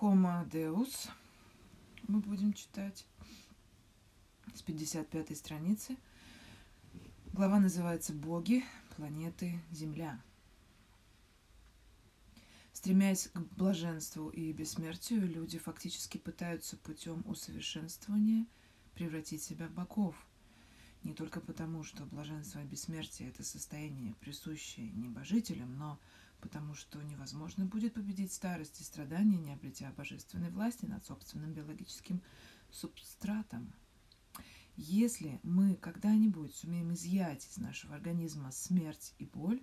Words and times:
Homo 0.00 0.48
Deus 0.48 1.10
мы 2.06 2.20
будем 2.20 2.52
читать 2.52 3.04
с 4.54 4.62
55 4.62 5.36
страницы. 5.36 5.96
Глава 7.32 7.58
называется 7.58 8.12
«Боги 8.12 8.64
планеты 8.94 9.60
Земля». 9.72 10.22
Стремясь 12.72 13.28
к 13.34 13.40
блаженству 13.56 14.28
и 14.28 14.52
бессмертию, 14.52 15.26
люди 15.26 15.58
фактически 15.58 16.16
пытаются 16.16 16.76
путем 16.76 17.24
усовершенствования 17.26 18.46
превратить 18.94 19.42
себя 19.42 19.66
в 19.66 19.72
богов. 19.72 20.14
Не 21.02 21.12
только 21.12 21.40
потому, 21.40 21.82
что 21.82 22.04
блаженство 22.04 22.60
и 22.60 22.66
бессмертие– 22.66 23.28
это 23.30 23.42
состояние, 23.42 24.14
присущее 24.20 24.92
небожителям, 24.92 25.76
но 25.76 25.98
потому 26.40 26.74
что 26.74 27.02
невозможно 27.02 27.64
будет 27.64 27.94
победить 27.94 28.32
старость 28.32 28.80
и 28.80 28.84
страдания, 28.84 29.38
не 29.38 29.52
обретя 29.52 29.92
божественной 29.92 30.50
власти 30.50 30.86
над 30.86 31.04
собственным 31.04 31.52
биологическим 31.52 32.22
субстратом. 32.70 33.72
Если 34.76 35.40
мы 35.42 35.74
когда-нибудь 35.74 36.54
сумеем 36.54 36.92
изъять 36.92 37.46
из 37.46 37.56
нашего 37.56 37.94
организма 37.94 38.52
смерть 38.52 39.14
и 39.18 39.24
боль, 39.24 39.62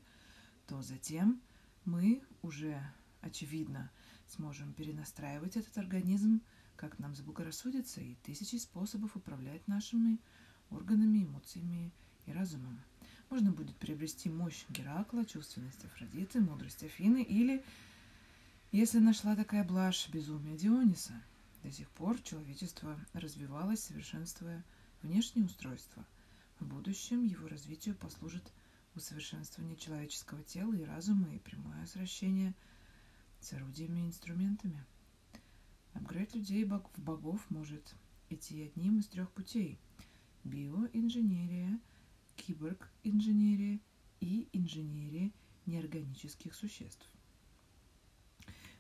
то 0.68 0.82
затем 0.82 1.42
мы 1.86 2.22
уже 2.42 2.82
очевидно, 3.26 3.92
сможем 4.28 4.74
перенастраивать 4.74 5.58
этот 5.58 5.78
организм, 5.78 6.42
как 6.76 7.00
нам 7.00 7.16
заблагорассудится, 7.16 8.02
и 8.02 8.16
тысячи 8.16 8.56
способов 8.58 9.16
управлять 9.16 9.68
нашими 9.68 10.20
органами, 10.70 11.24
эмоциями 11.24 11.92
и 12.26 12.32
разумом. 12.32 12.80
Можно 13.30 13.52
будет 13.52 13.76
приобрести 13.78 14.30
мощь 14.30 14.66
Геракла, 14.70 15.26
чувственность 15.26 15.84
Афродиты, 15.86 16.40
мудрость 16.40 16.84
Афины 16.84 17.24
или, 17.24 17.64
если 18.72 19.00
нашла 19.00 19.36
такая 19.36 19.64
блажь, 19.64 20.10
безумие 20.10 20.58
Диониса. 20.58 21.14
До 21.64 21.72
сих 21.72 21.90
пор 21.92 22.22
человечество 22.22 23.00
развивалось, 23.14 23.84
совершенствуя 23.84 24.64
внешнее 25.02 25.46
устройство. 25.46 26.06
В 26.60 26.66
будущем 26.66 27.26
его 27.26 27.48
развитию 27.48 27.96
послужит 27.96 28.44
усовершенствование 28.96 29.76
человеческого 29.76 30.44
тела 30.44 30.74
и 30.74 30.84
разума 30.84 31.34
и 31.34 31.40
прямое 31.40 31.86
сращение– 31.86 32.54
с 33.46 33.54
орудиями 33.54 34.00
и 34.00 34.08
инструментами. 34.08 34.84
Апгрейд 35.94 36.34
людей 36.34 36.66
в 36.66 36.82
богов 36.98 37.40
может 37.52 37.96
идти 38.30 38.64
одним 38.64 38.98
из 39.00 39.08
трех 39.08 39.32
путей. 39.32 39.78
Биоинженерия, 40.44 41.80
киборг-инженерия 42.36 43.80
и 44.20 44.48
инженерия 44.54 45.32
неорганических 45.66 46.54
существ. 46.54 47.10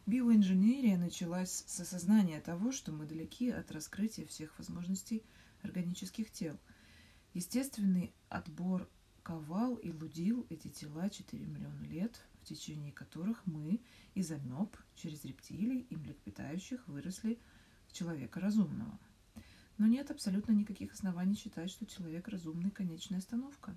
Биоинженерия 0.06 0.98
началась 0.98 1.64
с 1.66 1.80
осознания 1.80 2.40
того, 2.40 2.72
что 2.72 2.92
мы 2.92 3.06
далеки 3.06 3.50
от 3.50 3.72
раскрытия 3.72 4.26
всех 4.28 4.58
возможностей 4.60 5.24
органических 5.64 6.32
тел. 6.32 6.60
Естественный 7.34 8.14
отбор 8.30 8.88
ковал 9.24 9.76
и 9.78 9.92
лудил 9.92 10.46
эти 10.50 10.68
тела 10.68 11.10
4 11.10 11.46
миллиона 11.46 11.84
лет 11.84 12.22
в 12.46 12.48
течение 12.48 12.92
которых 12.92 13.44
мы 13.48 13.82
из 14.14 14.32
амеб 14.32 14.78
через 14.94 15.26
рептилий 15.26 15.80
и 15.90 15.96
млекопитающих 15.96 16.88
выросли 16.88 17.40
в 17.88 17.94
человека 17.94 18.40
разумного. 18.40 19.00
Но 19.78 19.88
нет 19.88 20.12
абсолютно 20.12 20.52
никаких 20.52 20.94
оснований 20.94 21.36
считать, 21.36 21.70
что 21.70 21.86
человек 21.86 22.28
разумный– 22.28 22.72
конечная 22.72 23.20
остановка. 23.20 23.76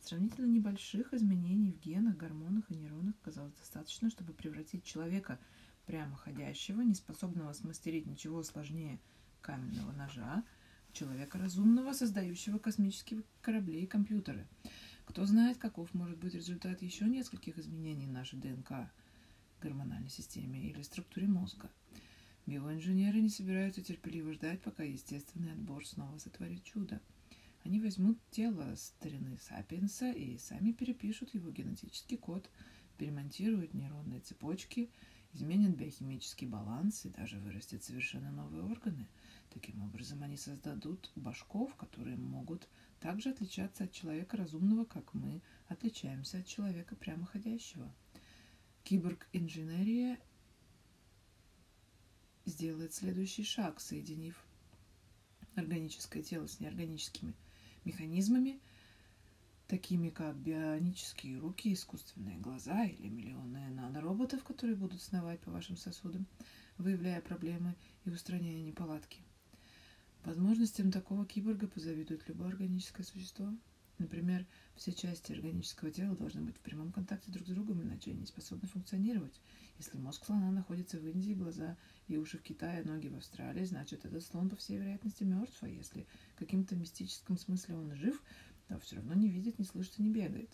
Сравнительно 0.00 0.46
небольших 0.46 1.12
изменений 1.12 1.72
в 1.72 1.80
генах, 1.80 2.16
гормонах 2.16 2.70
и 2.70 2.74
нейронах 2.74 3.14
казалось 3.22 3.54
достаточно, 3.54 4.10
чтобы 4.10 4.32
превратить 4.32 4.84
человека 4.84 5.38
прямо 5.86 6.16
ходящего, 6.16 6.82
неспособного 6.82 7.52
смастерить 7.52 8.06
ничего 8.06 8.42
сложнее 8.42 9.00
каменного 9.40 9.92
ножа, 9.92 10.44
человека 10.92 11.38
разумного, 11.38 11.92
создающего 11.92 12.58
космические 12.58 13.22
корабли 13.40 13.82
и 13.82 13.86
компьютеры– 13.86 14.46
кто 15.08 15.24
знает, 15.24 15.56
каков 15.56 15.94
может 15.94 16.18
быть 16.18 16.34
результат 16.34 16.82
еще 16.82 17.06
нескольких 17.06 17.56
изменений 17.56 18.06
нашей 18.06 18.38
ДНК, 18.38 18.90
гормональной 19.58 20.10
системе 20.10 20.60
или 20.60 20.82
структуре 20.82 21.26
мозга. 21.26 21.70
Биоинженеры 22.48 23.20
не 23.20 23.28
собираются 23.28 23.82
терпеливо 23.82 24.32
ждать, 24.32 24.62
пока 24.62 24.82
естественный 24.82 25.52
отбор 25.52 25.86
снова 25.86 26.16
сотворит 26.16 26.64
чудо. 26.64 26.98
Они 27.62 27.78
возьмут 27.78 28.18
тело 28.30 28.74
старины 28.74 29.36
Сапиенса 29.36 30.10
и 30.12 30.38
сами 30.38 30.72
перепишут 30.72 31.34
его 31.34 31.50
генетический 31.50 32.16
код, 32.16 32.48
перемонтируют 32.96 33.74
нейронные 33.74 34.20
цепочки, 34.20 34.88
изменят 35.34 35.76
биохимический 35.76 36.46
баланс 36.46 37.04
и 37.04 37.10
даже 37.10 37.38
вырастят 37.38 37.84
совершенно 37.84 38.30
новые 38.30 38.62
органы. 38.62 39.06
Таким 39.50 39.82
образом, 39.82 40.22
они 40.22 40.38
создадут 40.38 41.12
башков, 41.16 41.74
которые 41.74 42.16
могут 42.16 42.66
также 42.98 43.28
отличаться 43.28 43.84
от 43.84 43.92
человека 43.92 44.38
разумного, 44.38 44.86
как 44.86 45.12
мы 45.12 45.42
отличаемся 45.66 46.38
от 46.38 46.46
человека 46.46 46.96
прямоходящего. 46.96 47.94
Киборг-инженерия 48.84 50.18
сделает 52.48 52.94
следующий 52.94 53.44
шаг, 53.44 53.80
соединив 53.80 54.44
органическое 55.54 56.22
тело 56.22 56.46
с 56.46 56.60
неорганическими 56.60 57.34
механизмами, 57.84 58.60
такими 59.66 60.08
как 60.08 60.36
бионические 60.36 61.38
руки, 61.38 61.72
искусственные 61.72 62.38
глаза 62.38 62.84
или 62.84 63.08
миллионы 63.08 63.70
нанороботов, 63.70 64.42
которые 64.44 64.76
будут 64.76 65.02
сновать 65.02 65.40
по 65.40 65.50
вашим 65.50 65.76
сосудам, 65.76 66.26
выявляя 66.78 67.20
проблемы 67.20 67.74
и 68.04 68.10
устраняя 68.10 68.60
неполадки. 68.62 69.20
Возможностям 70.24 70.90
такого 70.90 71.26
киборга 71.26 71.68
позавидует 71.68 72.28
любое 72.28 72.48
органическое 72.48 73.04
существо. 73.04 73.52
Например, 73.98 74.46
все 74.76 74.92
части 74.92 75.32
органического 75.32 75.90
тела 75.90 76.16
должны 76.16 76.40
быть 76.42 76.56
в 76.56 76.60
прямом 76.60 76.92
контакте 76.92 77.32
друг 77.32 77.46
с 77.46 77.50
другом, 77.50 77.82
иначе 77.82 78.12
они 78.12 78.20
не 78.20 78.26
способны 78.26 78.68
функционировать. 78.68 79.40
Если 79.78 79.98
мозг 79.98 80.24
слона 80.24 80.50
находится 80.52 80.98
в 80.98 81.06
Индии, 81.06 81.34
глаза 81.34 81.76
и 82.06 82.16
уши 82.16 82.38
в 82.38 82.42
Китае, 82.42 82.84
ноги 82.84 83.08
в 83.08 83.16
Австралии, 83.16 83.64
значит, 83.64 84.04
этот 84.04 84.22
слон, 84.22 84.50
по 84.50 84.56
всей 84.56 84.78
вероятности, 84.78 85.24
мертв. 85.24 85.62
А 85.62 85.68
если 85.68 86.06
в 86.34 86.38
каким-то 86.38 86.76
мистическом 86.76 87.36
смысле 87.38 87.74
он 87.74 87.94
жив, 87.96 88.22
то 88.68 88.78
все 88.78 88.96
равно 88.96 89.14
не 89.14 89.28
видит, 89.28 89.58
не 89.58 89.64
слышит 89.64 89.98
и 89.98 90.02
не 90.02 90.10
бегает. 90.10 90.50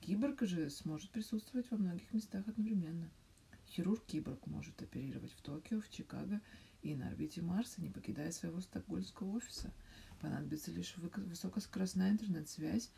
Киборг 0.00 0.42
же 0.42 0.68
сможет 0.70 1.10
присутствовать 1.10 1.70
во 1.70 1.76
многих 1.76 2.12
местах 2.12 2.48
одновременно. 2.48 3.10
Хирург-киборг 3.68 4.46
может 4.46 4.82
оперировать 4.82 5.32
в 5.32 5.42
Токио, 5.42 5.80
в 5.80 5.88
Чикаго 5.90 6.40
и 6.82 6.94
на 6.96 7.08
орбите 7.08 7.42
Марса, 7.42 7.80
не 7.80 7.90
покидая 7.90 8.32
своего 8.32 8.60
стокгольмского 8.60 9.36
офиса. 9.36 9.72
Понадобится 10.20 10.70
лишь 10.70 10.96
высокоскоростная 10.96 12.10
интернет-связь 12.10 12.90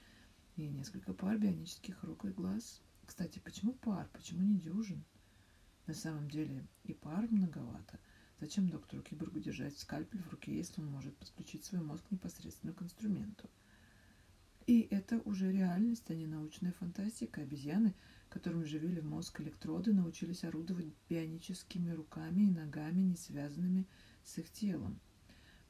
и 0.56 0.68
несколько 0.68 1.12
пар 1.12 1.38
бионических 1.38 2.02
рук 2.02 2.24
и 2.24 2.28
глаз. 2.28 2.82
Кстати, 3.06 3.38
почему 3.38 3.72
пар? 3.74 4.08
Почему 4.12 4.42
не 4.42 4.58
дюжин? 4.58 5.04
На 5.86 5.94
самом 5.94 6.28
деле 6.28 6.66
и 6.84 6.92
пар 6.92 7.26
многовато. 7.30 7.98
Зачем 8.40 8.68
доктору 8.68 9.02
Киборгу 9.02 9.40
держать 9.40 9.78
скальпель 9.78 10.22
в 10.22 10.30
руке, 10.30 10.56
если 10.56 10.80
он 10.80 10.88
может 10.88 11.16
подключить 11.16 11.64
свой 11.64 11.80
мозг 11.80 12.04
непосредственно 12.10 12.72
к 12.72 12.82
инструменту? 12.82 13.48
И 14.66 14.82
это 14.90 15.20
уже 15.20 15.50
реальность, 15.52 16.10
а 16.10 16.14
не 16.14 16.26
научная 16.26 16.72
фантастика. 16.72 17.42
Обезьяны– 17.42 17.94
которым 18.32 18.62
вживили 18.62 19.00
в 19.00 19.04
мозг 19.04 19.40
электроды, 19.40 19.92
научились 19.92 20.44
орудовать 20.44 20.86
бионическими 21.08 21.90
руками 21.90 22.42
и 22.44 22.50
ногами, 22.50 23.02
не 23.02 23.16
связанными 23.16 23.86
с 24.24 24.38
их 24.38 24.50
телом. 24.50 24.98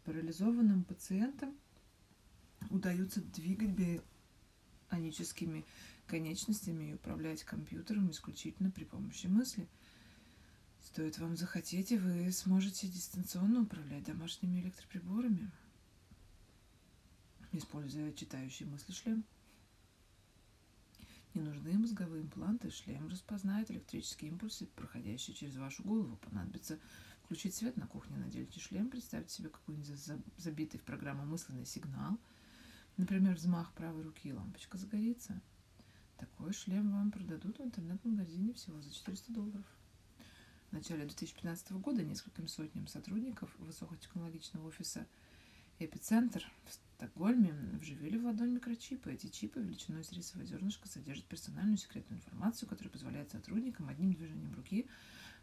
Парализованным 0.05 0.85
пациентам 0.85 1.57
удается 2.71 3.21
двигать 3.21 3.71
бионическими 4.91 5.65
конечностями 6.07 6.91
и 6.91 6.95
управлять 6.95 7.45
компьютером 7.45 8.11
исключительно 8.11 8.71
при 8.71 8.85
помощи 8.85 9.27
мысли. 9.27 9.69
Стоит 10.83 11.19
вам 11.19 11.37
захотеть, 11.37 11.93
и 11.93 11.99
вы 11.99 12.33
сможете 12.33 12.89
дистанционно 12.89 13.63
управлять 13.63 14.03
домашними 14.03 14.61
электроприборами, 14.61 15.51
используя 17.53 18.13
читающий 18.13 18.67
мысли 18.67 18.93
шлем. 18.93 19.25
Не 21.35 21.41
нужны 21.41 21.79
мозговые 21.79 22.23
импланты, 22.23 22.71
шлем 22.71 23.09
распознает 23.09 23.71
электрические 23.71 24.33
импульсы, 24.33 24.67
проходящие 24.67 25.35
через 25.35 25.57
вашу 25.57 25.83
голову. 25.83 26.17
Понадобится 26.17 26.79
включить 27.33 27.55
свет 27.55 27.79
на 27.79 27.87
кухне, 27.87 28.19
наденьте 28.19 28.61
шлем, 28.61 28.91
представьте 28.91 29.35
себе 29.35 29.49
какой-нибудь 29.49 29.89
забитый 30.37 30.79
в 30.79 30.83
программу 30.83 31.25
мысленный 31.25 31.65
сигнал. 31.65 32.19
Например, 32.99 33.35
взмах 33.35 33.73
правой 33.73 34.03
руки, 34.03 34.29
и 34.29 34.33
лампочка 34.35 34.77
загорится. 34.77 35.41
Такой 36.19 36.53
шлем 36.53 36.93
вам 36.93 37.11
продадут 37.11 37.59
в 37.59 37.63
интернет-магазине 37.63 38.53
всего 38.53 38.83
за 38.83 38.93
400 38.93 39.33
долларов. 39.33 39.65
В 40.69 40.73
начале 40.75 41.07
2015 41.07 41.73
года 41.73 42.05
нескольким 42.05 42.49
сотням 42.49 42.87
сотрудников 42.87 43.51
высокотехнологичного 43.61 44.69
офиса 44.69 45.07
«Эпицентр» 45.79 46.45
в 46.67 46.75
Стокгольме 46.75 47.55
вживили 47.81 48.19
в 48.19 48.27
ладонь 48.27 48.53
микрочипы. 48.53 49.11
Эти 49.11 49.29
чипы 49.29 49.61
величиной 49.61 50.05
с 50.05 50.13
рисовое 50.13 50.47
зернышко 50.47 50.87
содержат 50.87 51.25
персональную 51.25 51.79
секретную 51.79 52.19
информацию, 52.19 52.69
которая 52.69 52.93
позволяет 52.93 53.31
сотрудникам 53.31 53.89
одним 53.89 54.13
движением 54.13 54.55
руки 54.55 54.87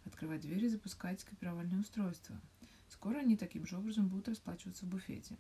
открывать 0.06 0.42
двери 0.42 0.66
и 0.66 0.70
запускать 0.70 1.24
копировальное 1.24 1.80
устройство. 1.80 2.40
Скоро 2.88 3.20
они 3.20 3.38
таким 3.38 3.66
же 3.66 3.78
образом 3.78 4.08
будут 4.08 4.30
расплачиваться 4.30 4.86
в 4.86 4.90
буфете. 4.90 5.38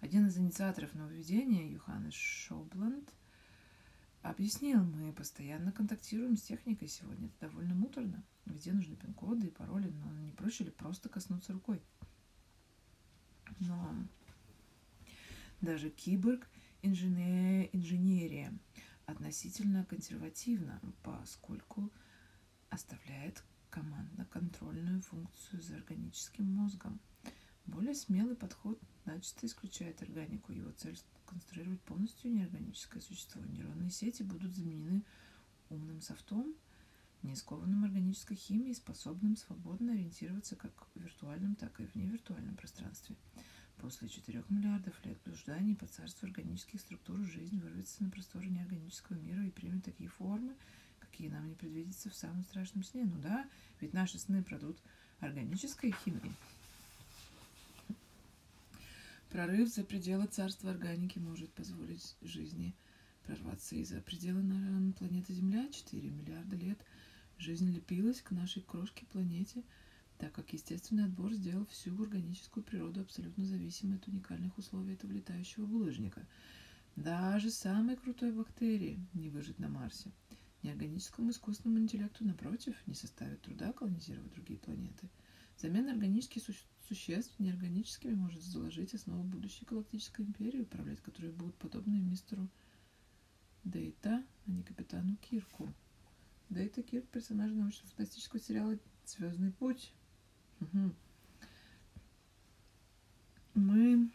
Один 0.00 0.26
из 0.26 0.36
инициаторов 0.38 0.94
нововведения, 0.94 1.68
Юханес 1.70 2.14
Шобланд, 2.14 3.12
объяснил, 4.22 4.84
мы 4.84 5.12
постоянно 5.12 5.72
контактируем 5.72 6.36
с 6.36 6.42
техникой 6.42 6.88
сегодня. 6.88 7.28
Это 7.28 7.48
довольно 7.48 7.74
муторно. 7.74 8.24
Везде 8.46 8.72
нужны 8.72 8.96
пин-коды 8.96 9.48
и 9.48 9.50
пароли, 9.50 9.88
но 9.88 10.12
не 10.20 10.32
проще 10.32 10.64
ли 10.64 10.70
просто 10.70 11.08
коснуться 11.08 11.52
рукой? 11.52 11.82
Но 13.58 13.94
даже 15.60 15.90
киборг 15.90 16.48
инженерия 16.82 18.52
относительно 19.06 19.84
консервативна, 19.84 20.80
поскольку 21.02 21.90
оставляет 22.70 23.42
командно-контрольную 23.74 25.02
функцию 25.02 25.60
за 25.60 25.74
органическим 25.74 26.46
мозгом. 26.46 27.00
Более 27.66 27.94
смелый 27.94 28.36
подход 28.36 28.80
начисто 29.04 29.46
исключает 29.46 30.00
органику. 30.00 30.52
Его 30.52 30.70
цель– 30.70 30.96
конструировать 31.26 31.80
полностью 31.80 32.32
неорганическое 32.32 33.02
существо. 33.02 33.42
Нейронные 33.42 33.90
сети 33.90 34.22
будут 34.22 34.54
заменены 34.54 35.02
умным 35.70 36.00
софтом, 36.02 36.54
не 37.22 37.34
скованным 37.34 37.82
органической 37.82 38.36
химией, 38.36 38.76
способным 38.76 39.36
свободно 39.36 39.92
ориентироваться 39.92 40.54
как 40.54 40.72
в 40.94 41.00
виртуальном, 41.00 41.56
так 41.56 41.80
и 41.80 41.86
в 41.86 41.96
невиртуальном 41.96 42.54
пространстве. 42.54 43.16
После 43.78 44.08
4 44.08 44.44
миллиардов 44.50 45.04
лет 45.04 45.18
блужданий 45.24 45.74
по 45.74 45.88
царству 45.88 46.26
органических 46.26 46.80
структур 46.80 47.18
жизнь 47.24 47.58
вырвется 47.58 48.04
на 48.04 48.10
просторы 48.10 48.46
неорганического 48.46 49.16
мира 49.16 49.44
и 49.44 49.50
примет 49.50 49.84
такие 49.84 50.08
формы, 50.08 50.54
какие 51.14 51.28
нам 51.28 51.48
не 51.48 51.54
предвидятся 51.54 52.10
в 52.10 52.14
самом 52.14 52.42
страшном 52.42 52.82
сне. 52.82 53.04
Ну 53.04 53.16
да, 53.22 53.48
ведь 53.80 53.92
наши 53.92 54.18
сны 54.18 54.42
продут 54.42 54.76
органической 55.20 55.94
химией. 56.04 56.34
Прорыв 59.30 59.68
за 59.68 59.84
пределы 59.84 60.26
царства 60.26 60.72
органики 60.72 61.20
может 61.20 61.52
позволить 61.52 62.16
жизни 62.20 62.74
прорваться 63.24 63.76
и 63.76 63.84
за 63.84 64.00
пределы 64.00 64.42
на 64.42 64.92
планеты 64.94 65.32
Земля 65.34 65.68
4 65.70 66.10
миллиарда 66.10 66.56
лет. 66.56 66.78
Жизнь 67.38 67.70
лепилась 67.72 68.20
к 68.20 68.32
нашей 68.32 68.62
крошке 68.62 69.06
планете– 69.06 69.62
так 70.18 70.32
как 70.32 70.52
естественный 70.52 71.04
отбор 71.04 71.32
сделал 71.32 71.66
всю 71.66 72.00
органическую 72.00 72.62
природу 72.62 73.00
абсолютно 73.00 73.44
зависимой 73.44 73.96
от 73.96 74.06
уникальных 74.06 74.56
условий 74.58 74.94
этого 74.94 75.12
летающего 75.12 75.66
булыжника. 75.66 76.24
Даже 76.96 77.50
самой 77.50 77.96
крутой 77.96 78.32
бактерии 78.32 78.98
не 79.12 79.28
выжить 79.28 79.58
на 79.58 79.68
Марсе. 79.68 80.12
Неорганическому 80.64 81.30
искусственному 81.30 81.80
интеллекту, 81.80 82.24
напротив, 82.24 82.74
не 82.86 82.94
составит 82.94 83.42
труда 83.42 83.72
колонизировать 83.72 84.32
другие 84.32 84.58
планеты. 84.58 85.10
Замена 85.58 85.92
органических 85.92 86.42
су- 86.42 86.54
существ 86.88 87.38
неорганическими 87.38 88.14
может 88.14 88.42
заложить 88.42 88.94
основу 88.94 89.22
будущей 89.22 89.66
галактической 89.66 90.24
империи, 90.24 90.62
управлять 90.62 91.00
которой 91.00 91.30
будут 91.30 91.54
подобны 91.56 92.00
мистеру 92.00 92.48
Дейта, 93.62 94.24
а 94.46 94.50
не 94.50 94.62
капитану 94.62 95.16
Кирку. 95.16 95.72
Дейта 96.48 96.82
Кирк– 96.82 97.06
персонаж 97.12 97.52
научно-фантастического 97.52 98.40
сериала 98.40 98.78
«Звездный 99.04 99.52
путь», 99.52 99.92
Угу. 100.60 100.94
Мы 103.54 104.10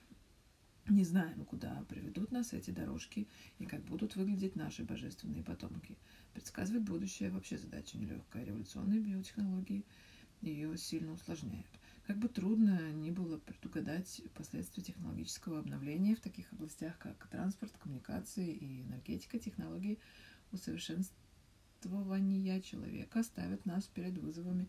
не 0.89 1.03
знаем, 1.03 1.45
куда 1.45 1.83
приведут 1.87 2.31
нас 2.31 2.53
эти 2.53 2.71
дорожки 2.71 3.27
и 3.59 3.65
как 3.65 3.83
будут 3.85 4.15
выглядеть 4.15 4.55
наши 4.55 4.83
божественные 4.83 5.43
потомки. 5.43 5.97
Предсказывать 6.33 6.83
будущее 6.83 7.31
вообще 7.31 7.57
задача 7.57 7.97
нелегкая. 7.97 8.45
Революционные 8.45 8.99
биотехнологии 8.99 9.85
ее 10.41 10.77
сильно 10.77 11.13
усложняют. 11.13 11.67
Как 12.07 12.17
бы 12.17 12.27
трудно 12.27 12.91
ни 12.91 13.11
было 13.11 13.37
предугадать 13.37 14.21
последствия 14.33 14.83
технологического 14.83 15.59
обновления 15.59 16.15
в 16.15 16.21
таких 16.21 16.51
областях, 16.53 16.97
как 16.97 17.27
транспорт, 17.27 17.71
коммуникации 17.77 18.51
и 18.51 18.81
энергетика, 18.81 19.37
технологии 19.37 19.99
усовершенствования 20.51 22.61
человека 22.61 23.21
ставят 23.21 23.65
нас 23.65 23.85
перед 23.85 24.17
вызовами 24.17 24.67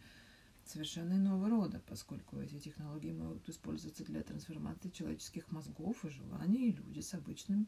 совершенно 0.70 1.14
иного 1.14 1.49
рода, 1.49 1.82
поскольку 1.87 2.38
эти 2.40 2.58
технологии 2.58 3.12
могут 3.12 3.49
использоваться 3.49 4.05
для 4.05 4.22
трансформации 4.22 4.90
человеческих 4.90 5.50
мозгов 5.50 6.05
и 6.05 6.11
желаний, 6.11 6.69
и 6.69 6.72
люди 6.72 7.00
с 7.00 7.12
обычными 7.14 7.67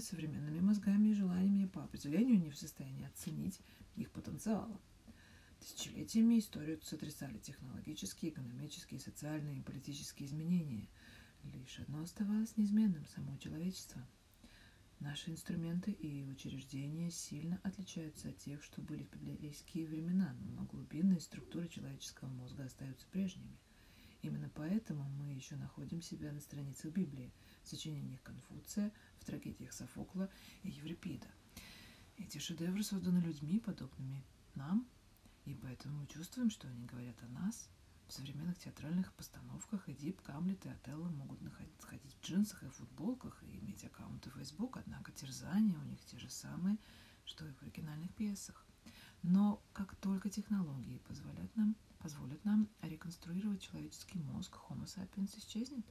современными 0.00 0.60
мозгами 0.60 1.08
и 1.08 1.14
желаниями 1.14 1.66
по 1.66 1.84
определению 1.84 2.40
не 2.40 2.50
в 2.50 2.56
состоянии 2.56 3.06
оценить 3.06 3.60
их 3.96 4.10
потенциала. 4.10 4.80
Тысячелетиями 5.60 6.38
историю 6.38 6.80
сотрясали 6.82 7.38
технологические, 7.38 8.30
экономические, 8.30 9.00
социальные 9.00 9.58
и 9.58 9.62
политические 9.62 10.28
изменения. 10.28 10.88
Лишь 11.42 11.78
одно 11.80 12.02
оставалось 12.02 12.56
неизменным– 12.56 13.04
само 13.14 13.36
человечество– 13.36 14.00
Наши 15.00 15.30
инструменты 15.30 15.92
и 15.92 16.24
учреждения 16.24 17.10
сильно 17.10 17.60
отличаются 17.62 18.30
от 18.30 18.38
тех, 18.38 18.62
что 18.62 18.80
были 18.80 19.04
в 19.04 19.16
библейские 19.16 19.86
времена, 19.86 20.34
но 20.56 20.64
глубинные 20.64 21.20
структуры 21.20 21.68
человеческого 21.68 22.28
мозга 22.28 22.64
остаются 22.64 23.06
прежними. 23.08 23.58
Именно 24.22 24.50
поэтому 24.54 25.04
мы 25.04 25.34
еще 25.34 25.56
находим 25.56 26.00
себя 26.00 26.32
на 26.32 26.40
страницах 26.40 26.92
Библии, 26.92 27.32
в 27.62 27.68
сочинениях 27.68 28.22
Конфуция, 28.22 28.90
в 29.18 29.26
трагедиях 29.26 29.72
Софокла 29.72 30.30
и 30.62 30.70
Еврипида. 30.70 31.28
Эти 32.16 32.38
шедевры 32.38 32.82
созданы 32.82 33.18
людьми, 33.18 33.60
подобными 33.60 34.24
нам, 34.54 34.88
и 35.44 35.54
поэтому 35.54 36.00
мы 36.00 36.06
чувствуем, 36.06 36.48
что 36.50 36.68
они 36.68 36.86
говорят 36.86 37.22
о 37.22 37.28
нас– 37.28 37.68
в 38.08 38.12
современных 38.12 38.58
театральных 38.58 39.12
постановках 39.14 39.88
Эдип, 39.88 40.20
Гамлет 40.24 40.64
и 40.64 40.68
Отелло 40.68 41.08
могут 41.08 41.40
ходить 41.80 42.14
в 42.14 42.24
джинсах 42.24 42.62
и 42.62 42.68
футболках 42.68 43.42
и 43.42 43.58
иметь 43.58 43.84
аккаунты 43.84 44.30
в 44.30 44.34
Facebook, 44.36 44.76
однако 44.76 45.12
терзания 45.12 45.78
у 45.78 45.84
них 45.84 46.04
те 46.04 46.18
же 46.18 46.30
самые, 46.30 46.78
что 47.24 47.46
и 47.46 47.52
в 47.52 47.62
оригинальных 47.62 48.14
пьесах. 48.14 48.64
Но 49.22 49.60
как 49.72 49.96
только 49.96 50.30
технологии 50.30 50.98
позволят 51.08 51.54
нам, 51.56 51.74
позволят 51.98 52.44
нам 52.44 52.68
реконструировать 52.82 53.62
человеческий 53.62 54.18
мозг, 54.18 54.56
Homo 54.68 54.84
sapiens 54.84 55.36
исчезнет. 55.38 55.84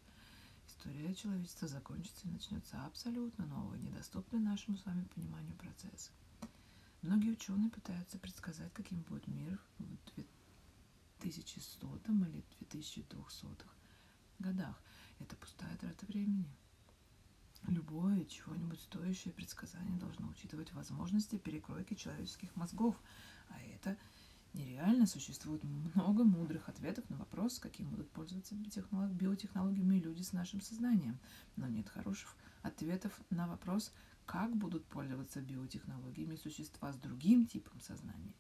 История 0.68 1.14
человечества 1.14 1.68
закончится 1.68 2.28
и 2.28 2.32
начнется 2.32 2.84
абсолютно 2.86 3.46
новый, 3.46 3.80
недоступный 3.80 4.40
нашему 4.40 4.78
с 4.78 4.86
вами 4.86 5.04
пониманию 5.14 5.56
процесс. 5.56 6.12
Многие 7.02 7.32
ученые 7.32 7.70
пытаются 7.70 8.18
предсказать, 8.18 8.74
каким 8.74 9.02
будет 9.02 9.28
мир 9.28 9.60
в 9.78 9.84
2100 11.32 12.00
или 12.28 12.44
2200 12.60 13.48
годах. 14.40 14.82
Это 15.20 15.36
пустая 15.36 15.76
трата 15.78 16.06
времени. 16.06 16.48
Любое 17.68 18.26
чего-нибудь 18.26 18.80
стоящее 18.80 19.34
предсказание 19.34 19.98
должно 19.98 20.28
учитывать 20.28 20.72
возможности 20.74 21.38
перекройки 21.38 21.96
человеческих 21.96 22.56
мозгов, 22.56 22.96
а 23.50 23.60
это 23.60 23.98
нереально. 24.54 25.08
Существует 25.08 25.64
много 25.64 26.24
мудрых 26.24 26.70
ответов 26.70 27.10
на 27.10 27.18
вопрос, 27.18 27.58
каким 27.58 27.90
будут 27.90 28.12
пользоваться 28.12 28.54
биотехнологиями 28.54 29.96
люди 29.96 30.22
с 30.22 30.32
нашим 30.32 30.62
сознанием. 30.62 31.18
Но 31.56 31.68
нет 31.68 31.90
хороших 31.90 32.36
ответов 32.62 33.20
на 33.32 33.48
вопрос, 33.48 33.92
как 34.28 34.56
будут 34.56 34.86
пользоваться 34.86 35.42
биотехнологиями 35.42 36.36
существа 36.36 36.94
с 36.94 36.98
другим 36.98 37.48
типом 37.48 37.82
сознания. 37.82 38.36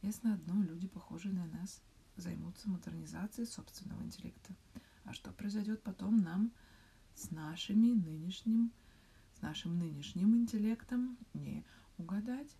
Ясно 0.00 0.34
одно, 0.34 0.62
люди, 0.62 0.88
похожие 0.88 1.32
на 1.32 1.46
нас, 1.46 1.80
займутся 2.16 2.68
модернизацией 2.68 3.46
собственного 3.46 4.02
интеллекта. 4.02 4.54
А 5.04 5.12
что 5.12 5.32
произойдет 5.32 5.82
потом 5.82 6.18
нам 6.18 6.52
с 7.14 7.30
нашими 7.30 7.92
нынешним, 7.92 8.72
с 9.36 9.42
нашим 9.42 9.78
нынешним 9.78 10.36
интеллектом, 10.36 11.18
не 11.34 11.64
угадать. 11.98 12.56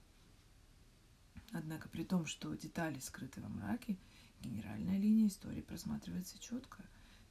Однако 1.53 1.89
при 1.89 2.05
том, 2.05 2.27
что 2.27 2.55
детали 2.55 2.99
скрыты 2.99 3.41
во 3.41 3.49
мраке, 3.49 3.99
генеральная 4.41 4.99
линия 4.99 5.29
истории 5.29 5.61
просматривается 5.61 6.39
четко. 6.39 6.85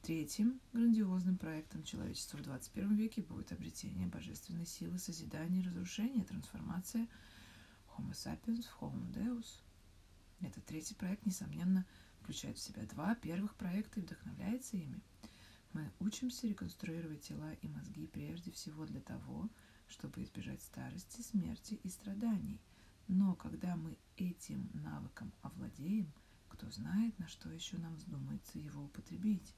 Третьим 0.03 0.59
грандиозным 0.73 1.37
проектом 1.37 1.83
человечества 1.83 2.37
в 2.37 2.43
21 2.43 2.95
веке 2.95 3.21
будет 3.21 3.51
обретение 3.51 4.07
божественной 4.07 4.65
силы 4.65 4.97
созидания 4.97 5.61
и 5.61 5.65
разрушения, 5.65 6.23
трансформация 6.23 7.07
Homo 7.95 8.11
sapiens 8.11 8.63
в 8.63 8.81
Homo 8.81 9.11
Deus– 9.13 9.45
этот 10.41 10.65
третий 10.65 10.95
проект, 10.95 11.25
несомненно, 11.25 11.85
включает 12.21 12.57
в 12.57 12.61
себя 12.61 12.83
два 12.85 13.15
первых 13.15 13.55
проекта 13.55 13.99
и 13.99 14.03
вдохновляется 14.03 14.77
ими. 14.77 15.01
Мы 15.73 15.91
учимся 15.99 16.47
реконструировать 16.47 17.21
тела 17.21 17.53
и 17.61 17.67
мозги 17.67 18.07
прежде 18.07 18.51
всего 18.51 18.85
для 18.85 19.01
того, 19.01 19.49
чтобы 19.87 20.23
избежать 20.23 20.61
старости, 20.61 21.21
смерти 21.21 21.79
и 21.83 21.89
страданий. 21.89 22.59
Но 23.07 23.35
когда 23.35 23.75
мы 23.75 23.97
этим 24.17 24.69
навыком 24.73 25.31
овладеем, 25.41 26.11
кто 26.49 26.69
знает, 26.69 27.17
на 27.19 27.27
что 27.27 27.49
еще 27.49 27.77
нам 27.77 27.95
вздумается 27.95 28.59
его 28.59 28.83
употребить. 28.83 29.55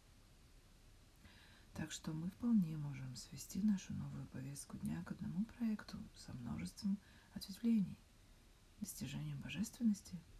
Так 1.74 1.91
что 1.91 2.13
мы 2.13 2.29
вполне 2.29 2.77
можем 2.77 3.15
свести 3.15 3.60
нашу 3.62 3.93
новую 3.93 4.27
повестку 4.27 4.77
дня 4.77 5.03
к 5.03 5.12
одному 5.12 5.43
проекту 5.46 5.98
со 6.15 6.34
множеством 6.34 7.00
ответвлений. 7.34 7.98
Достижением 8.79 9.39
божественности– 9.41 10.20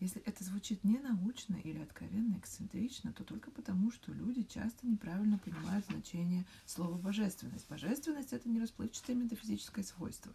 Если 0.00 0.20
это 0.22 0.42
звучит 0.42 0.82
ненаучно 0.84 1.56
или 1.56 1.78
откровенно 1.78 2.36
эксцентрично, 2.36 3.12
то 3.12 3.24
только 3.24 3.50
потому, 3.50 3.90
что 3.90 4.12
люди 4.12 4.42
часто 4.42 4.86
неправильно 4.86 5.38
понимают 5.38 5.86
значение 5.86 6.44
слова 6.66 6.98
«божественность». 6.98 7.68
Божественность– 7.68 8.32
это 8.32 8.48
не 8.48 8.60
расплывчатое 8.60 9.16
метафизическое 9.16 9.84
свойство. 9.84 10.32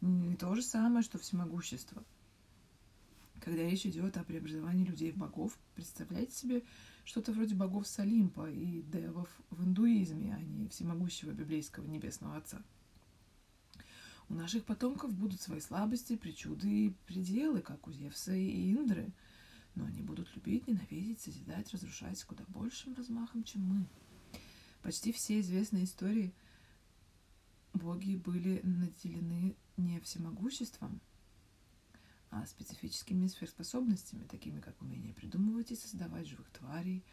Не 0.00 0.34
то 0.36 0.54
же 0.54 0.62
самое, 0.62 1.02
что 1.02 1.18
всемогущество. 1.18 2.02
Когда 3.40 3.62
речь 3.62 3.86
идет 3.86 4.16
о 4.16 4.24
преобразовании 4.24 4.86
людей 4.86 5.12
в 5.12 5.16
богов, 5.16 5.56
представляете 5.74 6.34
себе 6.34 6.62
что-то 7.04 7.32
вроде 7.32 7.54
богов 7.54 7.86
с 7.86 8.02
и 8.02 8.82
девов 8.82 9.28
в 9.50 9.62
индуизме, 9.62 10.34
а 10.34 10.40
не 10.40 10.68
всемогущего 10.68 11.30
библейского 11.32 11.86
небесного 11.86 12.38
отца. 12.38 12.62
У 14.28 14.34
наших 14.34 14.64
потомков 14.64 15.14
будут 15.14 15.40
свои 15.40 15.60
слабости, 15.60 16.16
причуды 16.16 16.86
и 16.86 16.90
пределы, 17.06 17.60
как 17.60 17.86
у 17.86 17.92
Зевса 17.92 18.34
и 18.34 18.72
Индры, 18.72 19.12
но 19.76 19.84
они 19.84 20.02
будут 20.02 20.34
любить, 20.34 20.66
ненавидеть, 20.66 21.20
созидать, 21.20 21.72
разрушать 21.72 22.18
с 22.18 22.24
куда 22.24 22.44
большим 22.48 22.94
размахом, 22.94 23.44
чем 23.44 23.62
мы. 23.62 23.86
Почти 24.82 25.12
все 25.12 25.38
известные 25.40 25.84
истории 25.84 26.34
боги 27.72 28.16
были 28.16 28.60
наделены 28.64 29.54
не 29.76 30.00
всемогуществом, 30.00 31.00
а 32.30 32.44
специфическими 32.46 33.28
сверхспособностями, 33.28 34.24
такими 34.24 34.60
как 34.60 34.80
умение 34.82 35.14
придумывать 35.14 35.70
и 35.70 35.76
создавать 35.76 36.26
живых 36.26 36.50
тварей, 36.50 37.04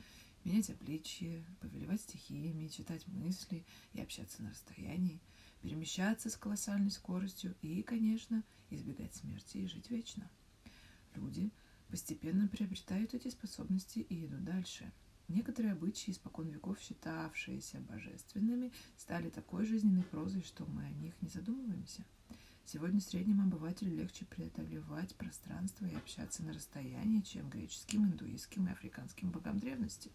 менять 0.43 0.71
обличье, 0.71 1.45
повелевать 1.59 2.01
стихиями, 2.01 2.69
читать 2.69 3.07
мысли 3.07 3.63
и 3.93 4.01
общаться 4.01 4.41
на 4.41 4.49
расстоянии– 4.49 5.21
перемещаться 5.63 6.29
с 6.29 6.35
колоссальной 6.35 6.91
скоростью 6.91 7.55
и, 7.61 7.81
конечно, 7.83 8.43
избегать 8.69 9.15
смерти 9.15 9.59
и 9.59 9.67
жить 9.67 9.89
вечно. 9.89 10.29
Люди 11.15 11.51
постепенно 11.87 12.49
приобретают 12.49 13.13
эти 13.13 13.29
способности 13.29 13.99
и 13.99 14.25
идут 14.25 14.43
дальше. 14.43 14.91
Некоторые 15.29 15.71
обычаи, 15.71 16.11
испокон 16.11 16.49
веков 16.49 16.79
считавшиеся 16.81 17.79
божественными, 17.79 18.73
стали 18.97 19.29
такой 19.29 19.65
жизненной 19.65 20.03
прозой, 20.03 20.43
что 20.43 20.65
мы 20.65 20.83
о 20.83 20.91
них 20.91 21.13
не 21.21 21.29
задумываемся. 21.29 22.03
Сегодня 22.65 22.99
среднему 22.99 23.43
обывателю 23.43 23.95
легче 23.95 24.25
преодолевать 24.25 25.15
пространство 25.15 25.85
и 25.85 25.95
общаться 25.95 26.43
на 26.43 26.51
расстоянии, 26.51 27.21
чем 27.21 27.49
греческим, 27.49 28.05
индуистским 28.05 28.67
и 28.67 28.71
африканским 28.71 29.31
богам 29.31 29.59
древности. 29.59 30.11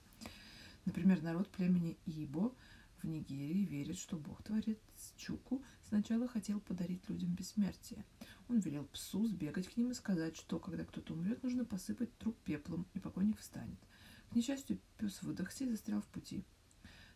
Например, 0.85 1.23
народ 1.23 1.49
племени 1.49 1.97
Ибо– 2.05 2.52
в 3.02 3.07
Нигерии 3.07 3.64
верят, 3.64 3.97
что 3.97 4.17
бог-творец 4.17 4.78
Чуку 5.17 5.62
сначала 5.88 6.28
хотел 6.28 6.61
подарить 6.61 7.09
людям 7.09 7.35
бессмертие. 7.35 8.05
Он 8.49 8.59
велел 8.59 8.85
псу 8.87 9.26
сбегать 9.26 9.69
к 9.69 9.76
ним 9.76 9.90
и 9.90 9.95
сказать, 9.95 10.37
что 10.37 10.59
когда 10.59 10.85
кто-то 10.85 11.14
умрет, 11.14 11.43
нужно 11.43 11.64
посыпать 11.64 12.17
труп 12.19 12.37
пеплом, 12.45 12.87
и 12.95 12.99
покойник 12.99 13.38
встанет. 13.38 13.78
К 14.31 14.35
несчастью, 14.35 14.81
пес 14.99 15.23
выдохся 15.23 15.64
и 15.64 15.71
застрял 15.71 16.00
в 16.00 16.07
пути. 16.07 16.45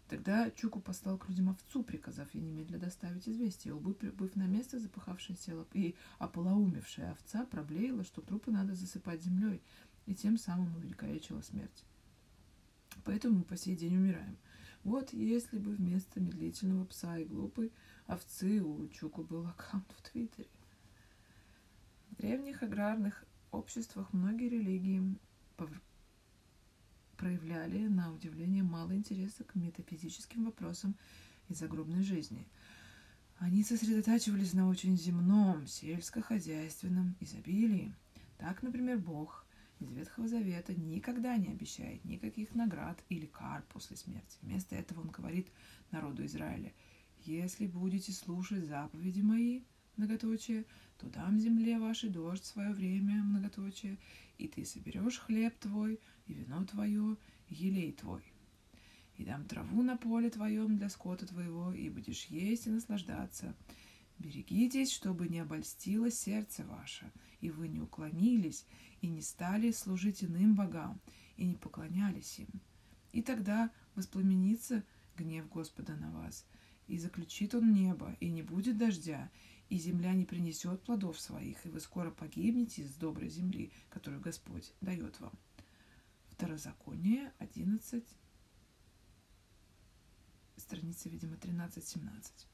Тогда 0.08 0.50
Чуку 0.50 0.80
послал 0.80 1.18
к 1.18 1.28
людям 1.28 1.48
овцу, 1.48 1.82
приказав 1.82 2.34
ей 2.34 2.42
немедля 2.42 2.78
доставить 2.78 3.28
известие. 3.28 3.74
Убыв, 3.74 3.96
прибыв 3.96 4.36
на 4.36 4.46
место, 4.46 4.78
запыхавшаяся 4.78 5.66
и 5.72 5.94
ополоумевшая 6.18 7.12
овца 7.12 7.46
проблеяла, 7.46 8.04
что 8.04 8.20
трупы 8.20 8.50
надо 8.50 8.74
засыпать 8.74 9.22
землей, 9.22 9.62
и 10.06 10.14
тем 10.14 10.36
самым 10.36 10.74
увеликолечила 10.76 11.40
смерть. 11.40 11.84
Поэтому 13.04 13.38
мы 13.38 13.44
по 13.44 13.56
сей 13.56 13.76
день 13.76 13.96
умираем– 13.96 14.36
вот 14.84 15.12
если 15.12 15.58
бы 15.58 15.72
вместо 15.72 16.20
медлительного 16.20 16.84
пса 16.84 17.18
и 17.18 17.24
глупой 17.24 17.72
овцы 18.06 18.60
у 18.60 18.88
Чуку 18.88 19.22
был 19.22 19.46
аккаунт 19.46 19.86
в 19.96 20.02
Твиттере. 20.10 20.48
В 22.10 22.16
древних 22.16 22.62
аграрных 22.62 23.24
обществах 23.52 24.12
многие 24.12 24.48
религии 24.48 25.16
проявляли, 27.16 27.86
на 27.86 28.12
удивление, 28.12 28.64
мало 28.64 28.94
интереса 28.96 29.44
к 29.44 29.54
метафизическим 29.54 30.44
вопросам 30.44 30.96
и 31.48 31.54
загробной 31.54 32.02
жизни. 32.02 32.48
Они 33.38 33.62
сосредотачивались 33.62 34.52
на 34.52 34.68
очень 34.68 34.96
земном, 34.96 35.66
сельскохозяйственном 35.66 37.16
изобилии. 37.20 37.94
Так, 38.38 38.62
например, 38.62 38.98
Бог 38.98 39.41
из 39.82 39.92
Ветхого 39.92 40.28
Завета 40.28 40.74
никогда 40.74 41.36
не 41.36 41.48
обещает 41.48 42.04
никаких 42.04 42.54
наград 42.54 43.02
или 43.08 43.26
кар 43.26 43.64
после 43.72 43.96
смерти. 43.96 44.38
Вместо 44.42 44.74
этого 44.76 45.00
он 45.00 45.08
говорит 45.08 45.48
народу 45.90 46.24
Израиля, 46.24 46.72
«Если 47.24 47.66
будете 47.66 48.12
слушать 48.12 48.64
заповеди 48.64 49.20
мои, 49.20 49.62
многоточие, 49.96 50.64
то 50.98 51.08
дам 51.08 51.38
земле 51.38 51.78
вашей 51.78 52.10
дождь 52.10 52.44
свое 52.44 52.72
время, 52.72 53.22
многоточие, 53.22 53.98
и 54.38 54.48
ты 54.48 54.64
соберешь 54.64 55.18
хлеб 55.18 55.56
твой, 55.58 56.00
и 56.26 56.34
вино 56.34 56.64
твое, 56.64 57.16
и 57.48 57.54
елей 57.54 57.92
твой. 57.92 58.22
И 59.16 59.24
дам 59.24 59.44
траву 59.44 59.82
на 59.82 59.96
поле 59.96 60.30
твоем 60.30 60.76
для 60.76 60.88
скота 60.88 61.26
твоего, 61.26 61.72
и 61.72 61.88
будешь 61.88 62.26
есть 62.26 62.66
и 62.66 62.70
наслаждаться. 62.70 63.54
Берегитесь, 64.18 64.92
чтобы 64.92 65.28
не 65.28 65.40
обольстилось 65.40 66.18
сердце 66.18 66.64
ваше, 66.64 67.10
и 67.40 67.50
вы 67.50 67.68
не 67.68 67.80
уклонились, 67.80 68.64
и 69.02 69.08
не 69.08 69.20
стали 69.20 69.72
служить 69.72 70.24
иным 70.24 70.54
богам, 70.54 71.00
и 71.36 71.44
не 71.44 71.56
поклонялись 71.56 72.38
им. 72.38 72.48
И 73.12 73.20
тогда 73.20 73.70
воспламенится 73.94 74.84
гнев 75.16 75.48
Господа 75.50 75.96
на 75.96 76.10
вас, 76.12 76.46
и 76.86 76.98
заключит 76.98 77.54
он 77.54 77.74
небо, 77.74 78.16
и 78.20 78.30
не 78.30 78.42
будет 78.42 78.78
дождя, 78.78 79.30
и 79.68 79.76
земля 79.76 80.14
не 80.14 80.24
принесет 80.24 80.82
плодов 80.82 81.20
своих, 81.20 81.66
и 81.66 81.68
вы 81.68 81.80
скоро 81.80 82.10
погибнете 82.10 82.86
с 82.86 82.94
доброй 82.94 83.28
земли, 83.28 83.72
которую 83.90 84.22
Господь 84.22 84.72
дает 84.80 85.18
вам. 85.20 85.36
Второзаконие 86.28 87.32
11, 87.38 88.04
страница, 90.56 91.08
видимо, 91.08 91.34
13-17. 91.36 92.46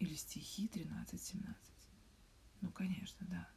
Или 0.00 0.14
стихи 0.14 0.66
13-17. 0.66 1.71
Ну, 2.62 2.70
конечно, 2.70 3.26
да. 3.28 3.48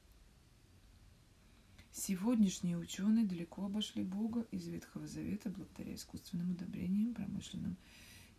Сегодняшние 1.92 2.78
ученые 2.78 3.26
далеко 3.26 3.66
обошли 3.66 4.04
Бога 4.04 4.42
из 4.52 4.68
Ветхого 4.68 5.08
Завета 5.08 5.50
благодаря 5.50 5.96
искусственным 5.96 6.52
удобрениям, 6.52 7.14
промышленным 7.14 7.78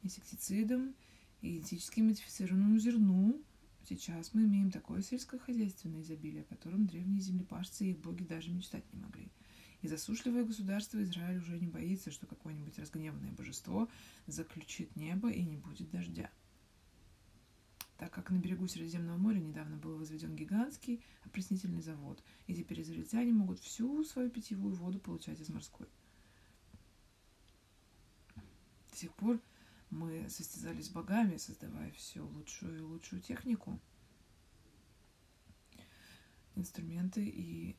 инсектицидам 0.03 0.95
и 1.41 1.61
этически 1.61 2.01
модифицированному 2.01 2.79
зерну. 2.79 3.41
Сейчас 3.89 4.35
мы 4.35 4.45
имеем 4.45 4.71
такое 4.71 5.01
сельскохозяйственное 5.01 6.03
изобилие, 6.03 6.43
о 6.43 6.55
котором 6.55 6.87
древние 6.87 7.21
землепашцы 7.21 7.87
и 7.87 7.91
их 7.93 8.01
боги 8.01 8.25
даже 8.25 8.51
мечтать 8.51 8.85
не 8.93 8.99
могли. 8.99 9.31
И 9.83 9.89
засушливое 9.89 10.45
государство 10.45 11.03
Израиль 11.03 11.39
уже 11.39 11.59
не 11.61 11.69
боится, 11.69 12.11
что 12.11 12.27
какое-нибудь 12.27 12.79
разгневанное 12.79 13.33
божество 13.33 13.89
заключит 14.27 14.97
небо 14.97 15.31
и 15.31 15.43
не 15.45 15.57
будет 15.57 15.91
дождя 15.91 16.31
так 17.99 18.13
как 18.13 18.31
на 18.31 18.37
берегу 18.37 18.69
Средиземного 18.69 19.17
моря 19.17 19.39
недавно 19.39 19.77
был 19.77 19.97
возведен 19.97 20.37
гигантский 20.37 21.03
опреснительный 21.25 21.81
завод, 21.81 22.23
и 22.47 22.55
теперь 22.55 22.83
израильтяне 22.83 23.33
могут 23.33 23.59
всю 23.61 24.05
свою 24.05 24.31
питьевую 24.31 24.75
воду 24.75 24.99
получать 24.99 25.41
из 25.41 25.49
морской. 25.49 25.89
До 28.91 28.97
сих 28.97 29.15
пор 29.15 29.41
мы 29.91 30.29
состязались 30.29 30.87
с 30.87 30.91
богами, 30.91 31.37
создавая 31.37 31.91
все 31.93 32.21
лучшую 32.21 32.79
и 32.79 32.83
лучшую 32.83 33.23
технику, 33.23 33.81
инструменты 36.55 37.25
и 37.25 37.77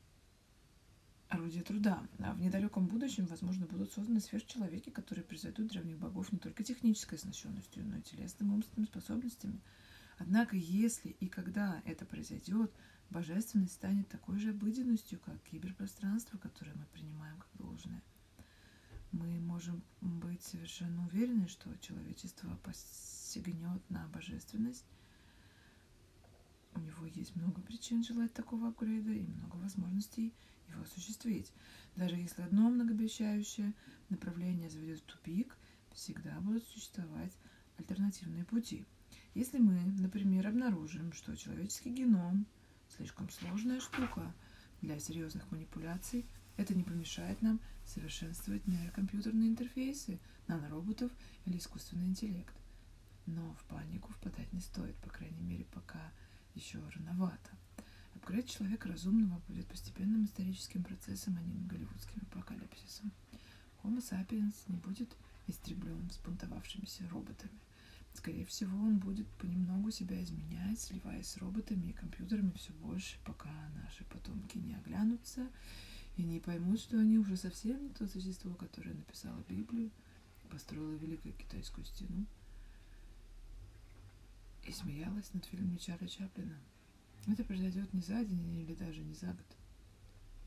орудия 1.28 1.62
труда. 1.62 2.02
А 2.18 2.32
в 2.32 2.40
недалеком 2.40 2.86
будущем, 2.86 3.26
возможно, 3.26 3.66
будут 3.66 3.92
созданы 3.92 4.20
сверхчеловеки, 4.20 4.90
которые 4.90 5.24
превзойдут 5.24 5.68
древних 5.68 5.98
богов 5.98 6.32
не 6.32 6.38
только 6.38 6.64
технической 6.64 7.18
оснащенностью, 7.18 7.84
но 7.84 7.98
и 7.98 8.02
телесными 8.02 8.50
умственными 8.50 8.86
способностями– 8.86 9.60
Однако, 10.18 10.56
если 10.56 11.10
и 11.20 11.28
когда 11.28 11.80
это 11.84 12.04
произойдет, 12.04 12.72
божественность 13.10 13.74
станет 13.74 14.08
такой 14.08 14.38
же 14.38 14.50
обыденностью, 14.50 15.18
как 15.20 15.40
киберпространство, 15.44 16.38
которое 16.38 16.74
мы 16.74 16.86
принимаем 16.86 17.38
как 17.38 17.48
должное. 17.54 18.02
Мы 19.12 19.40
можем 19.40 19.82
быть 20.00 20.42
совершенно 20.42 21.06
уверены, 21.06 21.48
что 21.48 21.74
человечество 21.78 22.54
посягнет 22.64 23.88
на 23.88 24.06
божественность. 24.08 24.84
У 26.74 26.80
него 26.80 27.06
есть 27.06 27.34
много 27.36 27.62
причин 27.62 28.02
желать 28.02 28.34
такого 28.34 28.68
апгрейда 28.68 29.12
и 29.12 29.22
много 29.22 29.56
возможностей 29.56 30.34
его 30.68 30.82
осуществить. 30.82 31.52
Даже 31.96 32.16
если 32.16 32.42
одно 32.42 32.68
многообещающее 32.68 33.72
направление 34.10 34.68
заведет 34.68 34.98
в 35.00 35.04
тупик, 35.04 35.56
всегда 35.92 36.38
будут 36.40 36.66
существовать 36.66 37.32
альтернативные 37.78 38.44
пути– 38.44 38.84
если 39.34 39.58
мы, 39.58 39.80
например, 39.98 40.46
обнаружим, 40.46 41.12
что 41.12 41.36
человеческий 41.36 41.90
геном 41.90 42.46
слишком 42.96 43.28
сложная 43.30 43.80
штука 43.80 44.32
для 44.80 44.98
серьезных 44.98 45.50
манипуляций, 45.50 46.24
это 46.56 46.74
не 46.74 46.82
помешает 46.82 47.40
нам 47.42 47.60
совершенствовать 47.84 48.66
нейрокомпьютерные 48.66 49.48
интерфейсы, 49.48 50.18
нанороботов 50.48 51.12
или 51.46 51.58
искусственный 51.58 52.06
интеллект. 52.06 52.54
Но 53.26 53.54
в 53.54 53.64
панику 53.64 54.12
впадать 54.12 54.52
не 54.52 54.60
стоит, 54.60 54.96
по 54.96 55.10
крайней 55.10 55.42
мере, 55.42 55.66
пока 55.72 56.12
еще 56.54 56.80
рановато. 56.96 57.50
Апгрейд 58.14 58.48
человека 58.48 58.88
разумного 58.88 59.40
будет 59.46 59.66
постепенным 59.66 60.24
историческим 60.24 60.82
процессом, 60.82 61.36
а 61.38 61.42
не 61.42 61.66
голливудским 61.66 62.20
апокалипсисом. 62.30 63.12
Homo 63.82 63.98
sapiens 63.98 64.54
не 64.66 64.76
будет 64.76 65.16
истреблен 65.46 66.10
спунтовавшимися 66.10 67.08
роботами. 67.10 67.52
Скорее 68.18 68.44
всего, 68.46 68.76
он 68.76 68.98
будет 68.98 69.28
понемногу 69.38 69.92
себя 69.92 70.20
изменять, 70.24 70.80
сливаясь 70.80 71.28
с 71.28 71.36
роботами 71.36 71.86
и 71.86 71.92
компьютерами 71.92 72.50
все 72.56 72.72
больше, 72.72 73.16
пока 73.24 73.48
наши 73.80 74.02
потомки 74.06 74.58
не 74.58 74.74
оглянутся 74.74 75.48
и 76.16 76.24
не 76.24 76.40
поймут, 76.40 76.80
что 76.80 76.98
они 76.98 77.16
уже 77.16 77.36
совсем 77.36 77.80
не 77.80 77.90
то 77.90 78.08
существо, 78.08 78.52
которое 78.54 78.92
написало 78.92 79.40
Библию, 79.48 79.92
построило 80.50 80.94
Великую 80.94 81.32
Китайскую 81.32 81.84
стену 81.84 82.26
и 84.66 84.72
смеялась 84.72 85.32
над 85.32 85.44
фильмом 85.44 85.78
Чарли 85.78 86.08
Чаплина. 86.08 86.58
Это 87.28 87.44
произойдет 87.44 87.94
не 87.94 88.00
за 88.00 88.24
день 88.24 88.58
или 88.58 88.74
даже 88.74 89.00
не 89.00 89.14
за 89.14 89.28
год. 89.28 89.56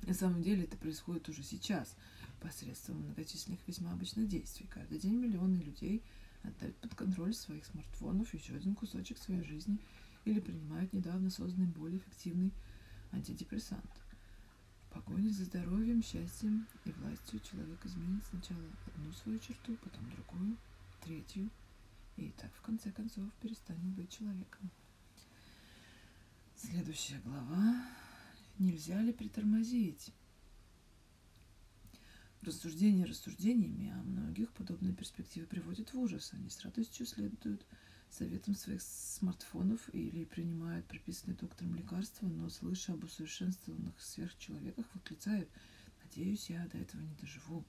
На 0.01 0.13
самом 0.13 0.41
деле 0.41 0.65
это 0.65 0.75
происходит 0.75 1.29
уже 1.29 1.41
сейчас, 1.41 1.95
посредством 2.41 2.97
многочисленных 2.97 3.65
весьма 3.65 3.93
обычных 3.93 4.27
действий. 4.27 4.67
Каждый 4.69 4.99
день 4.99 5.15
миллионы 5.15 5.55
людей– 5.55 6.03
отдают 6.43 6.77
под 6.77 6.95
контроль 6.95 7.33
своих 7.33 7.65
смартфонов 7.65 8.33
еще 8.33 8.55
один 8.55 8.75
кусочек 8.75 9.17
своей 9.17 9.43
жизни 9.43 9.79
или 10.25 10.39
принимают 10.39 10.93
недавно 10.93 11.29
созданный 11.29 11.67
более 11.67 11.99
эффективный 11.99 12.51
антидепрессант. 13.11 13.91
В 14.89 14.93
погоне 14.93 15.29
за 15.29 15.45
здоровьем, 15.45 16.03
счастьем 16.03 16.67
и 16.85 16.91
властью 16.91 17.39
человек 17.39 17.85
изменит 17.85 18.23
сначала 18.29 18.63
одну 18.87 19.11
свою 19.13 19.39
черту, 19.39 19.75
потом 19.77 20.09
другую, 20.11 20.57
третью, 21.03 21.49
и 22.17 22.29
так 22.31 22.53
в 22.53 22.61
конце 22.61 22.91
концов 22.91 23.31
перестанет 23.41 23.95
быть 23.95 24.09
человеком. 24.09 24.69
Следующая 26.55 27.19
глава. 27.25 27.85
Нельзя 28.59 29.01
ли 29.01 29.13
притормозить? 29.13 30.13
Рассуждения 32.41 33.05
рассуждениями, 33.05 33.93
а 33.95 34.01
многих 34.01 34.51
подобные 34.53 34.93
перспективы 34.95 35.45
приводят 35.45 35.93
в 35.93 35.99
ужас. 35.99 36.31
Они 36.33 36.49
с 36.49 36.61
радостью 36.61 37.05
следуют 37.05 37.65
советам 38.09 38.55
своих 38.55 38.81
смартфонов 38.81 39.93
или 39.93 40.25
принимают 40.25 40.87
прописанные 40.87 41.37
доктором 41.37 41.75
лекарства, 41.75 42.27
но, 42.27 42.49
слыша 42.49 42.93
об 42.93 43.03
усовершенствованных 43.03 44.01
сверхчеловеках, 44.01 44.85
восклицают 44.93 45.49
«Надеюсь, 46.03 46.49
я 46.49 46.67
до 46.67 46.79
этого 46.79 47.01
не 47.01 47.13
доживу». 47.21 47.63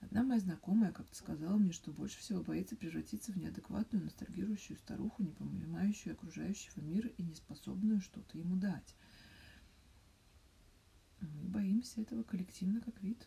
Одна 0.00 0.22
моя 0.22 0.40
знакомая 0.40 0.92
как-то 0.92 1.16
сказала 1.16 1.56
мне, 1.56 1.72
что 1.72 1.92
больше 1.92 2.18
всего 2.18 2.42
боится 2.42 2.76
превратиться 2.76 3.32
в 3.32 3.36
неадекватную, 3.36 4.04
ностальгирующую 4.04 4.76
старуху, 4.76 5.22
не 5.22 5.30
понимающую 5.30 6.14
окружающего 6.14 6.82
мира 6.82 7.08
и 7.16 7.22
не 7.22 7.34
способную 7.34 8.00
что-то 8.00 8.36
ему 8.36 8.56
дать. 8.56 8.94
Мы 11.20 11.48
боимся 11.48 12.02
этого 12.02 12.22
коллективно 12.22 12.80
как 12.80 13.00
вид. 13.02 13.26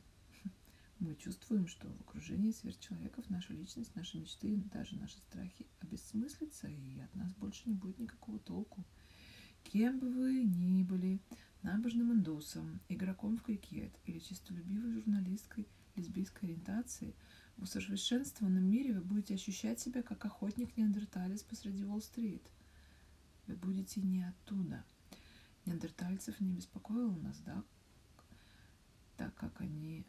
Мы 0.99 1.15
чувствуем, 1.15 1.67
что 1.67 1.87
в 1.87 2.01
окружении 2.01 2.51
сверхчеловеков 2.51 3.29
наша 3.29 3.53
личность, 3.53 3.95
наши 3.95 4.17
мечты 4.17 4.57
даже 4.73 4.97
наши 4.97 5.19
страхи 5.19 5.67
обесмыслятся, 5.79 6.67
и 6.67 6.99
от 6.99 7.13
нас 7.13 7.33
больше 7.33 7.69
не 7.69 7.75
будет 7.75 7.99
никакого 7.99 8.39
толку. 8.39 8.83
Кем 9.63 9.99
бы 9.99 10.09
вы 10.09 10.43
ни 10.43 10.81
были, 10.81 11.19
набожным 11.61 12.13
индусом, 12.13 12.79
игроком 12.89 13.37
в 13.37 13.43
крикет 13.43 13.93
или 14.05 14.17
чистолюбивой 14.17 14.91
журналисткой 14.91 15.67
лесбийской 15.95 16.49
ориентации, 16.49 17.15
в 17.57 17.63
усовершенствованном 17.63 18.63
мире 18.63 18.93
вы 18.93 19.01
будете 19.01 19.35
ощущать 19.35 19.79
себя 19.79 20.01
как 20.01 20.25
охотник-неандерталец 20.25 21.43
посреди 21.43 21.83
Уолл-стрит. 21.83 22.49
Вы 23.45 23.55
будете 23.55 24.01
не 24.01 24.23
оттуда. 24.23 24.83
Неандертальцев 25.65 26.39
не 26.39 26.53
беспокоило 26.53 27.15
нас, 27.17 27.39
да, 27.39 27.63
так 29.15 29.35
как 29.35 29.61
они 29.61 30.05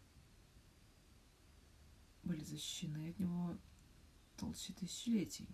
были 2.28 2.44
защищены 2.44 3.08
от 3.08 3.18
него 3.18 3.56
толще 4.36 4.72
тысячелетий. 4.74 5.48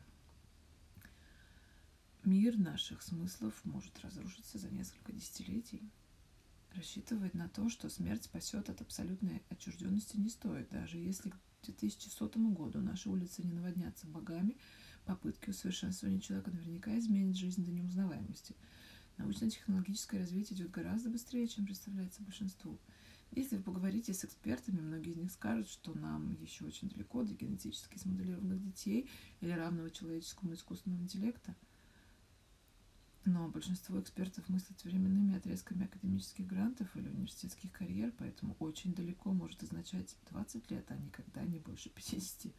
Мир 2.25 2.59
наших 2.59 3.03
смыслов 3.03 3.55
может 3.65 4.01
разрушиться 4.01 4.59
за 4.59 4.71
несколько 4.71 5.13
десятилетий. 5.13 5.89
Рассчитывать 6.75 7.35
на 7.35 7.49
то, 7.49 7.69
что 7.69 7.89
смерть 7.89 8.25
спасет 8.25 8.69
от 8.69 8.81
абсолютной 8.81 9.43
отчужденности 9.51 10.17
не 10.17 10.29
стоит. 10.29 10.69
Даже 10.71 10.99
если 10.99 11.31
к 11.31 11.37
2100 11.63 12.29
году 12.51 12.81
наши 12.81 13.09
улицы 13.09 13.43
не 13.45 13.53
наводнятся 13.53 14.09
богами, 14.09 14.57
попытки 15.05 15.51
усовершенствования 15.51 16.21
человека 16.21 16.51
наверняка 16.51 16.99
изменят 16.99 17.37
жизнь 17.37 17.65
до 17.65 17.71
неузнаваемости. 17.71 18.57
Научно-технологическое 19.19 20.21
развитие 20.21 20.59
идет 20.59 20.73
гораздо 20.73 21.11
быстрее, 21.11 21.47
чем 21.47 21.67
представляется 21.67 22.23
большинству. 22.23 22.81
Если 23.37 23.57
вы 23.57 23.63
поговорите 23.65 24.15
с 24.15 24.25
экспертами, 24.25 24.81
многие 24.81 25.11
из 25.11 25.17
них 25.17 25.33
скажут, 25.33 25.69
что 25.69 25.93
нам 25.99 26.41
еще 26.41 26.65
очень 26.65 26.89
далеко 26.89 27.25
до 27.25 27.35
генетически 27.35 27.99
смоделированных 27.99 28.63
детей 28.63 29.11
или 29.41 29.51
равного 29.51 29.91
человеческому 29.91 30.55
искусственного 30.55 31.01
интеллекта. 31.01 31.57
Но 33.25 33.49
большинство 33.49 33.99
экспертов 34.01 34.49
мыслят 34.49 34.85
временными 34.85 35.37
отрезками 35.37 35.87
академических 35.87 36.47
грантов 36.47 36.95
или 36.95 37.09
университетских 37.09 37.73
карьер, 37.73 38.13
поэтому 38.19 38.55
очень 38.61 38.95
далеко 38.95 39.33
может 39.33 39.65
означать 39.65 40.17
20 40.31 40.71
лет, 40.71 40.85
а 40.91 40.97
никогда 40.97 41.43
не 41.43 41.59
больше 41.59 41.89
50. 41.91 42.53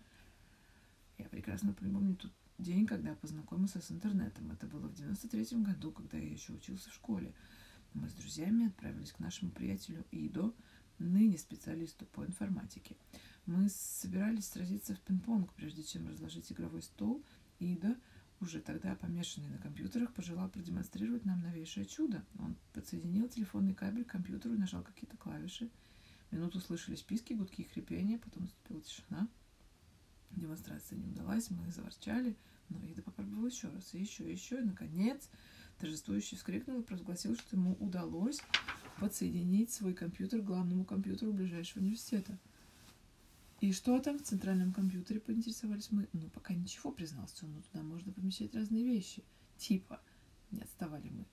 Я 1.20 1.30
прекрасно 1.30 1.72
помню 1.72 2.18
тот 2.18 2.34
день, 2.58 2.86
когда 2.86 3.16
познакомился 3.16 3.80
с 3.80 3.92
интернетом. 3.92 4.52
Это 4.52 4.68
было 4.68 4.88
в 4.88 4.96
93 4.96 5.62
году, 5.62 5.94
когда 5.94 6.18
я 6.18 6.30
еще 6.30 6.52
учился 6.52 6.90
в 6.90 6.94
школе. 6.94 7.34
Мы 7.96 8.10
с 8.10 8.14
друзьями 8.14 8.68
отправились 8.68 9.14
к 9.14 9.20
нашему 9.20 9.52
приятелю 9.52 10.06
Идо, 10.12 10.54
ныне 11.00 11.38
специалисту 11.38 12.06
по 12.06 12.26
информатике. 12.26 12.98
Мы 13.46 13.70
собирались 13.70 14.50
сразиться 14.50 14.94
в 14.94 15.00
пинг-понг, 15.00 15.54
прежде 15.54 15.82
чем 15.82 16.10
разложить 16.10 16.52
игровой 16.52 16.82
стол. 16.82 17.24
Ида, 17.60 17.96
уже 18.42 18.60
тогда 18.60 18.96
помешанный 18.96 19.48
на 19.48 19.60
компьютерах, 19.60 20.14
пожелал 20.14 20.50
продемонстрировать 20.50 21.24
нам 21.24 21.42
новейшее 21.42 21.86
чудо. 21.86 22.26
Он 22.38 22.58
подсоединил 22.74 23.30
телефонный 23.30 23.74
кабель 23.74 24.04
к 24.04 24.12
компьютеру 24.12 24.56
и 24.56 24.60
нажал 24.60 24.84
какие-то 24.84 25.16
клавиши. 25.16 25.72
Минуту 26.32 26.60
слышали 26.60 26.96
списки, 26.96 27.32
гудки 27.32 27.62
и 27.62 27.66
хрипения, 27.66 28.20
потом 28.20 28.44
наступила 28.44 28.82
тишина. 28.82 29.30
Демонстрация 30.32 30.98
не 30.98 31.08
удалась, 31.08 31.50
мы 31.50 31.72
заворчали, 31.72 32.36
но 32.68 32.82
Ида 32.82 33.02
попробовал 33.02 33.48
еще 33.48 33.70
раз, 33.70 33.94
и 33.94 34.02
еще, 34.02 34.28
и 34.28 34.34
еще, 34.34 34.60
и, 34.60 34.66
наконец, 34.66 35.30
торжествующе 35.80 36.36
вскрикнул 36.36 36.80
и 36.80 36.84
провозгласил, 36.84 37.36
что 37.36 37.56
ему 37.56 37.74
удалось 37.80 38.42
подсоединить 39.00 39.72
свой 39.72 39.94
компьютер 39.94 40.42
к 40.42 40.46
главному 40.46 40.86
компьютеру 40.86 41.34
ближайшего 41.34 41.84
университета. 41.84 42.38
И 43.62 43.72
что 43.72 44.00
там 44.00 44.20
в 44.20 44.24
центральном 44.24 44.74
компьютере, 44.74 45.20
поинтересовались 45.20 45.92
мы. 45.92 46.08
Ну, 46.14 46.30
пока 46.30 46.54
ничего, 46.54 46.92
признался 46.92 47.46
он, 47.46 47.54
но 47.54 47.62
туда 47.62 47.84
можно 47.84 48.12
помещать 48.12 48.54
разные 48.54 48.84
вещи. 48.84 49.24
Типа, 49.58 50.02
не 50.52 50.62
отставали 50.62 51.10
мы. 51.10 51.26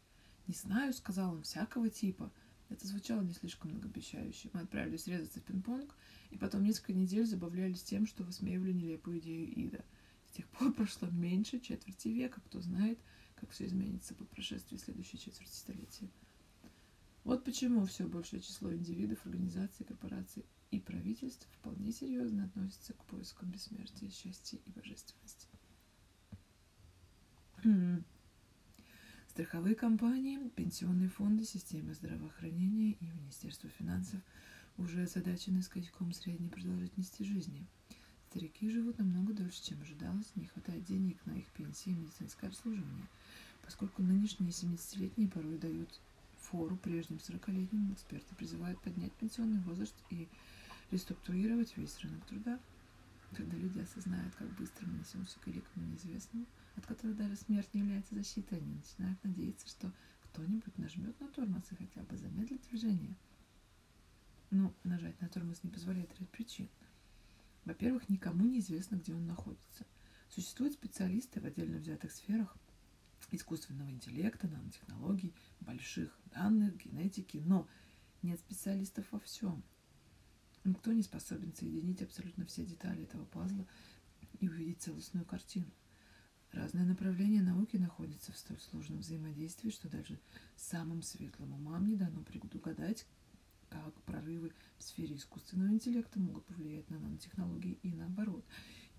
Не 0.46 0.55
знаю, 0.55 0.92
сказал 0.92 1.35
он, 1.35 1.42
всякого 1.42 1.90
типа. 1.90 2.33
Это 2.68 2.87
звучало 2.87 3.20
не 3.22 3.35
слишком 3.35 3.70
многообещающе. 3.70 4.50
Мы 4.52 4.61
отправились 4.61 5.07
резаться 5.07 5.40
в 5.40 5.44
пинг-понг, 5.44 5.94
и 6.31 6.38
потом 6.38 6.64
несколько 6.64 6.94
недель 6.94 7.26
забавлялись 7.26 7.83
тем, 7.83 8.07
что 8.07 8.24
высмеивали 8.24 8.72
нелепую 8.72 9.18
идею 9.18 9.52
Ида. 9.52 9.85
С 10.26 10.37
тех 10.37 10.48
пор 10.48 10.72
прошло 10.74 11.09
меньше 11.11 11.61
четверти 11.61 12.09
века, 12.09 12.40
кто 12.40 12.61
знает, 12.62 12.98
как 13.42 13.50
все 13.50 13.66
изменится 13.66 14.14
по 14.14 14.24
прошествии 14.24 14.76
следующей 14.76 15.18
четверти 15.18 15.57
столетия. 15.57 16.09
Вот 17.24 17.44
почему 17.44 17.85
все 17.87 18.07
большее 18.07 18.40
число 18.40 18.72
индивидов, 18.72 19.18
организаций, 19.26 19.85
корпораций 19.85 20.44
и 20.70 20.78
правительств 20.78 21.48
вполне 21.59 21.92
серьезно 21.92 22.44
относятся 22.44 22.92
к 22.94 23.05
поискам 23.07 23.50
бессмертия, 23.50 24.11
счастья 24.11 24.59
и 24.64 24.70
божественности. 24.70 25.48
Страховые 29.28 29.74
компании, 29.74 30.48
пенсионные 30.50 31.09
фонды, 31.09 31.44
системы 31.44 31.94
здравоохранения 31.94 32.92
и 32.92 33.05
Министерство 33.07 33.68
финансов 33.70 34.20
уже 34.76 35.02
озадачены 35.02 35.62
скачком 35.62 36.12
средней 36.12 36.48
продолжительности 36.48 37.24
жизни. 37.24 37.66
Старики 38.31 38.70
живут 38.70 38.98
намного 38.98 39.33
дольше, 39.33 39.64
чем 39.64 39.83
ожидалось, 39.83 40.31
не 40.37 40.46
хватает 40.46 40.85
денег 40.85 41.24
на 41.26 41.33
их 41.33 41.50
пенсии 41.52 41.90
и 41.90 41.94
медицинское 41.94 42.46
обслуживание– 42.46 43.09
Поскольку 43.62 44.03
нынешние 44.03 44.51
70-летние 44.51 45.29
порой 45.29 45.59
дают 45.59 46.01
фору 46.37 46.77
прежним 46.77 47.18
40-летним, 47.18 47.92
эксперты 47.92 48.35
призывают 48.35 48.81
поднять 48.83 49.12
пенсионный 49.14 49.61
возраст 49.61 49.94
и 50.11 50.29
реструктурировать 50.90 51.77
весь 51.77 51.98
рынок 52.01 52.25
труда. 52.27 52.61
Когда 53.35 53.57
люди 53.57 53.79
осознают, 53.79 54.35
как 54.35 54.48
быстро 54.57 54.87
мы 54.87 54.98
несемся 54.98 55.38
к 55.40 55.46
великому 55.46 55.87
неизвестному, 55.87 56.44
от 56.77 56.85
которого 56.85 57.16
даже 57.16 57.37
смерть 57.37 57.72
не 57.72 57.81
является 57.81 58.14
защитой, 58.14 58.59
они 58.59 58.75
начинают 58.75 59.25
надеяться, 59.25 59.66
что 59.68 59.90
кто-нибудь 60.25 60.77
нажмет 60.77 61.18
на 61.18 61.29
тормоз 61.29 61.64
и 61.70 61.77
хотя 61.77 62.03
бы 62.03 62.16
замедлит 62.16 62.61
движение. 62.68 63.16
Но 64.51 64.64
ну, 64.64 64.75
нажать 64.85 65.18
на 65.22 65.29
тормоз 65.29 65.62
не 65.62 65.70
позволяет 65.70 66.11
ряд 66.20 66.29
причин. 66.29 66.68
Во-первых, 67.64 68.11
никому 68.11 68.44
не 68.44 68.59
известно, 68.59 68.96
где 68.96 69.14
он 69.14 69.27
находится. 69.27 69.87
Существуют 70.29 70.75
специалисты 70.75 71.40
в 71.40 71.46
отдельно 71.46 71.79
взятых 71.79 72.12
сферах, 72.12 72.55
искусственного 73.30 73.90
интеллекта, 73.90 74.48
нанотехнологий, 74.48 75.35
больших 75.61 76.16
данных, 76.26 76.76
генетики, 76.76 77.38
но 77.38 77.68
нет 78.22 78.38
специалистов 78.40 79.06
во 79.11 79.20
всем. 79.20 79.62
Никто 80.64 80.92
не 80.92 81.02
способен 81.02 81.54
соединить 81.54 82.02
абсолютно 82.02 82.46
все 82.46 82.64
детали 82.64 83.02
этого 83.02 83.24
пазла 83.24 83.66
и 84.40 84.48
увидеть 84.48 84.82
целостную 84.82 85.24
картину. 85.24 85.70
Разные 86.52 86.85
направления 86.85 87.40
науки 87.40 87.76
находятся 87.76 88.30
в 88.32 88.37
столь 88.37 88.61
сложном 88.61 88.98
взаимодействии, 88.98 89.70
что 89.70 89.88
даже 89.88 90.20
самым 90.54 91.02
светлым 91.02 91.54
умам 91.54 91.87
не 91.87 91.96
дано 91.96 92.22
предугадать, 92.22 93.06
как 93.70 93.94
прорывы 94.02 94.52
в 94.76 94.82
сфере 94.82 95.16
искусственного 95.16 95.70
интеллекта 95.70 96.20
могут 96.20 96.44
повлиять 96.44 96.90
на 96.90 96.98
нанотехнологии 96.98 97.78
и 97.82 97.92
наоборот. 97.94 98.44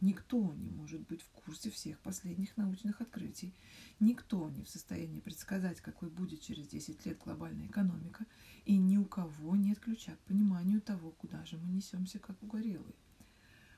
Никто 0.01 0.53
не 0.53 0.69
может 0.69 1.01
быть 1.07 1.21
в 1.21 1.29
курсе 1.29 1.69
всех 1.69 1.99
последних 1.99 2.57
научных 2.57 2.99
открытий. 3.01 3.53
Никто 3.99 4.49
не 4.49 4.63
в 4.63 4.69
состоянии 4.69 5.21
предсказать, 5.21 5.79
какой 5.81 6.09
будет 6.09 6.41
через 6.41 6.67
10 6.67 7.05
лет 7.05 7.19
глобальная 7.19 7.67
экономика, 7.67 8.25
и 8.65 8.77
ни 8.77 8.97
у 8.97 9.05
кого 9.05 9.55
нет 9.55 9.79
ключа 9.79 10.15
к 10.15 10.19
пониманию 10.27 10.81
того, 10.81 11.11
куда 11.11 11.45
же 11.45 11.57
мы 11.57 11.69
несемся, 11.69 12.19
как 12.19 12.41
угорелые. 12.43 12.95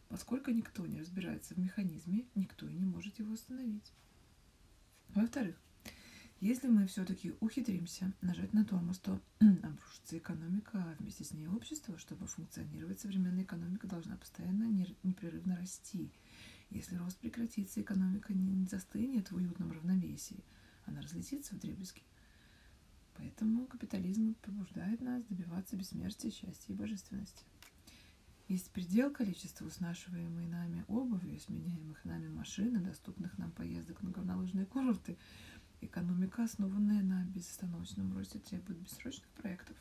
Поскольку 0.09 0.51
никто 0.51 0.85
не 0.85 0.99
разбирается 0.99 1.53
в 1.53 1.57
механизме, 1.57 2.25
никто 2.35 2.67
и 2.67 2.73
не 2.73 2.85
может 2.85 3.19
его 3.19 3.33
остановить. 3.33 3.93
Во-вторых, 5.09 5.55
если 6.41 6.67
мы 6.67 6.85
все-таки 6.87 7.33
ухитримся 7.39 8.13
нажать 8.21 8.53
на 8.53 8.65
тормоз, 8.65 8.99
то 8.99 9.21
обрушится 9.39 10.17
экономика, 10.17 10.83
а 10.83 10.95
вместе 10.99 11.23
с 11.23 11.31
ней 11.31 11.47
общество. 11.47 11.97
Чтобы 11.97 12.27
функционировать, 12.27 12.99
современная 12.99 13.43
экономика 13.43 13.87
должна 13.87 14.17
постоянно 14.17 14.65
непрерывно 15.03 15.55
расти. 15.55 16.11
Если 16.69 16.95
рост 16.95 17.17
прекратится, 17.19 17.81
экономика 17.81 18.33
не 18.33 18.65
застынет 18.65 19.31
в 19.31 19.35
уютном 19.35 19.71
равновесии, 19.71 20.43
она 20.85 21.01
разлетится 21.01 21.55
в 21.55 21.59
дребезги. 21.59 22.03
Поэтому 23.17 23.65
капитализм 23.67 24.35
побуждает 24.41 25.01
нас 25.01 25.23
добиваться 25.23 25.77
бессмертия, 25.77 26.31
счастья 26.31 26.73
и 26.73 26.75
божественности. 26.75 27.45
Есть 28.47 28.69
предел 28.71 29.09
количества 29.09 29.67
снашиваемой 29.69 30.45
нами 30.45 30.85
обуви, 30.87 31.39
сменяемых 31.39 32.05
нами 32.05 32.27
машин 32.27 32.75
и 32.75 32.83
доступных 32.83 33.37
нам 33.39 33.51
поездок 33.51 34.03
на 34.03 34.11
горнолыжные 34.11 34.67
курорты. 34.67 35.17
Экономика, 35.81 36.43
основанная 36.43 37.03
на 37.03 37.25
безостановочном 37.25 38.15
росте, 38.15 38.39
требует 38.39 38.79
бессрочных 38.79 39.27
проектов, 39.29 39.75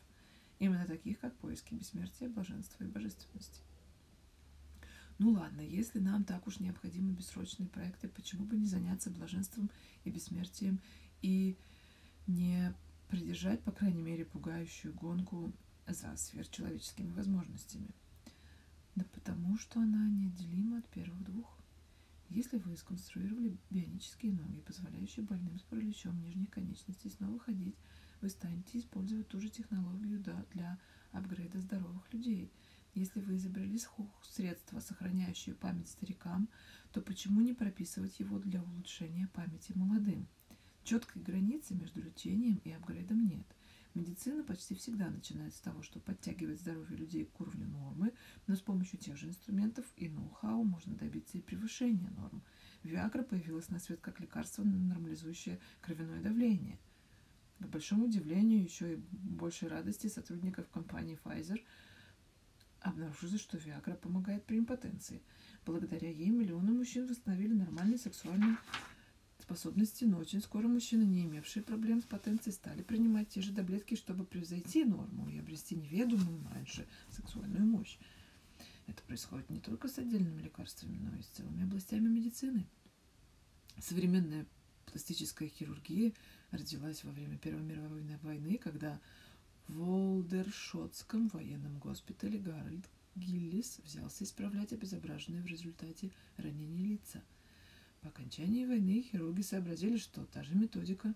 именно 0.59 0.87
таких, 0.87 1.21
как 1.21 1.35
поиски 1.37 1.75
бессмертия, 1.75 2.29
блаженства 2.29 2.85
и 2.85 2.89
божественности. 2.89 3.61
Ну 5.19 5.31
ладно, 5.31 5.61
если 5.61 6.01
нам 6.01 6.25
так 6.25 6.47
уж 6.47 6.59
необходимы 6.59 7.13
бессрочные 7.13 7.69
проекты, 7.69 8.09
почему 8.09 8.45
бы 8.45 8.57
не 8.57 8.67
заняться 8.67 9.11
блаженством 9.11 9.71
и 10.05 10.11
бессмертием 10.11 10.81
и 11.23 11.57
не 12.27 12.75
придержать, 13.09 13.63
по 13.63 13.71
крайней 13.71 14.03
мере, 14.03 14.25
пугающую 14.25 14.93
гонку 14.93 15.53
за 15.87 16.17
сверхчеловеческими 16.17 17.13
возможностями– 17.13 17.91
да 18.95 19.05
потому 19.13 19.59
что 19.59 19.81
она 19.81 20.09
неотделима 20.09 20.79
от 20.79 20.89
первых 20.89 21.23
двух. 21.25 21.59
Если 22.35 22.57
вы 22.59 22.77
сконструировали 22.77 23.57
бионические 23.71 24.33
ноги, 24.33 24.59
позволяющие 24.59 25.25
больным 25.25 25.57
с 25.57 25.63
параличом 25.63 26.21
нижних 26.21 26.51
конечностей 26.51 27.09
снова 27.09 27.39
ходить, 27.39 27.77
вы 28.21 28.29
станете 28.29 28.81
использовать 28.81 29.29
ту 29.29 29.39
же 29.39 29.49
технологию 29.49 30.19
для 30.51 30.81
апгрейда 31.13 31.61
здоровых 31.61 32.13
людей. 32.13 32.51
Если 32.95 33.21
вы 33.21 33.37
изобрели 33.37 33.79
средство, 34.25 34.81
сохраняющее 34.81 35.55
память 35.55 35.89
старикам, 35.89 36.49
то 36.93 37.01
почему 37.01 37.41
не 37.41 37.55
прописывать 37.55 38.19
его 38.19 38.41
для 38.41 38.65
улучшения 38.65 39.29
памяти 39.29 39.71
молодым? 39.77 40.27
Четкой 40.83 41.23
границы 41.23 41.77
между 41.77 42.03
лечением 42.03 42.61
и 42.65 42.73
апгрейдом 42.73 43.29
нет– 43.29 43.47
Медицина 43.95 44.43
почти 44.43 44.75
всегда 44.75 45.09
начинает 45.09 45.55
с 45.55 45.61
того, 45.61 45.83
что 45.83 46.01
подтягивает 46.01 46.59
здоровье 46.59 46.97
людей 46.97 47.27
к 47.27 47.41
уровню 47.41 47.69
нормы, 47.69 48.13
но 48.49 48.57
с 48.57 48.61
помощью 48.61 48.99
тех 48.99 49.17
же 49.17 49.29
инструментов 49.29 49.87
и 49.97 50.09
ноу-хау 50.09 50.65
можно 50.65 50.97
добиться 50.97 51.39
и 51.39 51.41
превышения 51.41 52.11
норм. 52.11 52.43
Виагра 52.83 53.23
появилась 53.23 53.69
на 53.69 53.79
свет 53.79 54.01
как 54.01 54.19
лекарство, 54.19 54.65
нормализующее 54.65 55.61
кровяное 55.81 56.21
давление. 56.21 56.81
К 57.61 57.67
большому 57.67 58.07
удивлению, 58.07 58.65
еще 58.65 58.95
и 58.95 59.03
большей 59.13 59.69
радости 59.69 60.09
сотрудников 60.09 60.69
компании 60.71 61.19
Pfizer 61.23 61.63
обнаружили, 62.81 63.37
что 63.39 63.59
Виагра 63.59 63.95
помогает 63.95 64.45
при 64.45 64.59
импотенции. 64.59 65.23
Благодаря 65.65 66.11
ей 66.11 66.31
миллионы 66.31 66.73
мужчин 66.73 67.07
восстановили 67.07 67.55
нормальный 67.55 67.99
сексуальный 67.99 68.57
способности, 69.55 70.05
но 70.05 70.19
очень 70.19 70.43
скоро 70.43 70.67
мужчины, 70.67 71.05
не 71.05 71.25
имевшие 71.25 71.63
проблем 71.63 72.03
с 72.03 72.05
потенцией, 72.05 72.53
стали 72.53 72.83
принимать 72.83 73.29
те 73.29 73.41
же 73.41 73.55
таблетки, 73.55 73.95
чтобы 73.95 74.25
превзойти 74.25 74.85
норму 74.85 75.29
и 75.29 75.39
обрести 75.39 75.77
неведомую 75.77 76.45
раньше 76.53 76.87
сексуальную 77.11 77.65
мощь. 77.65 77.97
Это 78.89 79.01
происходит 79.05 79.49
не 79.51 79.61
только 79.61 79.89
с 79.89 79.99
отдельными 79.99 80.43
лекарствами, 80.43 80.99
но 80.99 81.17
и 81.17 81.23
с 81.23 81.27
целыми 81.27 81.63
областями 81.63 82.09
медицины. 82.09 82.67
Современная 83.79 84.45
пластическая 84.87 85.49
хирургия 85.49 86.13
родилась 86.51 87.05
во 87.05 87.13
время 87.13 87.39
Первой 87.39 87.63
мировой 87.63 88.03
войны, 88.23 88.59
когда 88.59 89.01
в 89.69 89.77
Волдершотском 89.77 91.29
военном 91.29 91.79
госпитале 91.79 92.39
Гарольд 92.39 92.85
Гиллис 93.15 93.79
взялся 93.85 94.25
исправлять 94.25 94.73
обезображенные 94.73 95.43
в 95.43 95.47
результате 95.47 96.11
ранения 96.39 96.85
лица– 96.85 97.23
по 98.05 98.11
окончании 98.11 98.67
войны 98.67 99.01
хирурги 99.01 99.41
сообразили, 99.41 99.97
что 99.97 100.27
та 100.27 100.43
же 100.43 100.55
методика 100.55 101.15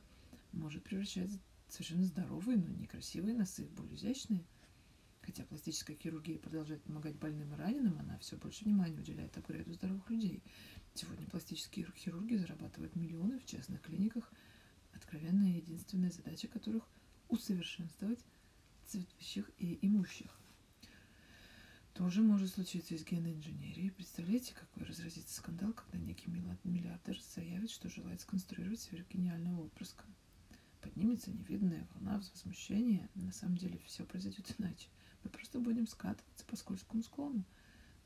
может 0.53 0.83
превращать 0.83 1.31
совершенно 1.69 2.07
здоровые, 2.07 2.57
но 2.57 2.71
некрасивые 2.71 3.37
носы 3.37 3.67
в 3.67 3.71
более 3.73 3.95
изящные. 3.95 4.43
Хотя 5.21 5.45
пластическая 5.45 5.95
хирургия 5.97 6.39
продолжает 6.39 6.83
помогать 6.85 7.15
больным 7.17 7.53
и 7.53 7.57
раненым, 7.59 7.99
она 7.99 8.17
все 8.21 8.39
больше 8.39 8.65
внимания 8.65 8.99
уделяет 8.99 9.37
апгрейду 9.37 9.75
здоровых 9.75 10.09
людей. 10.09 10.43
Сегодня 10.95 11.27
пластические 11.27 11.87
хирурги 11.95 12.37
зарабатывают 12.37 12.97
миллионы 12.97 13.39
в 13.39 13.45
частных 13.45 13.83
клиниках, 13.83 14.33
откровенная 14.95 15.59
единственная 15.59 16.11
задача 16.11 16.49
которых– 16.49 16.89
усовершенствовать 17.29 18.25
цветущих 18.87 19.51
и 19.59 19.79
имущих 19.83 20.31
тоже 21.99 22.23
может 22.23 22.53
случиться 22.53 22.95
из 22.95 23.05
генной 23.05 23.33
инженерии. 23.33 23.91
Представляете, 23.91 24.55
какой 24.55 24.85
разразится 24.85 25.35
скандал, 25.35 25.73
когда 25.73 25.99
некий 25.99 26.31
миллиардер 26.31 27.19
заявит, 27.35 27.73
что 27.73 27.91
желает 27.91 28.21
сконструировать 28.21 28.79
сверхгениального 28.79 29.65
отпрыска. 29.65 30.05
Поднимется 30.81 31.33
невиданная 31.33 31.89
волна 31.93 32.19
возмущения. 32.19 33.11
На 33.17 33.33
самом 33.33 33.57
деле 33.57 33.81
все 33.85 34.05
произойдет 34.05 34.55
иначе. 34.59 34.87
Мы 35.25 35.31
просто 35.31 35.59
будем 35.59 35.89
скатываться 35.89 36.45
по 36.45 36.55
скользкому 36.55 37.03
склону. 37.03 37.45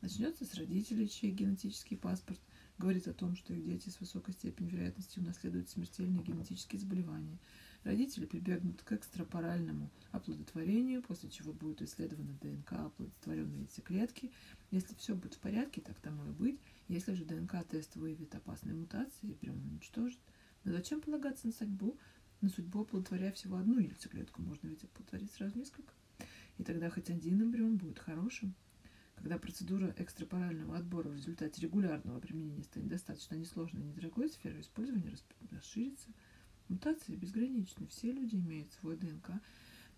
Начнется 0.00 0.46
с 0.46 0.54
родителей, 0.54 1.06
чей 1.06 1.30
генетический 1.30 1.98
паспорт 1.98 2.40
говорит 2.78 3.06
о 3.08 3.12
том, 3.12 3.36
что 3.36 3.52
их 3.52 3.62
дети 3.62 3.90
с 3.90 4.00
высокой 4.00 4.32
степенью 4.32 4.72
вероятности 4.72 5.18
унаследуют 5.18 5.68
смертельные 5.68 6.24
генетические 6.24 6.80
заболевания– 6.80 7.38
Родители 7.84 8.26
прибегнут 8.26 8.80
к 8.82 8.92
экстрапоральному 8.92 9.90
оплодотворению, 10.12 11.02
после 11.02 11.28
чего 11.28 11.52
будет 11.52 11.82
исследована 11.82 12.32
ДНК 12.40 12.74
оплодотворенной 12.74 13.60
яйцеклетки. 13.60 14.30
Если 14.70 14.94
все 14.94 15.16
будет 15.16 15.34
в 15.34 15.40
порядке, 15.40 15.80
так 15.80 15.98
тому 15.98 16.24
и 16.28 16.30
быть. 16.30 16.60
Если 16.86 17.14
же 17.14 17.24
ДНК-тест 17.24 17.96
выявит 17.96 18.34
опасные 18.36 18.76
мутации, 18.76 19.32
прям 19.34 19.56
уничтожит. 19.56 20.20
Но 20.62 20.70
зачем 20.72 21.00
полагаться 21.00 21.48
на 21.48 21.52
судьбу? 21.52 21.98
На 22.40 22.48
судьбу 22.50 22.82
оплодотворяя 22.82 23.32
всего 23.32 23.56
одну 23.56 23.80
яйцеклетку, 23.80 24.42
можно 24.42 24.68
ведь 24.68 24.84
оплодотворить 24.84 25.32
сразу 25.32 25.58
несколько. 25.58 25.92
И 26.58 26.62
тогда 26.62 26.88
хоть 26.88 27.10
один 27.10 27.42
эмбрион 27.42 27.78
будет 27.78 27.98
хорошим. 27.98 28.54
Когда 29.16 29.38
процедура 29.38 29.92
экстрапорального 29.98 30.76
отбора 30.76 31.08
в 31.08 31.16
результате 31.16 31.60
регулярного 31.60 32.20
применения 32.20 32.62
станет 32.62 32.88
достаточно 32.88 33.34
несложной 33.34 33.82
и 33.82 33.86
недорогой, 33.86 34.28
сфера 34.28 34.60
использования 34.60 35.16
расширится– 35.50 36.08
Мутации 36.68 37.16
безграничны. 37.16 37.86
Все 37.88 38.12
люди 38.12 38.36
имеют 38.36 38.72
свой 38.72 38.96
ДНК. 38.96 39.30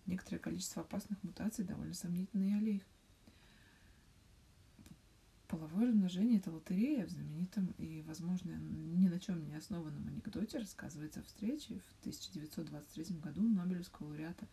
Некоторое 0.05 0.39
количество 0.39 0.81
опасных 0.81 1.21
мутаций 1.23 1.65
довольно 1.65 1.93
сомнительные 1.93 2.57
аллеи. 2.57 2.83
Половое 5.47 5.87
размножение– 5.87 6.37
это 6.39 6.51
лотерея 6.51 7.05
в 7.05 7.09
знаменитом 7.11 7.73
и, 7.77 8.01
возможно, 8.01 8.51
ни 8.57 9.07
на 9.07 9.19
чем 9.19 9.47
не 9.47 9.55
основанном 9.55 10.07
анекдоте 10.07 10.57
рассказывается 10.57 11.19
о 11.19 11.23
встрече 11.23 11.79
в 11.79 11.99
1923 12.01 13.17
году 13.19 13.41
Нобелевского 13.41 14.07
лауреата 14.07 14.47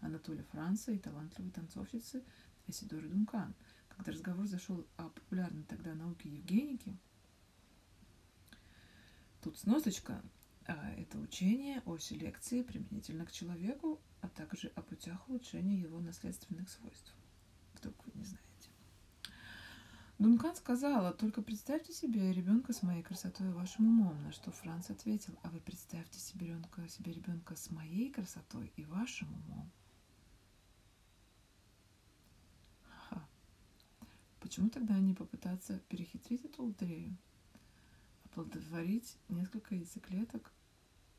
Анатолия 0.00 0.44
Франца 0.44 0.90
и 0.90 0.98
талантливой 0.98 1.50
танцовщицы 1.50 2.24
Эсидоры 2.66 3.08
Дункан. 3.08 3.54
Когда 3.88 4.12
разговор 4.12 4.46
зашел 4.46 4.86
о 4.96 5.10
популярной 5.10 5.64
тогда 5.64 5.94
науке 5.94 6.30
Евгеники, 6.30 6.96
тут 9.42 9.58
сносочка, 9.58 10.22
это 10.68 11.18
учение 11.18 11.82
о 11.86 11.98
селекции 11.98 12.62
применительно 12.62 13.24
к 13.24 13.32
человеку, 13.32 14.00
а 14.20 14.28
также 14.28 14.68
о 14.68 14.82
путях 14.82 15.28
улучшения 15.28 15.78
его 15.78 16.00
наследственных 16.00 16.68
свойств. 16.68 17.14
Вдруг 17.74 17.94
вы 18.04 18.12
не 18.14 18.24
знаете. 18.24 18.44
Дункан 20.18 20.56
сказала, 20.56 21.12
только 21.12 21.42
представьте 21.42 21.92
себе 21.92 22.32
ребенка 22.32 22.72
с 22.72 22.82
моей 22.82 23.02
красотой 23.02 23.48
и 23.48 23.52
вашим 23.52 23.86
умом, 23.86 24.22
на 24.22 24.32
что 24.32 24.50
Франц 24.50 24.90
ответил, 24.90 25.38
а 25.42 25.50
вы 25.50 25.60
представьте 25.60 26.18
себе 26.18 26.48
ребенка, 26.48 26.88
себе 26.88 27.12
ребенка 27.12 27.54
с 27.56 27.70
моей 27.70 28.10
красотой 28.10 28.72
и 28.76 28.84
вашим 28.84 29.32
умом. 29.32 29.70
Почему 34.40 34.70
тогда 34.70 34.98
не 34.98 35.14
попытаться 35.14 35.78
перехитрить 35.88 36.44
эту 36.44 36.64
лотерею? 36.64 37.16
Оплодотворить 38.24 39.18
несколько 39.28 39.74
яйцеклеток 39.74 40.52